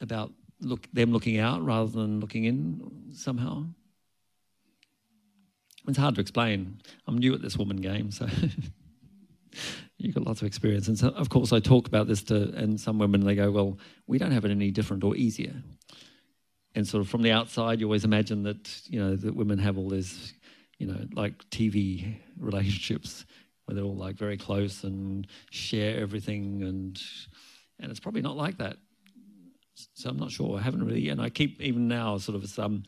about 0.00 0.30
look 0.60 0.86
them 0.92 1.12
looking 1.12 1.38
out 1.38 1.64
rather 1.64 1.90
than 1.90 2.20
looking 2.20 2.44
in 2.44 3.10
somehow. 3.12 3.64
It's 5.88 5.98
hard 5.98 6.14
to 6.14 6.20
explain. 6.20 6.80
I'm 7.08 7.18
new 7.18 7.34
at 7.34 7.42
this 7.42 7.56
woman 7.56 7.78
game, 7.78 8.12
so. 8.12 8.28
You've 9.98 10.14
got 10.14 10.26
lots 10.26 10.40
of 10.40 10.46
experience. 10.46 10.88
And 10.88 10.98
so, 10.98 11.08
of 11.08 11.28
course, 11.28 11.52
I 11.52 11.60
talk 11.60 11.86
about 11.86 12.08
this 12.08 12.22
to, 12.24 12.52
and 12.54 12.80
some 12.80 12.98
women, 12.98 13.24
they 13.24 13.34
go, 13.34 13.50
well, 13.50 13.78
we 14.06 14.18
don't 14.18 14.32
have 14.32 14.44
it 14.44 14.50
any 14.50 14.70
different 14.70 15.04
or 15.04 15.16
easier. 15.16 15.54
And 16.74 16.86
sort 16.86 17.02
of 17.02 17.08
from 17.08 17.22
the 17.22 17.32
outside, 17.32 17.80
you 17.80 17.86
always 17.86 18.04
imagine 18.04 18.42
that, 18.44 18.82
you 18.88 18.98
know, 18.98 19.14
that 19.16 19.36
women 19.36 19.58
have 19.58 19.78
all 19.78 19.88
this, 19.88 20.32
you 20.78 20.86
know, 20.86 21.06
like 21.12 21.38
TV 21.50 22.16
relationships 22.38 23.24
where 23.64 23.74
they're 23.76 23.84
all 23.84 23.96
like 23.96 24.16
very 24.16 24.36
close 24.36 24.82
and 24.84 25.26
share 25.50 26.00
everything. 26.00 26.62
And, 26.62 27.00
and 27.78 27.90
it's 27.90 28.00
probably 28.00 28.22
not 28.22 28.36
like 28.36 28.58
that. 28.58 28.76
So 29.94 30.10
I'm 30.10 30.18
not 30.18 30.30
sure. 30.30 30.58
I 30.58 30.62
haven't 30.62 30.84
really, 30.84 31.08
and 31.08 31.20
I 31.20 31.28
keep, 31.28 31.60
even 31.60 31.88
now, 31.88 32.18
sort 32.18 32.36
of 32.36 32.48
some, 32.48 32.84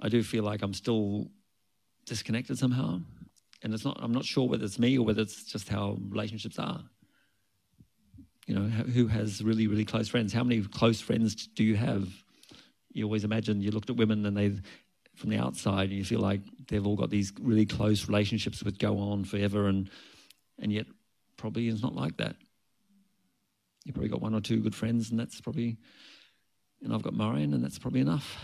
I 0.00 0.08
do 0.08 0.22
feel 0.22 0.44
like 0.44 0.62
I'm 0.62 0.74
still 0.74 1.28
disconnected 2.06 2.58
somehow 2.58 3.00
and 3.62 3.74
it's 3.74 3.84
not 3.84 3.98
i'm 4.00 4.12
not 4.12 4.24
sure 4.24 4.48
whether 4.48 4.64
it's 4.64 4.78
me 4.78 4.98
or 4.98 5.04
whether 5.04 5.22
it's 5.22 5.44
just 5.44 5.68
how 5.68 5.96
relationships 6.08 6.58
are. 6.58 6.82
You 8.46 8.54
know 8.54 8.62
who 8.62 9.08
has 9.08 9.44
really 9.44 9.66
really 9.66 9.84
close 9.84 10.08
friends? 10.08 10.32
How 10.32 10.42
many 10.42 10.62
close 10.62 11.00
friends 11.00 11.34
do 11.48 11.64
you 11.64 11.76
have? 11.76 12.08
You 12.92 13.04
always 13.04 13.24
imagine 13.24 13.60
you 13.60 13.70
looked 13.70 13.90
at 13.90 13.96
women 13.96 14.24
and 14.24 14.36
they 14.36 14.54
from 15.14 15.30
the 15.30 15.36
outside 15.36 15.90
and 15.90 15.98
you 15.98 16.04
feel 16.04 16.20
like 16.20 16.40
they've 16.68 16.86
all 16.86 16.96
got 16.96 17.10
these 17.10 17.32
really 17.40 17.66
close 17.66 18.08
relationships 18.08 18.60
that 18.60 18.78
go 18.78 18.98
on 18.98 19.24
forever 19.24 19.66
and 19.66 19.90
and 20.60 20.72
yet 20.72 20.86
probably 21.36 21.68
it's 21.68 21.82
not 21.82 21.94
like 21.94 22.16
that. 22.16 22.36
You 23.84 23.92
probably 23.92 24.08
got 24.08 24.22
one 24.22 24.34
or 24.34 24.40
two 24.40 24.60
good 24.60 24.74
friends 24.74 25.10
and 25.10 25.20
that's 25.20 25.40
probably 25.40 25.76
and 26.82 26.94
i've 26.94 27.02
got 27.02 27.14
marion 27.14 27.52
and 27.52 27.62
that's 27.62 27.78
probably 27.78 28.00
enough. 28.00 28.42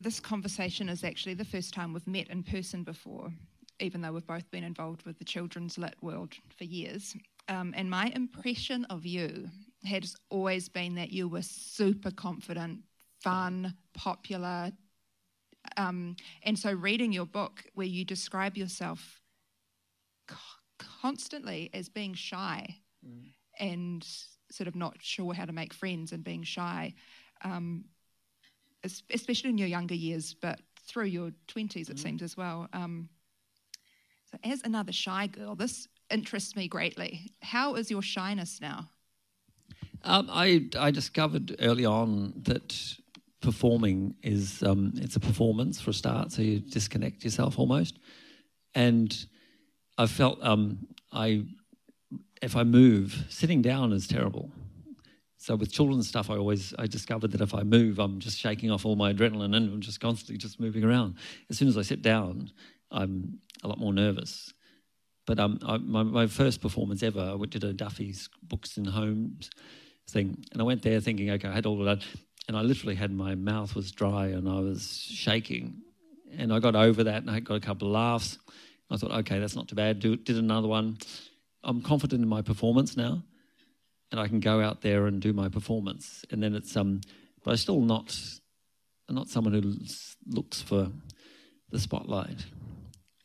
This 0.00 0.20
conversation 0.20 0.88
is 0.88 1.02
actually 1.02 1.34
the 1.34 1.44
first 1.44 1.74
time 1.74 1.92
we've 1.92 2.06
met 2.06 2.28
in 2.28 2.42
person 2.42 2.84
before 2.84 3.32
even 3.80 4.00
though 4.00 4.12
we've 4.12 4.26
both 4.26 4.50
been 4.50 4.64
involved 4.64 5.04
with 5.04 5.18
the 5.18 5.24
children's 5.24 5.78
lit 5.78 5.94
world 6.02 6.34
for 6.56 6.64
years. 6.64 7.16
Um, 7.48 7.74
and 7.76 7.90
my 7.90 8.12
impression 8.14 8.84
of 8.86 9.04
you 9.04 9.48
has 9.84 10.16
always 10.30 10.68
been 10.68 10.94
that 10.94 11.12
you 11.12 11.28
were 11.28 11.42
super 11.42 12.10
confident, 12.10 12.80
fun, 13.20 13.74
popular. 13.94 14.72
Um, 15.76 16.16
and 16.44 16.58
so, 16.58 16.72
reading 16.72 17.12
your 17.12 17.26
book, 17.26 17.64
where 17.74 17.86
you 17.86 18.04
describe 18.04 18.56
yourself 18.56 19.20
constantly 20.78 21.70
as 21.74 21.88
being 21.88 22.14
shy 22.14 22.76
mm. 23.06 23.30
and 23.58 24.06
sort 24.50 24.68
of 24.68 24.76
not 24.76 24.96
sure 25.00 25.34
how 25.34 25.44
to 25.44 25.52
make 25.52 25.72
friends 25.72 26.12
and 26.12 26.22
being 26.22 26.42
shy, 26.42 26.94
um, 27.42 27.84
especially 29.10 29.50
in 29.50 29.58
your 29.58 29.68
younger 29.68 29.94
years, 29.94 30.34
but 30.34 30.60
through 30.86 31.06
your 31.06 31.30
20s, 31.48 31.90
it 31.90 31.96
mm. 31.96 31.98
seems 31.98 32.22
as 32.22 32.36
well. 32.36 32.68
Um, 32.72 33.08
so, 34.32 34.38
as 34.44 34.62
another 34.64 34.92
shy 34.92 35.26
girl, 35.26 35.54
this 35.54 35.88
interests 36.10 36.56
me 36.56 36.68
greatly. 36.68 37.32
How 37.42 37.74
is 37.74 37.90
your 37.90 38.02
shyness 38.02 38.60
now? 38.60 38.88
Um, 40.04 40.28
I 40.30 40.68
I 40.78 40.90
discovered 40.90 41.56
early 41.60 41.84
on 41.84 42.32
that 42.42 42.96
performing 43.40 44.14
is 44.22 44.62
um, 44.62 44.92
it's 44.96 45.16
a 45.16 45.20
performance 45.20 45.80
for 45.80 45.90
a 45.90 45.94
start, 45.94 46.32
so 46.32 46.42
you 46.42 46.60
disconnect 46.60 47.24
yourself 47.24 47.58
almost, 47.58 47.98
and 48.74 49.26
I 49.98 50.06
felt 50.06 50.38
um, 50.42 50.86
I 51.12 51.44
if 52.40 52.56
I 52.56 52.64
move, 52.64 53.26
sitting 53.28 53.62
down 53.62 53.92
is 53.92 54.08
terrible. 54.08 54.50
So 55.36 55.56
with 55.56 55.72
children's 55.72 56.08
stuff, 56.08 56.30
I 56.30 56.36
always 56.36 56.72
I 56.78 56.86
discovered 56.86 57.32
that 57.32 57.40
if 57.40 57.54
I 57.54 57.62
move, 57.64 57.98
I'm 57.98 58.18
just 58.20 58.38
shaking 58.38 58.70
off 58.70 58.86
all 58.86 58.96
my 58.96 59.12
adrenaline 59.12 59.56
and 59.56 59.72
I'm 59.72 59.80
just 59.80 60.00
constantly 60.00 60.36
just 60.38 60.58
moving 60.60 60.84
around. 60.84 61.16
As 61.50 61.58
soon 61.58 61.68
as 61.68 61.76
I 61.76 61.82
sit 61.82 62.00
down, 62.00 62.50
I'm 62.92 63.40
a 63.62 63.68
lot 63.68 63.78
more 63.78 63.92
nervous. 63.92 64.52
But 65.26 65.38
um, 65.38 65.58
I, 65.64 65.76
my, 65.78 66.02
my, 66.02 66.26
first 66.26 66.60
performance 66.60 67.02
ever, 67.02 67.36
I 67.40 67.46
did 67.46 67.62
a 67.62 67.72
Duffy's 67.72 68.28
Books 68.42 68.76
in 68.76 68.84
Homes 68.84 69.50
thing, 70.10 70.44
and 70.52 70.60
I 70.60 70.64
went 70.64 70.82
there 70.82 71.00
thinking, 71.00 71.30
okay, 71.30 71.48
I 71.48 71.54
had 71.54 71.66
all 71.66 71.78
of 71.78 71.86
that, 71.86 72.06
and 72.48 72.56
I 72.56 72.62
literally 72.62 72.96
had 72.96 73.12
my 73.12 73.34
mouth 73.36 73.74
was 73.76 73.92
dry 73.92 74.26
and 74.26 74.48
I 74.48 74.58
was 74.58 75.06
shaking, 75.08 75.82
and 76.36 76.52
I 76.52 76.58
got 76.58 76.74
over 76.74 77.04
that, 77.04 77.22
and 77.22 77.30
I 77.30 77.40
got 77.40 77.54
a 77.54 77.60
couple 77.60 77.88
of 77.88 77.94
laughs. 77.94 78.38
I 78.90 78.96
thought, 78.96 79.12
okay, 79.12 79.38
that's 79.38 79.54
not 79.54 79.68
too 79.68 79.76
bad. 79.76 80.00
Do, 80.00 80.16
did 80.16 80.36
another 80.36 80.68
one. 80.68 80.98
I'm 81.62 81.82
confident 81.82 82.22
in 82.22 82.28
my 82.28 82.42
performance 82.42 82.96
now, 82.96 83.22
and 84.10 84.20
I 84.20 84.26
can 84.26 84.40
go 84.40 84.60
out 84.60 84.80
there 84.80 85.06
and 85.06 85.22
do 85.22 85.32
my 85.32 85.48
performance. 85.48 86.24
And 86.30 86.42
then 86.42 86.54
it's 86.54 86.76
um, 86.76 87.00
but 87.44 87.52
I'm 87.52 87.56
still 87.56 87.80
not, 87.80 88.16
I'm 89.08 89.14
not 89.14 89.28
someone 89.28 89.54
who 89.54 89.74
looks 90.26 90.60
for 90.60 90.88
the 91.70 91.78
spotlight 91.78 92.44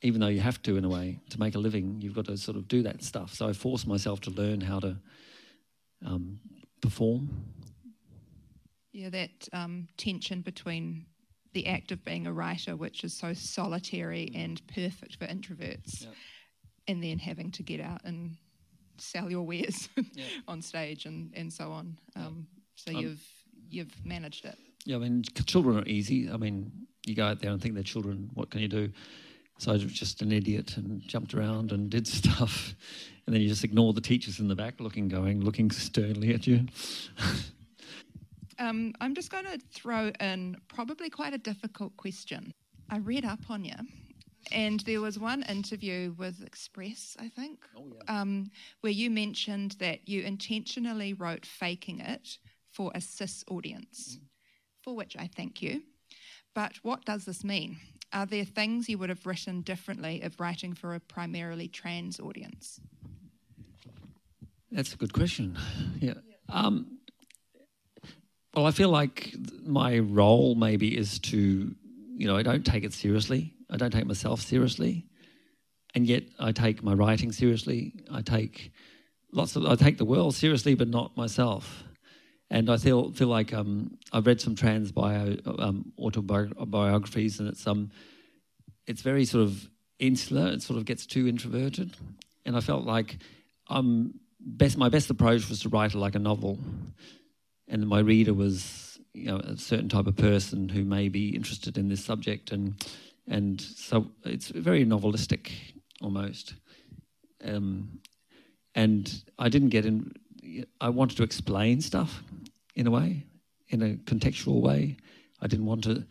even 0.01 0.21
though 0.21 0.27
you 0.27 0.39
have 0.39 0.62
to 0.63 0.77
in 0.77 0.86
a 0.86 0.89
way 0.89 1.19
to 1.29 1.39
make 1.39 1.55
a 1.55 1.60
living, 1.60 1.99
you've 2.01 2.13
got 2.13 2.25
to 2.25 2.38
sort 2.38 2.57
of 2.57 2.67
do 2.67 2.83
that 2.83 3.03
stuff. 3.03 3.33
So 3.33 3.47
I 3.47 3.53
forced 3.53 3.88
myself 3.88 4.21
to 4.21 4.31
learn 4.31 4.62
how 4.62 4.79
to 4.79 4.97
um, 6.05 6.39
perform. 6.81 7.29
Yeah, 8.91 9.10
that 9.10 9.47
um, 9.53 9.88
tension 9.97 10.41
between 10.41 11.05
the 11.53 11.67
act 11.67 11.91
of 11.91 12.03
being 12.03 12.27
a 12.27 12.33
writer, 12.33 12.75
which 12.75 13.03
is 13.03 13.13
so 13.13 13.33
solitary 13.33 14.31
and 14.36 14.62
perfect 14.67 15.15
for 15.17 15.25
introverts, 15.25 16.03
yep. 16.03 16.13
and 16.88 17.03
then 17.03 17.17
having 17.17 17.51
to 17.51 17.63
get 17.63 17.79
out 17.79 18.01
and 18.03 18.38
sell 18.97 19.29
your 19.29 19.45
wares 19.45 19.89
yep. 20.13 20.27
on 20.47 20.62
stage 20.62 21.05
and, 21.05 21.31
and 21.36 21.51
so 21.51 21.71
on. 21.71 21.97
Um, 22.15 22.47
so 22.75 22.91
um, 22.91 22.97
you've 22.97 23.27
you've 23.69 24.05
managed 24.05 24.45
it. 24.45 24.57
Yeah, 24.86 24.97
I 24.97 24.99
mean, 24.99 25.23
children 25.45 25.77
are 25.77 25.88
easy. 25.88 26.29
I 26.31 26.38
mean, 26.38 26.71
you 27.05 27.15
go 27.15 27.25
out 27.25 27.41
there 27.41 27.51
and 27.51 27.62
think 27.62 27.73
they're 27.73 27.83
children. 27.83 28.29
What 28.33 28.49
can 28.49 28.62
you 28.62 28.67
do? 28.67 28.91
So 29.57 29.71
I 29.71 29.73
was 29.73 29.85
just 29.85 30.21
an 30.21 30.31
idiot 30.31 30.77
and 30.77 31.01
jumped 31.07 31.33
around 31.33 31.71
and 31.71 31.89
did 31.89 32.07
stuff. 32.19 32.75
And 33.25 33.33
then 33.33 33.41
you 33.41 33.49
just 33.49 33.63
ignore 33.63 33.93
the 33.93 34.01
teachers 34.01 34.39
in 34.39 34.47
the 34.47 34.55
back 34.55 34.79
looking, 34.79 35.07
going, 35.07 35.41
looking 35.41 35.69
sternly 35.71 36.33
at 36.33 36.47
you. 36.47 36.65
um, 38.59 38.93
I'm 39.01 39.13
just 39.13 39.31
going 39.31 39.45
to 39.45 39.59
throw 39.73 40.11
in 40.19 40.57
probably 40.67 41.09
quite 41.09 41.33
a 41.33 41.37
difficult 41.37 41.95
question. 41.97 42.53
I 42.89 42.99
read 42.99 43.25
up 43.25 43.49
on 43.49 43.65
you, 43.65 43.75
and 44.51 44.79
there 44.81 45.01
was 45.01 45.19
one 45.19 45.43
interview 45.43 46.13
with 46.17 46.41
Express, 46.41 47.17
I 47.19 47.27
think, 47.27 47.59
oh, 47.75 47.83
yeah. 47.93 48.21
um, 48.21 48.49
where 48.79 48.93
you 48.93 49.09
mentioned 49.09 49.75
that 49.79 50.07
you 50.07 50.21
intentionally 50.21 51.13
wrote 51.13 51.45
Faking 51.45 51.99
It 51.99 52.37
for 52.71 52.91
a 52.95 53.01
cis 53.01 53.43
audience, 53.49 54.19
mm. 54.19 54.25
for 54.83 54.95
which 54.95 55.17
I 55.17 55.29
thank 55.35 55.62
you. 55.62 55.81
But 56.55 56.73
what 56.81 57.03
does 57.03 57.25
this 57.25 57.43
mean? 57.43 57.77
Are 58.13 58.25
there 58.25 58.45
things 58.45 58.87
you 58.87 58.97
would 58.97 59.10
have 59.10 59.25
written 59.25 59.62
differently 59.62 60.21
if 60.23 60.39
writing 60.39 60.73
for 60.73 60.95
a 60.95 60.99
primarily 60.99 61.67
trans 61.67 62.19
audience? 62.19 62.79
That's 64.71 64.93
a 64.93 64.97
good 64.97 65.13
question. 65.13 65.58
Yeah. 65.99 66.13
Um, 66.49 66.99
well, 68.55 68.65
I 68.65 68.71
feel 68.71 68.89
like 68.89 69.35
my 69.65 69.99
role 69.99 70.55
maybe 70.55 70.97
is 70.97 71.19
to, 71.19 71.75
you 72.15 72.27
know, 72.27 72.37
I 72.37 72.43
don't 72.43 72.65
take 72.65 72.83
it 72.83 72.93
seriously. 72.93 73.53
I 73.69 73.77
don't 73.77 73.91
take 73.91 74.05
myself 74.05 74.41
seriously, 74.41 75.05
and 75.93 76.08
yet 76.08 76.23
I 76.39 76.53
take 76.53 76.81
my 76.81 76.93
writing 76.93 77.31
seriously. 77.31 77.93
I 78.12 78.21
take 78.21 78.71
lots 79.31 79.55
of 79.55 79.65
I 79.65 79.75
take 79.75 79.97
the 79.97 80.05
world 80.05 80.35
seriously, 80.35 80.73
but 80.73 80.87
not 80.87 81.17
myself. 81.17 81.83
And 82.50 82.69
I 82.69 82.77
feel 82.77 83.12
feel 83.12 83.27
like 83.27 83.54
um, 83.54 83.98
I've 84.13 84.25
read 84.25 84.39
some 84.39 84.56
trans 84.56 84.91
bio 84.91 85.35
um, 85.60 85.91
autobiographies, 86.00 87.39
and 87.39 87.50
it's 87.50 87.67
um, 87.67 87.91
it's 88.85 89.02
very 89.02 89.25
sort 89.25 89.43
of 89.43 89.69
insular. 90.00 90.48
It 90.48 90.62
sort 90.62 90.77
of 90.77 90.85
gets 90.85 91.06
too 91.06 91.27
introverted, 91.27 91.95
and 92.45 92.56
I 92.56 92.62
felt 92.62 92.85
like 92.85 93.17
um, 93.69 94.13
best 94.39 94.77
my 94.77 94.89
best 94.89 95.10
approach 95.10 95.50
was 95.50 95.62
to 95.62 95.69
write 95.69 95.93
it 95.93 95.98
like 95.98 96.15
a 96.15 96.19
novel, 96.19 96.58
and 97.67 97.87
my 97.87 98.00
reader 98.00 98.33
was 98.33 99.00
you 99.13 99.25
know 99.25 99.37
a 99.37 99.58
certain 99.58 99.89
type 99.89 100.08
of 100.08 100.15
person 100.15 100.69
who 100.69 100.83
may 100.85 101.10
be 101.10 101.35
interested 101.35 101.77
in 101.77 101.89
this 101.89 102.04
subject, 102.04 102.52
and 102.52 102.81
and 103.27 103.60
so 103.60 104.08
it's 104.23 104.48
very 104.50 104.85
novelistic 104.85 105.52
almost. 106.02 106.56
Um, 107.43 108.00
and 108.73 109.23
I 109.37 109.50
didn't 109.50 109.69
get 109.69 109.85
in. 109.85 110.13
I 110.79 110.89
wanted 110.89 111.17
to 111.17 111.23
explain 111.23 111.81
stuff 111.81 112.23
in 112.75 112.87
a 112.87 112.91
way, 112.91 113.25
in 113.69 113.81
a 113.81 113.95
contextual 113.95 114.62
way. 114.62 114.98
I 115.41 115.48
didn't 115.48 115.65
want 115.65 115.83
to 115.85 116.06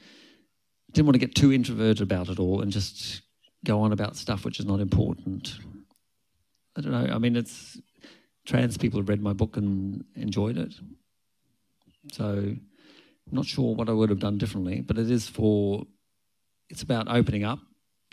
didn't 0.93 1.07
want 1.07 1.15
to 1.15 1.27
get 1.27 1.35
too 1.35 1.53
introverted 1.53 2.01
about 2.01 2.29
it 2.29 2.39
all 2.39 2.63
and 2.63 2.73
just 2.73 3.21
go 3.65 3.81
on 3.81 3.93
about 3.93 4.17
stuff 4.17 4.45
which 4.45 4.59
is 4.59 4.67
not 4.67 4.81
important. 4.81 5.59
I 6.77 6.81
don't 6.81 6.93
know. 6.93 7.13
I 7.13 7.19
mean, 7.19 7.37
it's 7.37 7.79
trans 8.47 8.79
people 8.79 9.01
have 9.01 9.09
read 9.09 9.21
my 9.21 9.33
book 9.33 9.57
and 9.57 10.05
enjoyed 10.15 10.57
it. 10.57 10.75
So 12.13 12.25
I'm 12.25 12.61
not 13.33 13.47
sure 13.47 13.75
what 13.75 13.89
I 13.89 13.93
would 13.93 14.11
have 14.11 14.21
done 14.21 14.39
differently, 14.39 14.81
but 14.81 14.99
it 14.99 15.11
is 15.11 15.29
for, 15.29 15.85
it's 16.71 16.83
about 16.83 17.09
opening 17.09 17.45
up 17.45 17.59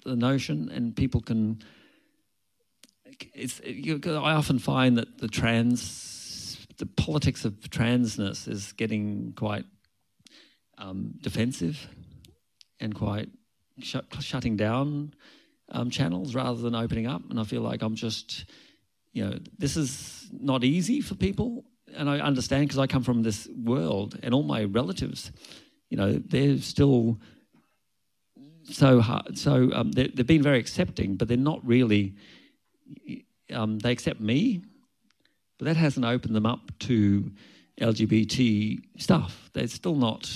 the 0.04 0.16
notion 0.16 0.70
and 0.70 0.96
people 0.96 1.22
can, 1.22 1.62
it's, 3.34 3.62
you, 3.64 4.02
I 4.06 4.34
often 4.34 4.60
find 4.60 4.98
that 4.98 5.20
the 5.20 5.28
trans, 5.28 6.13
the 6.78 6.86
politics 6.86 7.46
of 7.46 7.54
transness 7.70 8.48
is 8.48 8.74
getting 8.74 9.34
quite 9.36 9.66
um, 10.78 11.14
defensive 11.22 11.88
and 12.80 12.94
quite 12.96 13.30
shutting 13.80 14.56
down 14.56 15.14
um, 15.70 15.90
channels 15.90 16.36
rather 16.36 16.62
than 16.62 16.76
opening 16.76 17.08
up. 17.08 17.22
And 17.30 17.40
I 17.40 17.44
feel 17.44 17.62
like 17.62 17.82
I'm 17.82 17.96
just, 17.96 18.46
you 19.12 19.26
know, 19.26 19.40
this 19.58 19.78
is 19.78 20.30
not 20.32 20.64
easy 20.64 21.02
for 21.02 21.16
people. 21.16 21.66
And 21.96 22.10
I 22.10 22.20
understand 22.20 22.68
because 22.68 22.80
I 22.80 22.88
come 22.88 23.04
from 23.04 23.24
this 23.24 23.48
world 23.56 24.20
and 24.24 24.34
all 24.34 24.44
my 24.44 24.64
relatives, 24.64 25.32
you 25.90 25.98
know, 25.98 26.14
they're 26.14 26.58
still 26.58 27.20
so 28.64 29.00
hard. 29.00 29.38
So 29.38 29.72
um, 29.74 29.92
they've 29.92 30.28
been 30.28 30.42
very 30.42 30.60
accepting, 30.60 31.16
but 31.16 31.28
they're 31.28 31.38
not 31.38 31.66
really, 31.66 32.16
um, 33.52 33.80
they 33.80 33.92
accept 33.92 34.20
me, 34.20 34.64
but 35.58 35.66
that 35.66 35.78
hasn't 35.78 36.06
opened 36.06 36.36
them 36.36 36.46
up 36.46 36.72
to 36.80 37.32
LGBT 37.80 38.82
stuff. 38.98 39.50
They're 39.54 39.68
still 39.68 39.96
not 39.96 40.32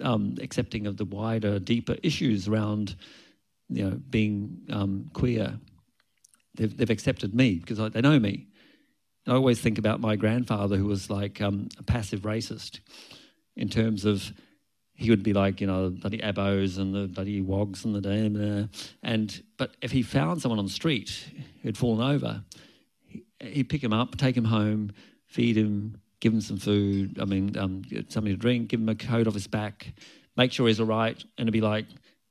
um, 0.00 0.36
accepting 0.40 0.86
of 0.86 0.96
the 0.96 1.04
wider, 1.04 1.58
deeper 1.58 1.96
issues 2.02 2.48
around, 2.48 2.96
you 3.68 3.84
know, 3.84 4.00
being 4.10 4.58
um, 4.70 5.10
queer. 5.12 5.58
They've, 6.54 6.76
they've 6.76 6.90
accepted 6.90 7.34
me 7.34 7.56
because 7.56 7.78
they 7.92 8.00
know 8.00 8.18
me. 8.18 8.48
I 9.26 9.32
always 9.32 9.60
think 9.60 9.78
about 9.78 10.00
my 10.00 10.16
grandfather, 10.16 10.76
who 10.76 10.86
was 10.86 11.10
like 11.10 11.40
um, 11.42 11.68
a 11.78 11.82
passive 11.82 12.20
racist, 12.20 12.80
in 13.56 13.68
terms 13.68 14.04
of 14.04 14.32
he 14.94 15.10
would 15.10 15.22
be 15.22 15.32
like, 15.32 15.60
you 15.60 15.66
know, 15.66 15.90
the 15.90 16.00
bloody 16.00 16.18
abos 16.18 16.78
and 16.78 16.94
the 16.94 17.06
bloody 17.06 17.40
wogs 17.40 17.84
and 17.84 17.94
the 17.94 18.00
damn, 18.00 18.70
and 19.02 19.42
but 19.58 19.76
if 19.82 19.92
he 19.92 20.02
found 20.02 20.40
someone 20.40 20.58
on 20.58 20.64
the 20.64 20.70
street 20.70 21.30
who'd 21.62 21.76
fallen 21.76 22.10
over, 22.10 22.42
he'd 23.40 23.68
pick 23.68 23.82
him 23.82 23.92
up, 23.92 24.16
take 24.16 24.36
him 24.36 24.44
home, 24.44 24.92
feed 25.26 25.56
him, 25.56 26.00
give 26.20 26.32
him 26.32 26.40
some 26.40 26.58
food, 26.58 27.18
I 27.20 27.24
mean, 27.24 27.56
um, 27.56 27.82
something 28.08 28.32
to 28.32 28.36
drink, 28.36 28.68
give 28.68 28.80
him 28.80 28.88
a 28.88 28.94
coat 28.94 29.26
off 29.26 29.34
his 29.34 29.46
back, 29.46 29.92
make 30.36 30.52
sure 30.52 30.66
he's 30.66 30.80
all 30.80 30.86
right, 30.86 31.16
and 31.36 31.44
it'd 31.44 31.52
be 31.52 31.60
like, 31.60 31.86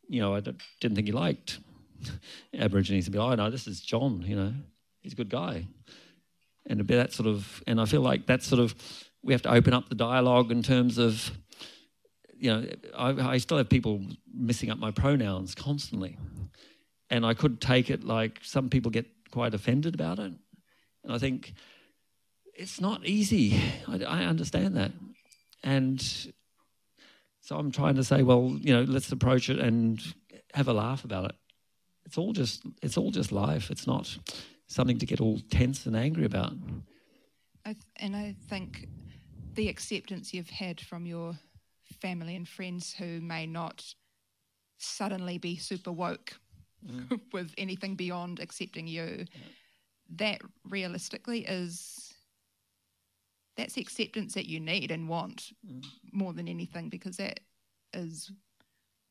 you 0.10 0.22
know, 0.22 0.36
I 0.36 0.41
didn't 0.41 0.95
think 0.95 1.08
he 1.08 1.14
liked 1.14 1.60
Aborigines. 2.58 3.05
To 3.05 3.12
be 3.12 3.18
like, 3.18 3.34
oh, 3.39 3.43
no, 3.43 3.49
this 3.49 3.68
is 3.68 3.80
John, 3.82 4.24
you 4.26 4.36
know, 4.36 4.53
he's 5.01 5.14
a 5.14 5.16
good 5.16 5.30
guy. 5.30 5.68
And 6.66 6.80
it'd 6.80 6.88
be 6.88 6.95
that 6.95 7.14
sort 7.14 7.28
of, 7.28 7.64
and 7.66 7.80
I 7.80 7.86
feel 7.86 8.01
like 8.01 8.28
that 8.28 8.43
sort 8.43 8.60
of, 8.60 8.76
we 9.24 9.34
have 9.34 9.41
to 9.43 9.53
open 9.53 9.74
up 9.74 9.89
the 9.89 9.95
dialogue 9.95 10.51
in 10.51 10.64
terms 10.64 10.97
of, 10.97 11.32
you 12.38 12.51
know, 12.51 12.68
I, 12.95 13.32
I 13.32 13.38
still 13.38 13.58
have 13.58 13.70
people 13.70 14.01
missing 14.34 14.70
up 14.70 14.78
my 14.78 14.91
pronouns 14.91 15.55
constantly. 15.55 16.18
And 17.10 17.26
I 17.26 17.34
could 17.34 17.62
take 17.62 17.89
it 17.89 18.03
like 18.03 18.39
some 18.43 18.70
people 18.70 18.91
get 18.91 19.05
quite 19.32 19.53
offended 19.53 19.95
about 19.95 20.20
it. 20.20 20.34
And 21.08 21.16
I 21.16 21.18
think, 21.18 21.53
it's 22.58 22.82
not 22.82 23.05
easy. 23.05 23.62
I, 23.88 24.03
I 24.03 24.26
understand 24.26 24.76
that. 24.76 24.91
And 25.64 26.01
so 27.41 27.58
I'm 27.58 27.72
trying 27.72 27.95
to 27.95 28.03
say, 28.03 28.24
well, 28.24 28.58
you 28.60 28.74
know, 28.74 28.82
let's 28.82 29.12
approach 29.12 29.49
it 29.49 29.60
and 29.60 30.01
have 30.53 30.68
a 30.68 30.74
laugh 30.74 31.05
about 31.05 31.26
it. 31.26 31.36
It's 32.05 32.18
all 32.18 32.34
just 32.34 32.64
it's 32.82 32.97
all 32.97 33.12
just 33.12 33.32
life. 33.32 33.70
It's 33.70 33.86
not 33.86 34.18
something 34.68 34.97
to 34.97 35.05
get 35.05 35.22
all 35.22 35.39
tense 35.49 35.86
and 35.86 35.95
angry 35.95 36.26
about. 36.26 36.53
I 37.66 37.74
th- 37.74 37.84
and 37.97 38.16
I 38.16 38.36
think 38.49 38.88
the 39.55 39.68
acceptance 39.68 40.34
you've 40.34 40.49
had 40.49 40.80
from 40.80 41.05
your 41.05 41.38
family 42.01 42.36
and 42.36 42.47
friends 42.47 42.93
who 42.97 43.20
may 43.20 43.45
not 43.45 43.84
suddenly 44.78 45.38
be 45.38 45.58
super 45.58 45.91
woke 45.91 46.39
mm. 46.86 47.20
with 47.34 47.53
anything 47.58 47.95
beyond 47.95 48.39
accepting 48.39 48.88
you, 48.88 49.26
yeah. 49.34 49.41
That 50.16 50.41
realistically 50.70 51.45
is 51.45 52.14
that's 53.55 53.74
the 53.74 53.82
acceptance 53.82 54.34
that 54.36 54.45
you 54.45 54.60
need 54.60 54.91
and 54.91 55.10
want 55.10 55.51
mm. 55.66 55.84
more 56.12 56.34
than 56.34 56.47
anything 56.47 56.89
because 56.89 57.18
that 57.18 57.39
is 57.93 58.32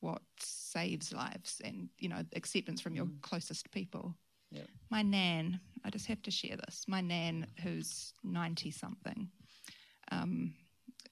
what 0.01 0.22
saves 0.38 1.12
lives 1.12 1.61
and 1.64 1.88
you 1.99 2.09
know 2.09 2.22
acceptance 2.34 2.80
from 2.80 2.94
your 2.94 3.07
mm. 3.07 3.20
closest 3.22 3.70
people 3.72 4.14
yeah. 4.51 4.62
my 4.90 5.03
nan 5.03 5.59
i 5.84 5.90
just 5.90 6.07
have 6.07 6.22
to 6.22 6.30
share 6.30 6.57
this 6.57 6.84
my 6.86 7.01
nan 7.01 7.47
who's 7.62 8.12
90 8.22 8.70
something 8.70 9.28
um, 10.12 10.55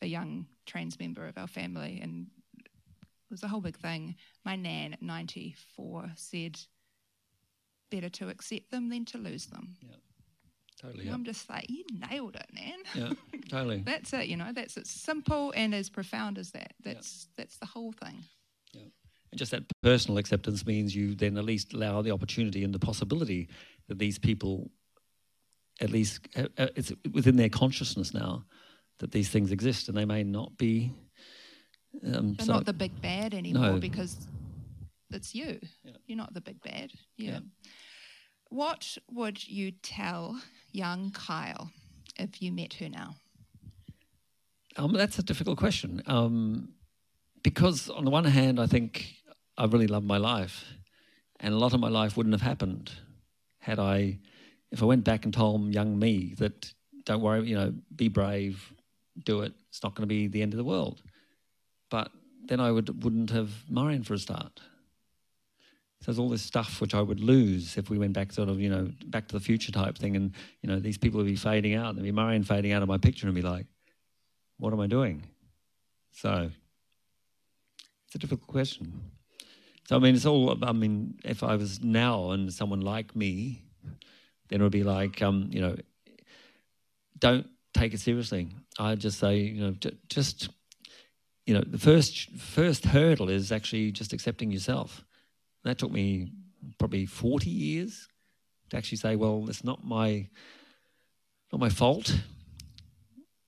a 0.03 0.07
young 0.07 0.47
trans 0.67 1.01
member 1.01 1.27
of 1.27 1.37
our 1.37 1.49
family 1.49 1.99
and 2.03 2.27
it 2.59 3.31
was 3.31 3.43
a 3.43 3.49
whole 3.49 3.61
big 3.61 3.77
thing 3.77 4.15
my 4.45 4.55
nan 4.55 4.93
at 4.93 5.03
94 5.03 6.13
said 6.15 6.59
better 7.95 8.09
to 8.09 8.29
accept 8.29 8.71
them 8.71 8.89
than 8.89 9.05
to 9.05 9.19
lose 9.19 9.47
them 9.47 9.75
yeah 9.81 9.97
Totally. 10.85 11.09
I'm 11.09 11.25
just 11.25 11.49
like, 11.49 11.67
you 11.71 11.85
nailed 12.11 12.37
it, 12.37 12.47
man. 12.53 12.79
Yeah, 12.95 13.13
totally. 13.49 13.83
that's 13.87 14.13
it. 14.13 14.27
You 14.27 14.37
know, 14.37 14.53
that's 14.53 14.77
as 14.77 14.91
simple 14.91 15.53
and 15.57 15.75
as 15.75 15.89
profound 15.89 16.39
as 16.39 16.51
that. 16.51 16.75
That's 16.83 17.29
that's 17.37 17.57
the 17.57 17.67
whole 17.67 17.93
thing. 17.93 18.23
Yeah. 18.73 18.83
And 19.31 19.39
just 19.39 19.53
that 19.53 19.63
personal 19.83 20.19
acceptance 20.19 20.67
means 20.67 20.95
you 20.95 21.15
then 21.15 21.39
at 21.39 21.45
least 21.45 21.73
allow 21.73 22.03
the 22.03 22.11
opportunity 22.11 22.65
and 22.65 22.75
the 22.75 22.79
possibility 22.79 23.49
that 23.89 23.99
these 23.99 24.19
people, 24.19 24.71
at 25.81 25.91
least, 25.91 26.29
uh, 26.37 26.49
uh, 26.59 26.69
it's 26.77 26.93
within 27.13 27.37
their 27.37 27.49
consciousness 27.49 28.13
now 28.13 28.45
that 28.99 29.11
these 29.11 29.29
things 29.29 29.53
exist, 29.53 29.89
and 29.89 29.97
they 29.97 30.05
may 30.05 30.23
not 30.23 30.57
be. 30.59 30.93
Um, 32.13 32.35
They're 32.35 32.47
so, 32.47 32.53
not 32.53 32.67
the 32.67 32.73
big 32.73 33.01
bad 33.01 33.33
anymore 33.33 33.73
no. 33.73 33.79
because 33.79 34.17
it's 35.11 35.35
you. 35.35 35.61
Yeah. 35.83 35.93
You're 36.07 36.19
not 36.19 36.35
the 36.35 36.41
big 36.41 36.61
bad. 36.61 36.91
Yeah. 37.17 37.31
yeah. 37.31 37.39
What 38.55 38.99
would 39.11 39.49
you 39.49 39.73
tell 39.73 40.41
young 40.71 41.11
Kyle 41.11 41.73
if 42.17 42.41
you 42.41 42.53
met 42.53 42.75
her 42.75 42.89
now? 42.89 43.17
Um, 44.77 44.93
that's 44.93 45.19
a 45.19 45.25
difficult 45.25 45.59
question. 45.59 46.01
Um, 46.07 46.69
because, 47.43 47.91
on 47.91 48.05
the 48.05 48.13
one 48.13 48.25
hand, 48.25 48.61
I 48.61 48.67
think 48.67 49.17
I 49.59 49.65
really 49.65 49.89
love 49.89 50.05
my 50.05 50.19
life, 50.19 50.73
and 51.41 51.53
a 51.53 51.57
lot 51.59 51.75
of 51.75 51.81
my 51.81 51.89
life 51.89 52.17
wouldn't 52.17 52.33
have 52.33 52.43
happened 52.49 52.93
had 53.59 53.81
I, 53.81 54.21
if 54.71 54.81
I 54.85 54.87
went 54.87 55.03
back 55.03 55.25
and 55.25 55.35
told 55.35 55.75
young 55.75 55.99
me 55.99 56.37
that, 56.39 56.73
don't 57.07 57.23
worry, 57.23 57.49
you 57.49 57.57
know, 57.57 57.75
be 57.97 58.07
brave, 58.07 58.73
do 59.25 59.41
it, 59.41 59.53
it's 59.69 59.83
not 59.83 59.97
going 59.97 60.09
to 60.09 60.15
be 60.15 60.29
the 60.29 60.43
end 60.43 60.53
of 60.53 60.59
the 60.59 60.65
world. 60.65 61.03
But 61.91 62.13
then 62.47 62.61
I 62.61 62.71
would, 62.71 63.03
wouldn't 63.03 63.31
have 63.31 63.51
Marion 63.69 64.05
for 64.05 64.15
a 64.15 64.19
start. 64.19 64.61
So 66.05 66.13
there's 66.13 66.19
all 66.19 66.29
this 66.29 66.43
stuff 66.43 66.83
which 66.83 66.95
I 66.95 67.01
would 67.01 67.21
lose 67.21 67.79
if 67.79 67.89
we 67.89 67.97
went 67.97 68.13
back 68.13 68.31
sort 68.31 68.51
of, 68.51 68.61
you 68.61 68.69
know, 68.69 68.91
back 69.07 69.27
to 69.29 69.33
the 69.33 69.41
future 69.41 69.73
type 69.73 69.97
thing. 69.97 70.17
And, 70.17 70.35
you 70.61 70.69
know, 70.69 70.79
these 70.79 70.99
people 70.99 71.17
would 71.17 71.27
be 71.27 71.35
fading 71.35 71.73
out. 71.77 71.95
There'd 71.95 72.05
be 72.05 72.13
Marion 72.13 72.45
fading 72.45 72.73
out 72.73 72.83
of 72.83 72.89
my 72.89 72.99
picture 72.99 73.27
and 73.27 73.35
be 73.35 73.41
like, 73.41 73.65
what 74.59 74.75
am 74.75 74.81
I 74.81 74.87
doing? 74.87 75.25
So 76.13 76.51
it's 78.07 78.15
a 78.17 78.19
difficult 78.19 78.47
question. 78.47 79.13
So, 79.89 79.97
I 79.97 79.99
mean, 79.99 80.15
it's 80.15 80.27
all, 80.27 80.63
I 80.63 80.73
mean, 80.73 81.21
if 81.25 81.43
I 81.43 81.57
was 81.57 81.83
now 81.83 82.33
and 82.33 82.53
someone 82.53 82.83
like 82.83 83.17
me, 83.17 83.63
then 84.51 84.61
it 84.61 84.63
would 84.63 84.73
be 84.73 84.85
like, 84.85 85.23
um, 85.23 85.49
you 85.53 85.63
know, 85.63 85.75
don't 87.19 87.47
take 87.73 87.95
it 87.95 88.01
seriously. 88.01 88.49
I'd 88.79 89.01
just 89.01 89.19
say, 89.19 89.39
you 89.39 89.63
know, 89.63 89.75
just, 90.11 90.51
you 91.47 91.55
know, 91.55 91.65
the 91.67 91.79
first 91.79 92.31
first 92.33 92.85
hurdle 92.85 93.31
is 93.31 93.51
actually 93.51 93.91
just 93.91 94.13
accepting 94.13 94.51
yourself. 94.51 95.03
That 95.65 95.79
took 95.79 95.91
me 95.91 96.31
probably 96.79 97.07
40 97.07 97.51
years 97.51 98.09
to 98.71 98.77
actually 98.77 98.99
say, 98.99 99.17
well, 99.17 99.47
it's 99.49 99.65
not 99.65 99.85
my, 99.85 100.29
not 101.53 101.61
my 101.61 101.69
fault. 101.69 102.17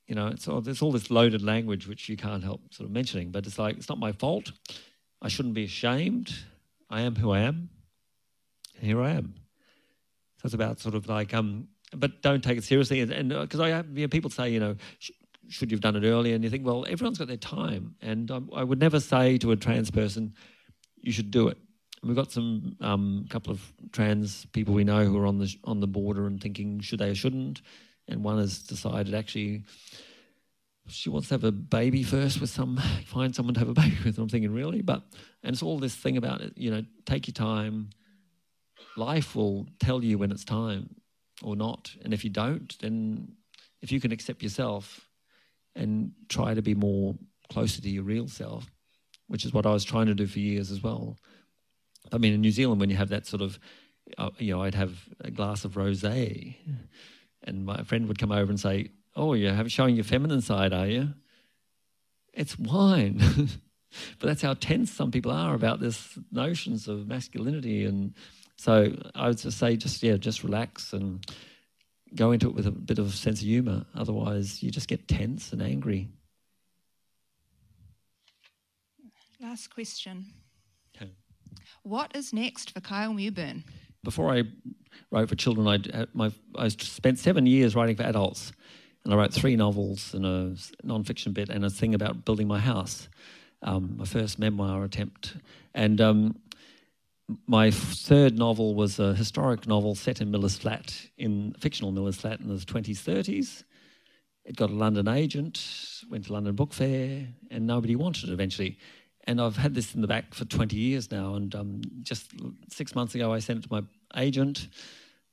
You 0.06 0.14
know, 0.14 0.28
it's 0.28 0.46
all, 0.48 0.60
there's 0.60 0.82
all 0.82 0.92
this 0.92 1.10
loaded 1.10 1.42
language 1.42 1.88
which 1.88 2.08
you 2.08 2.16
can't 2.16 2.44
help 2.44 2.72
sort 2.72 2.88
of 2.88 2.92
mentioning, 2.92 3.30
but 3.30 3.46
it's 3.46 3.58
like, 3.58 3.76
it's 3.76 3.88
not 3.88 3.98
my 3.98 4.12
fault. 4.12 4.52
I 5.20 5.28
shouldn't 5.28 5.54
be 5.54 5.64
ashamed. 5.64 6.34
I 6.88 7.02
am 7.02 7.16
who 7.16 7.32
I 7.32 7.40
am. 7.40 7.70
Here 8.78 9.00
I 9.00 9.10
am. 9.10 9.34
So 10.38 10.46
it's 10.46 10.54
about 10.54 10.80
sort 10.80 10.94
of 10.94 11.08
like, 11.08 11.34
um, 11.34 11.68
but 11.94 12.22
don't 12.22 12.42
take 12.42 12.58
it 12.58 12.64
seriously. 12.64 13.00
And 13.00 13.30
because 13.30 13.60
I 13.60 13.70
have 13.70 13.86
you 13.96 14.06
know, 14.06 14.08
people 14.08 14.30
say, 14.30 14.50
you 14.50 14.60
know, 14.60 14.76
should 15.48 15.70
you 15.70 15.76
have 15.76 15.82
done 15.82 15.96
it 15.96 16.06
earlier? 16.06 16.34
And 16.34 16.44
you 16.44 16.50
think, 16.50 16.66
well, 16.66 16.84
everyone's 16.88 17.18
got 17.18 17.28
their 17.28 17.36
time. 17.36 17.94
And 18.02 18.30
I, 18.30 18.40
I 18.54 18.64
would 18.64 18.78
never 18.78 19.00
say 19.00 19.38
to 19.38 19.52
a 19.52 19.56
trans 19.56 19.90
person, 19.90 20.34
you 20.96 21.12
should 21.12 21.30
do 21.30 21.48
it. 21.48 21.58
And 22.06 22.14
we've 22.14 22.24
got 22.24 22.30
some 22.30 22.76
um, 22.80 23.26
couple 23.30 23.52
of 23.52 23.72
trans 23.90 24.46
people 24.52 24.74
we 24.74 24.84
know 24.84 25.04
who 25.04 25.18
are 25.18 25.26
on 25.26 25.40
the 25.40 25.52
on 25.64 25.80
the 25.80 25.88
border 25.88 26.28
and 26.28 26.40
thinking 26.40 26.78
should 26.78 27.00
they 27.00 27.10
or 27.10 27.16
shouldn't. 27.16 27.62
And 28.06 28.22
one 28.22 28.38
has 28.38 28.60
decided 28.60 29.12
actually 29.12 29.64
she 30.86 31.10
wants 31.10 31.26
to 31.26 31.34
have 31.34 31.42
a 31.42 31.50
baby 31.50 32.04
first 32.04 32.40
with 32.40 32.48
some 32.48 32.76
find 33.06 33.34
someone 33.34 33.54
to 33.54 33.58
have 33.58 33.70
a 33.70 33.74
baby 33.74 33.96
with. 34.04 34.18
I'm 34.18 34.28
thinking 34.28 34.52
really, 34.52 34.82
but 34.82 35.02
and 35.42 35.52
it's 35.52 35.64
all 35.64 35.80
this 35.80 35.96
thing 35.96 36.16
about 36.16 36.42
it. 36.42 36.52
You 36.56 36.70
know, 36.70 36.84
take 37.06 37.26
your 37.26 37.34
time. 37.34 37.90
Life 38.96 39.34
will 39.34 39.66
tell 39.80 40.04
you 40.04 40.16
when 40.16 40.30
it's 40.30 40.44
time 40.44 40.94
or 41.42 41.56
not, 41.56 41.90
and 42.04 42.14
if 42.14 42.22
you 42.22 42.30
don't, 42.30 42.72
then 42.78 43.32
if 43.82 43.90
you 43.90 44.00
can 44.00 44.12
accept 44.12 44.44
yourself 44.44 45.08
and 45.74 46.12
try 46.28 46.54
to 46.54 46.62
be 46.62 46.76
more 46.76 47.16
closer 47.50 47.82
to 47.82 47.90
your 47.90 48.04
real 48.04 48.28
self, 48.28 48.70
which 49.26 49.44
is 49.44 49.52
what 49.52 49.66
I 49.66 49.72
was 49.72 49.82
trying 49.82 50.06
to 50.06 50.14
do 50.14 50.28
for 50.28 50.38
years 50.38 50.70
as 50.70 50.84
well. 50.84 51.18
I 52.12 52.18
mean, 52.18 52.34
in 52.34 52.40
New 52.40 52.50
Zealand, 52.50 52.80
when 52.80 52.90
you 52.90 52.96
have 52.96 53.08
that 53.10 53.26
sort 53.26 53.42
of, 53.42 53.58
uh, 54.18 54.30
you 54.38 54.54
know, 54.54 54.62
I'd 54.62 54.74
have 54.74 54.98
a 55.20 55.30
glass 55.30 55.64
of 55.64 55.72
rosé, 55.74 56.56
and 57.42 57.64
my 57.64 57.82
friend 57.82 58.08
would 58.08 58.18
come 58.18 58.32
over 58.32 58.50
and 58.50 58.60
say, 58.60 58.90
"Oh, 59.14 59.34
you're 59.34 59.68
showing 59.68 59.94
your 59.94 60.04
feminine 60.04 60.40
side, 60.40 60.72
are 60.72 60.86
you?" 60.86 61.14
It's 62.32 62.58
wine. 62.58 63.18
but 64.18 64.26
that's 64.26 64.42
how 64.42 64.54
tense 64.54 64.90
some 64.90 65.10
people 65.10 65.32
are 65.32 65.54
about 65.54 65.80
this 65.80 66.18
notions 66.30 66.86
of 66.86 67.06
masculinity 67.06 67.86
and 67.86 68.12
so 68.56 68.94
i 69.14 69.28
would 69.28 69.38
just 69.38 69.58
say 69.58 69.74
just 69.74 70.02
yeah 70.02 70.16
just 70.16 70.42
relax 70.42 70.92
and 70.92 71.24
go 72.14 72.32
into 72.32 72.48
it 72.48 72.54
with 72.54 72.66
a 72.66 72.70
bit 72.70 72.98
of 72.98 73.14
sense 73.14 73.40
of 73.40 73.46
humor. 73.46 73.84
Otherwise, 73.94 74.62
you 74.62 74.70
just 74.70 74.88
get 74.88 75.08
tense 75.08 75.52
and 75.52 75.62
angry. 75.62 76.08
Last 79.40 79.68
question. 79.68 80.26
What 81.86 82.16
is 82.16 82.32
next 82.32 82.72
for 82.72 82.80
Kyle 82.80 83.12
Mewburn? 83.12 83.62
Before 84.02 84.34
I 84.34 84.42
wrote 85.12 85.28
for 85.28 85.36
children, 85.36 85.68
I, 85.68 86.06
my, 86.14 86.32
I 86.56 86.66
spent 86.66 87.20
seven 87.20 87.46
years 87.46 87.76
writing 87.76 87.94
for 87.94 88.02
adults. 88.02 88.50
And 89.04 89.14
I 89.14 89.16
wrote 89.16 89.32
three 89.32 89.54
novels 89.54 90.12
and 90.12 90.26
a 90.26 90.56
non-fiction 90.82 91.32
bit 91.32 91.48
and 91.48 91.64
a 91.64 91.70
thing 91.70 91.94
about 91.94 92.24
building 92.24 92.48
my 92.48 92.58
house, 92.58 93.08
um, 93.62 93.94
my 93.98 94.04
first 94.04 94.40
memoir 94.40 94.82
attempt. 94.82 95.36
And 95.76 96.00
um, 96.00 96.40
my 97.46 97.70
third 97.70 98.36
novel 98.36 98.74
was 98.74 98.98
a 98.98 99.14
historic 99.14 99.68
novel 99.68 99.94
set 99.94 100.20
in 100.20 100.32
Miller's 100.32 100.58
Flat, 100.58 100.92
in 101.18 101.54
fictional 101.60 101.92
Miller's 101.92 102.16
Flat 102.16 102.40
in 102.40 102.48
the 102.48 102.56
20s, 102.56 102.98
30s. 102.98 103.62
It 104.44 104.56
got 104.56 104.70
a 104.70 104.74
London 104.74 105.06
agent, 105.06 105.64
went 106.10 106.24
to 106.24 106.32
London 106.32 106.56
Book 106.56 106.72
Fair, 106.72 107.28
and 107.48 107.64
nobody 107.64 107.94
wanted 107.94 108.28
it 108.28 108.32
eventually. 108.32 108.76
And 109.26 109.40
I've 109.40 109.56
had 109.56 109.74
this 109.74 109.94
in 109.94 110.02
the 110.02 110.06
back 110.06 110.34
for 110.34 110.44
20 110.44 110.76
years 110.76 111.10
now. 111.10 111.34
And 111.34 111.54
um, 111.54 111.82
just 112.02 112.30
six 112.70 112.94
months 112.94 113.14
ago, 113.14 113.32
I 113.32 113.40
sent 113.40 113.60
it 113.60 113.68
to 113.68 113.72
my 113.72 113.82
agent. 114.16 114.68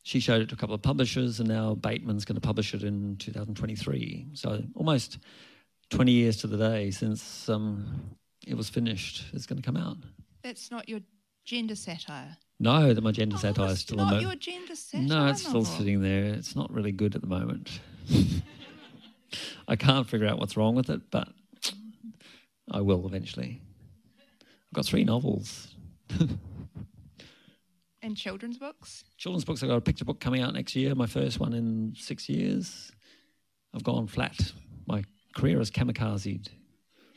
She 0.02 0.20
showed 0.20 0.42
it 0.42 0.50
to 0.50 0.56
a 0.56 0.58
couple 0.58 0.76
of 0.76 0.82
publishers, 0.82 1.40
and 1.40 1.48
now 1.48 1.76
Bateman's 1.76 2.26
going 2.26 2.36
to 2.36 2.42
publish 2.42 2.74
it 2.74 2.84
in 2.84 3.16
2023. 3.18 4.28
So 4.34 4.64
almost 4.76 5.20
20 5.92 6.12
years 6.12 6.38
to 6.38 6.48
the 6.48 6.58
day 6.58 6.92
since 6.92 7.48
um, 7.48 8.18
it 8.46 8.56
was 8.56 8.70
finished. 8.70 9.26
It's 9.34 9.46
going 9.46 9.62
to 9.62 9.66
come 9.66 9.78
out. 9.78 9.98
That's 10.42 10.72
not 10.72 10.90
your 10.90 11.00
gender 11.46 11.76
satire? 11.76 12.38
No, 12.60 12.94
that 12.94 13.02
my 13.02 13.12
gender 13.12 13.36
oh, 13.38 13.42
satire 13.42 13.72
is 13.72 13.80
still 13.80 13.98
not 13.98 14.22
your 14.22 14.36
gender 14.36 14.76
satire. 14.76 15.08
No, 15.08 15.28
it's 15.28 15.46
still 15.46 15.66
sitting 15.66 16.02
there. 16.02 16.26
It's 16.26 16.56
not 16.56 16.72
really 16.72 16.92
good 16.92 17.16
at 17.16 17.22
the 17.22 17.28
moment. 17.28 17.80
I 19.68 19.76
can't 19.76 20.08
figure 20.08 20.28
out 20.28 20.40
what's 20.40 20.56
wrong 20.56 20.76
with 20.76 20.90
it, 20.90 21.10
but 21.12 21.28
I 22.72 22.82
will 22.82 23.06
eventually. 23.06 23.62
I've 24.74 24.78
got 24.78 24.86
three 24.88 25.04
novels. 25.04 25.68
and 28.02 28.18
children's 28.18 28.58
books? 28.58 29.04
Children's 29.20 29.46
books. 29.46 29.62
I've 29.62 29.70
got 29.70 29.76
a 29.76 29.82
picture 29.82 30.04
book 30.04 30.20
coming 30.20 30.42
out 30.42 30.52
next 30.56 30.76
year, 30.76 30.96
my 30.96 31.06
first 31.06 31.40
one 31.40 31.54
in 31.54 31.94
six 31.96 32.28
years. 32.28 32.92
I've 33.76 33.84
gone 33.84 34.08
flat. 34.08 34.36
My 34.88 35.04
career 35.36 35.62
is 35.62 35.70
kamikazed. 35.70 36.48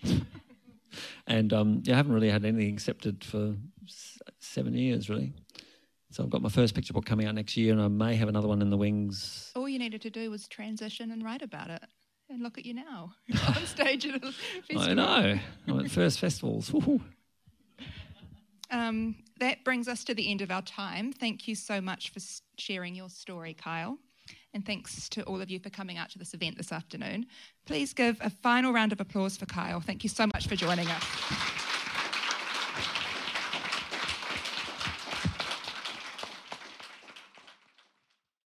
and 1.26 1.54
um, 1.54 1.80
yeah, 1.86 1.94
I 1.94 1.96
haven't 1.96 2.12
really 2.12 2.28
had 2.28 2.44
anything 2.44 2.74
accepted 2.74 3.24
for 3.24 3.54
seven 4.38 4.74
years, 4.74 5.08
really. 5.08 5.32
So 6.10 6.24
I've 6.24 6.30
got 6.30 6.42
my 6.42 6.50
first 6.50 6.74
picture 6.74 6.92
book 6.92 7.06
coming 7.06 7.26
out 7.26 7.34
next 7.36 7.56
year, 7.56 7.72
and 7.72 7.80
I 7.80 7.88
may 7.88 8.16
have 8.16 8.28
another 8.28 8.48
one 8.48 8.60
in 8.60 8.68
the 8.68 8.76
wings. 8.76 9.50
All 9.56 9.66
you 9.66 9.78
needed 9.78 10.02
to 10.02 10.10
do 10.10 10.30
was 10.30 10.46
transition 10.46 11.10
and 11.10 11.24
write 11.24 11.40
about 11.40 11.70
it. 11.70 11.84
And 12.28 12.42
look 12.42 12.58
at 12.58 12.66
you 12.66 12.74
now, 12.74 13.14
on 13.48 13.64
stage 13.64 14.04
at 14.04 14.16
a 14.16 14.30
festival. 14.30 14.82
I 14.82 14.92
know. 14.92 15.38
I'm 15.68 15.80
at 15.80 15.90
first 15.90 16.20
festivals. 16.20 16.70
Um, 18.70 19.16
that 19.38 19.64
brings 19.64 19.88
us 19.88 20.04
to 20.04 20.14
the 20.14 20.30
end 20.30 20.40
of 20.40 20.50
our 20.50 20.62
time. 20.62 21.12
Thank 21.12 21.46
you 21.46 21.54
so 21.54 21.80
much 21.80 22.10
for 22.10 22.20
sharing 22.58 22.94
your 22.94 23.08
story, 23.08 23.54
Kyle. 23.54 23.98
And 24.54 24.64
thanks 24.64 25.08
to 25.10 25.22
all 25.24 25.40
of 25.40 25.50
you 25.50 25.60
for 25.60 25.70
coming 25.70 25.98
out 25.98 26.10
to 26.10 26.18
this 26.18 26.34
event 26.34 26.56
this 26.56 26.72
afternoon. 26.72 27.26
Please 27.66 27.92
give 27.92 28.16
a 28.20 28.30
final 28.30 28.72
round 28.72 28.92
of 28.92 29.00
applause 29.00 29.36
for 29.36 29.46
Kyle. 29.46 29.80
Thank 29.80 30.02
you 30.02 30.08
so 30.08 30.26
much 30.26 30.48
for 30.48 30.56
joining 30.56 30.88
us. 30.88 31.65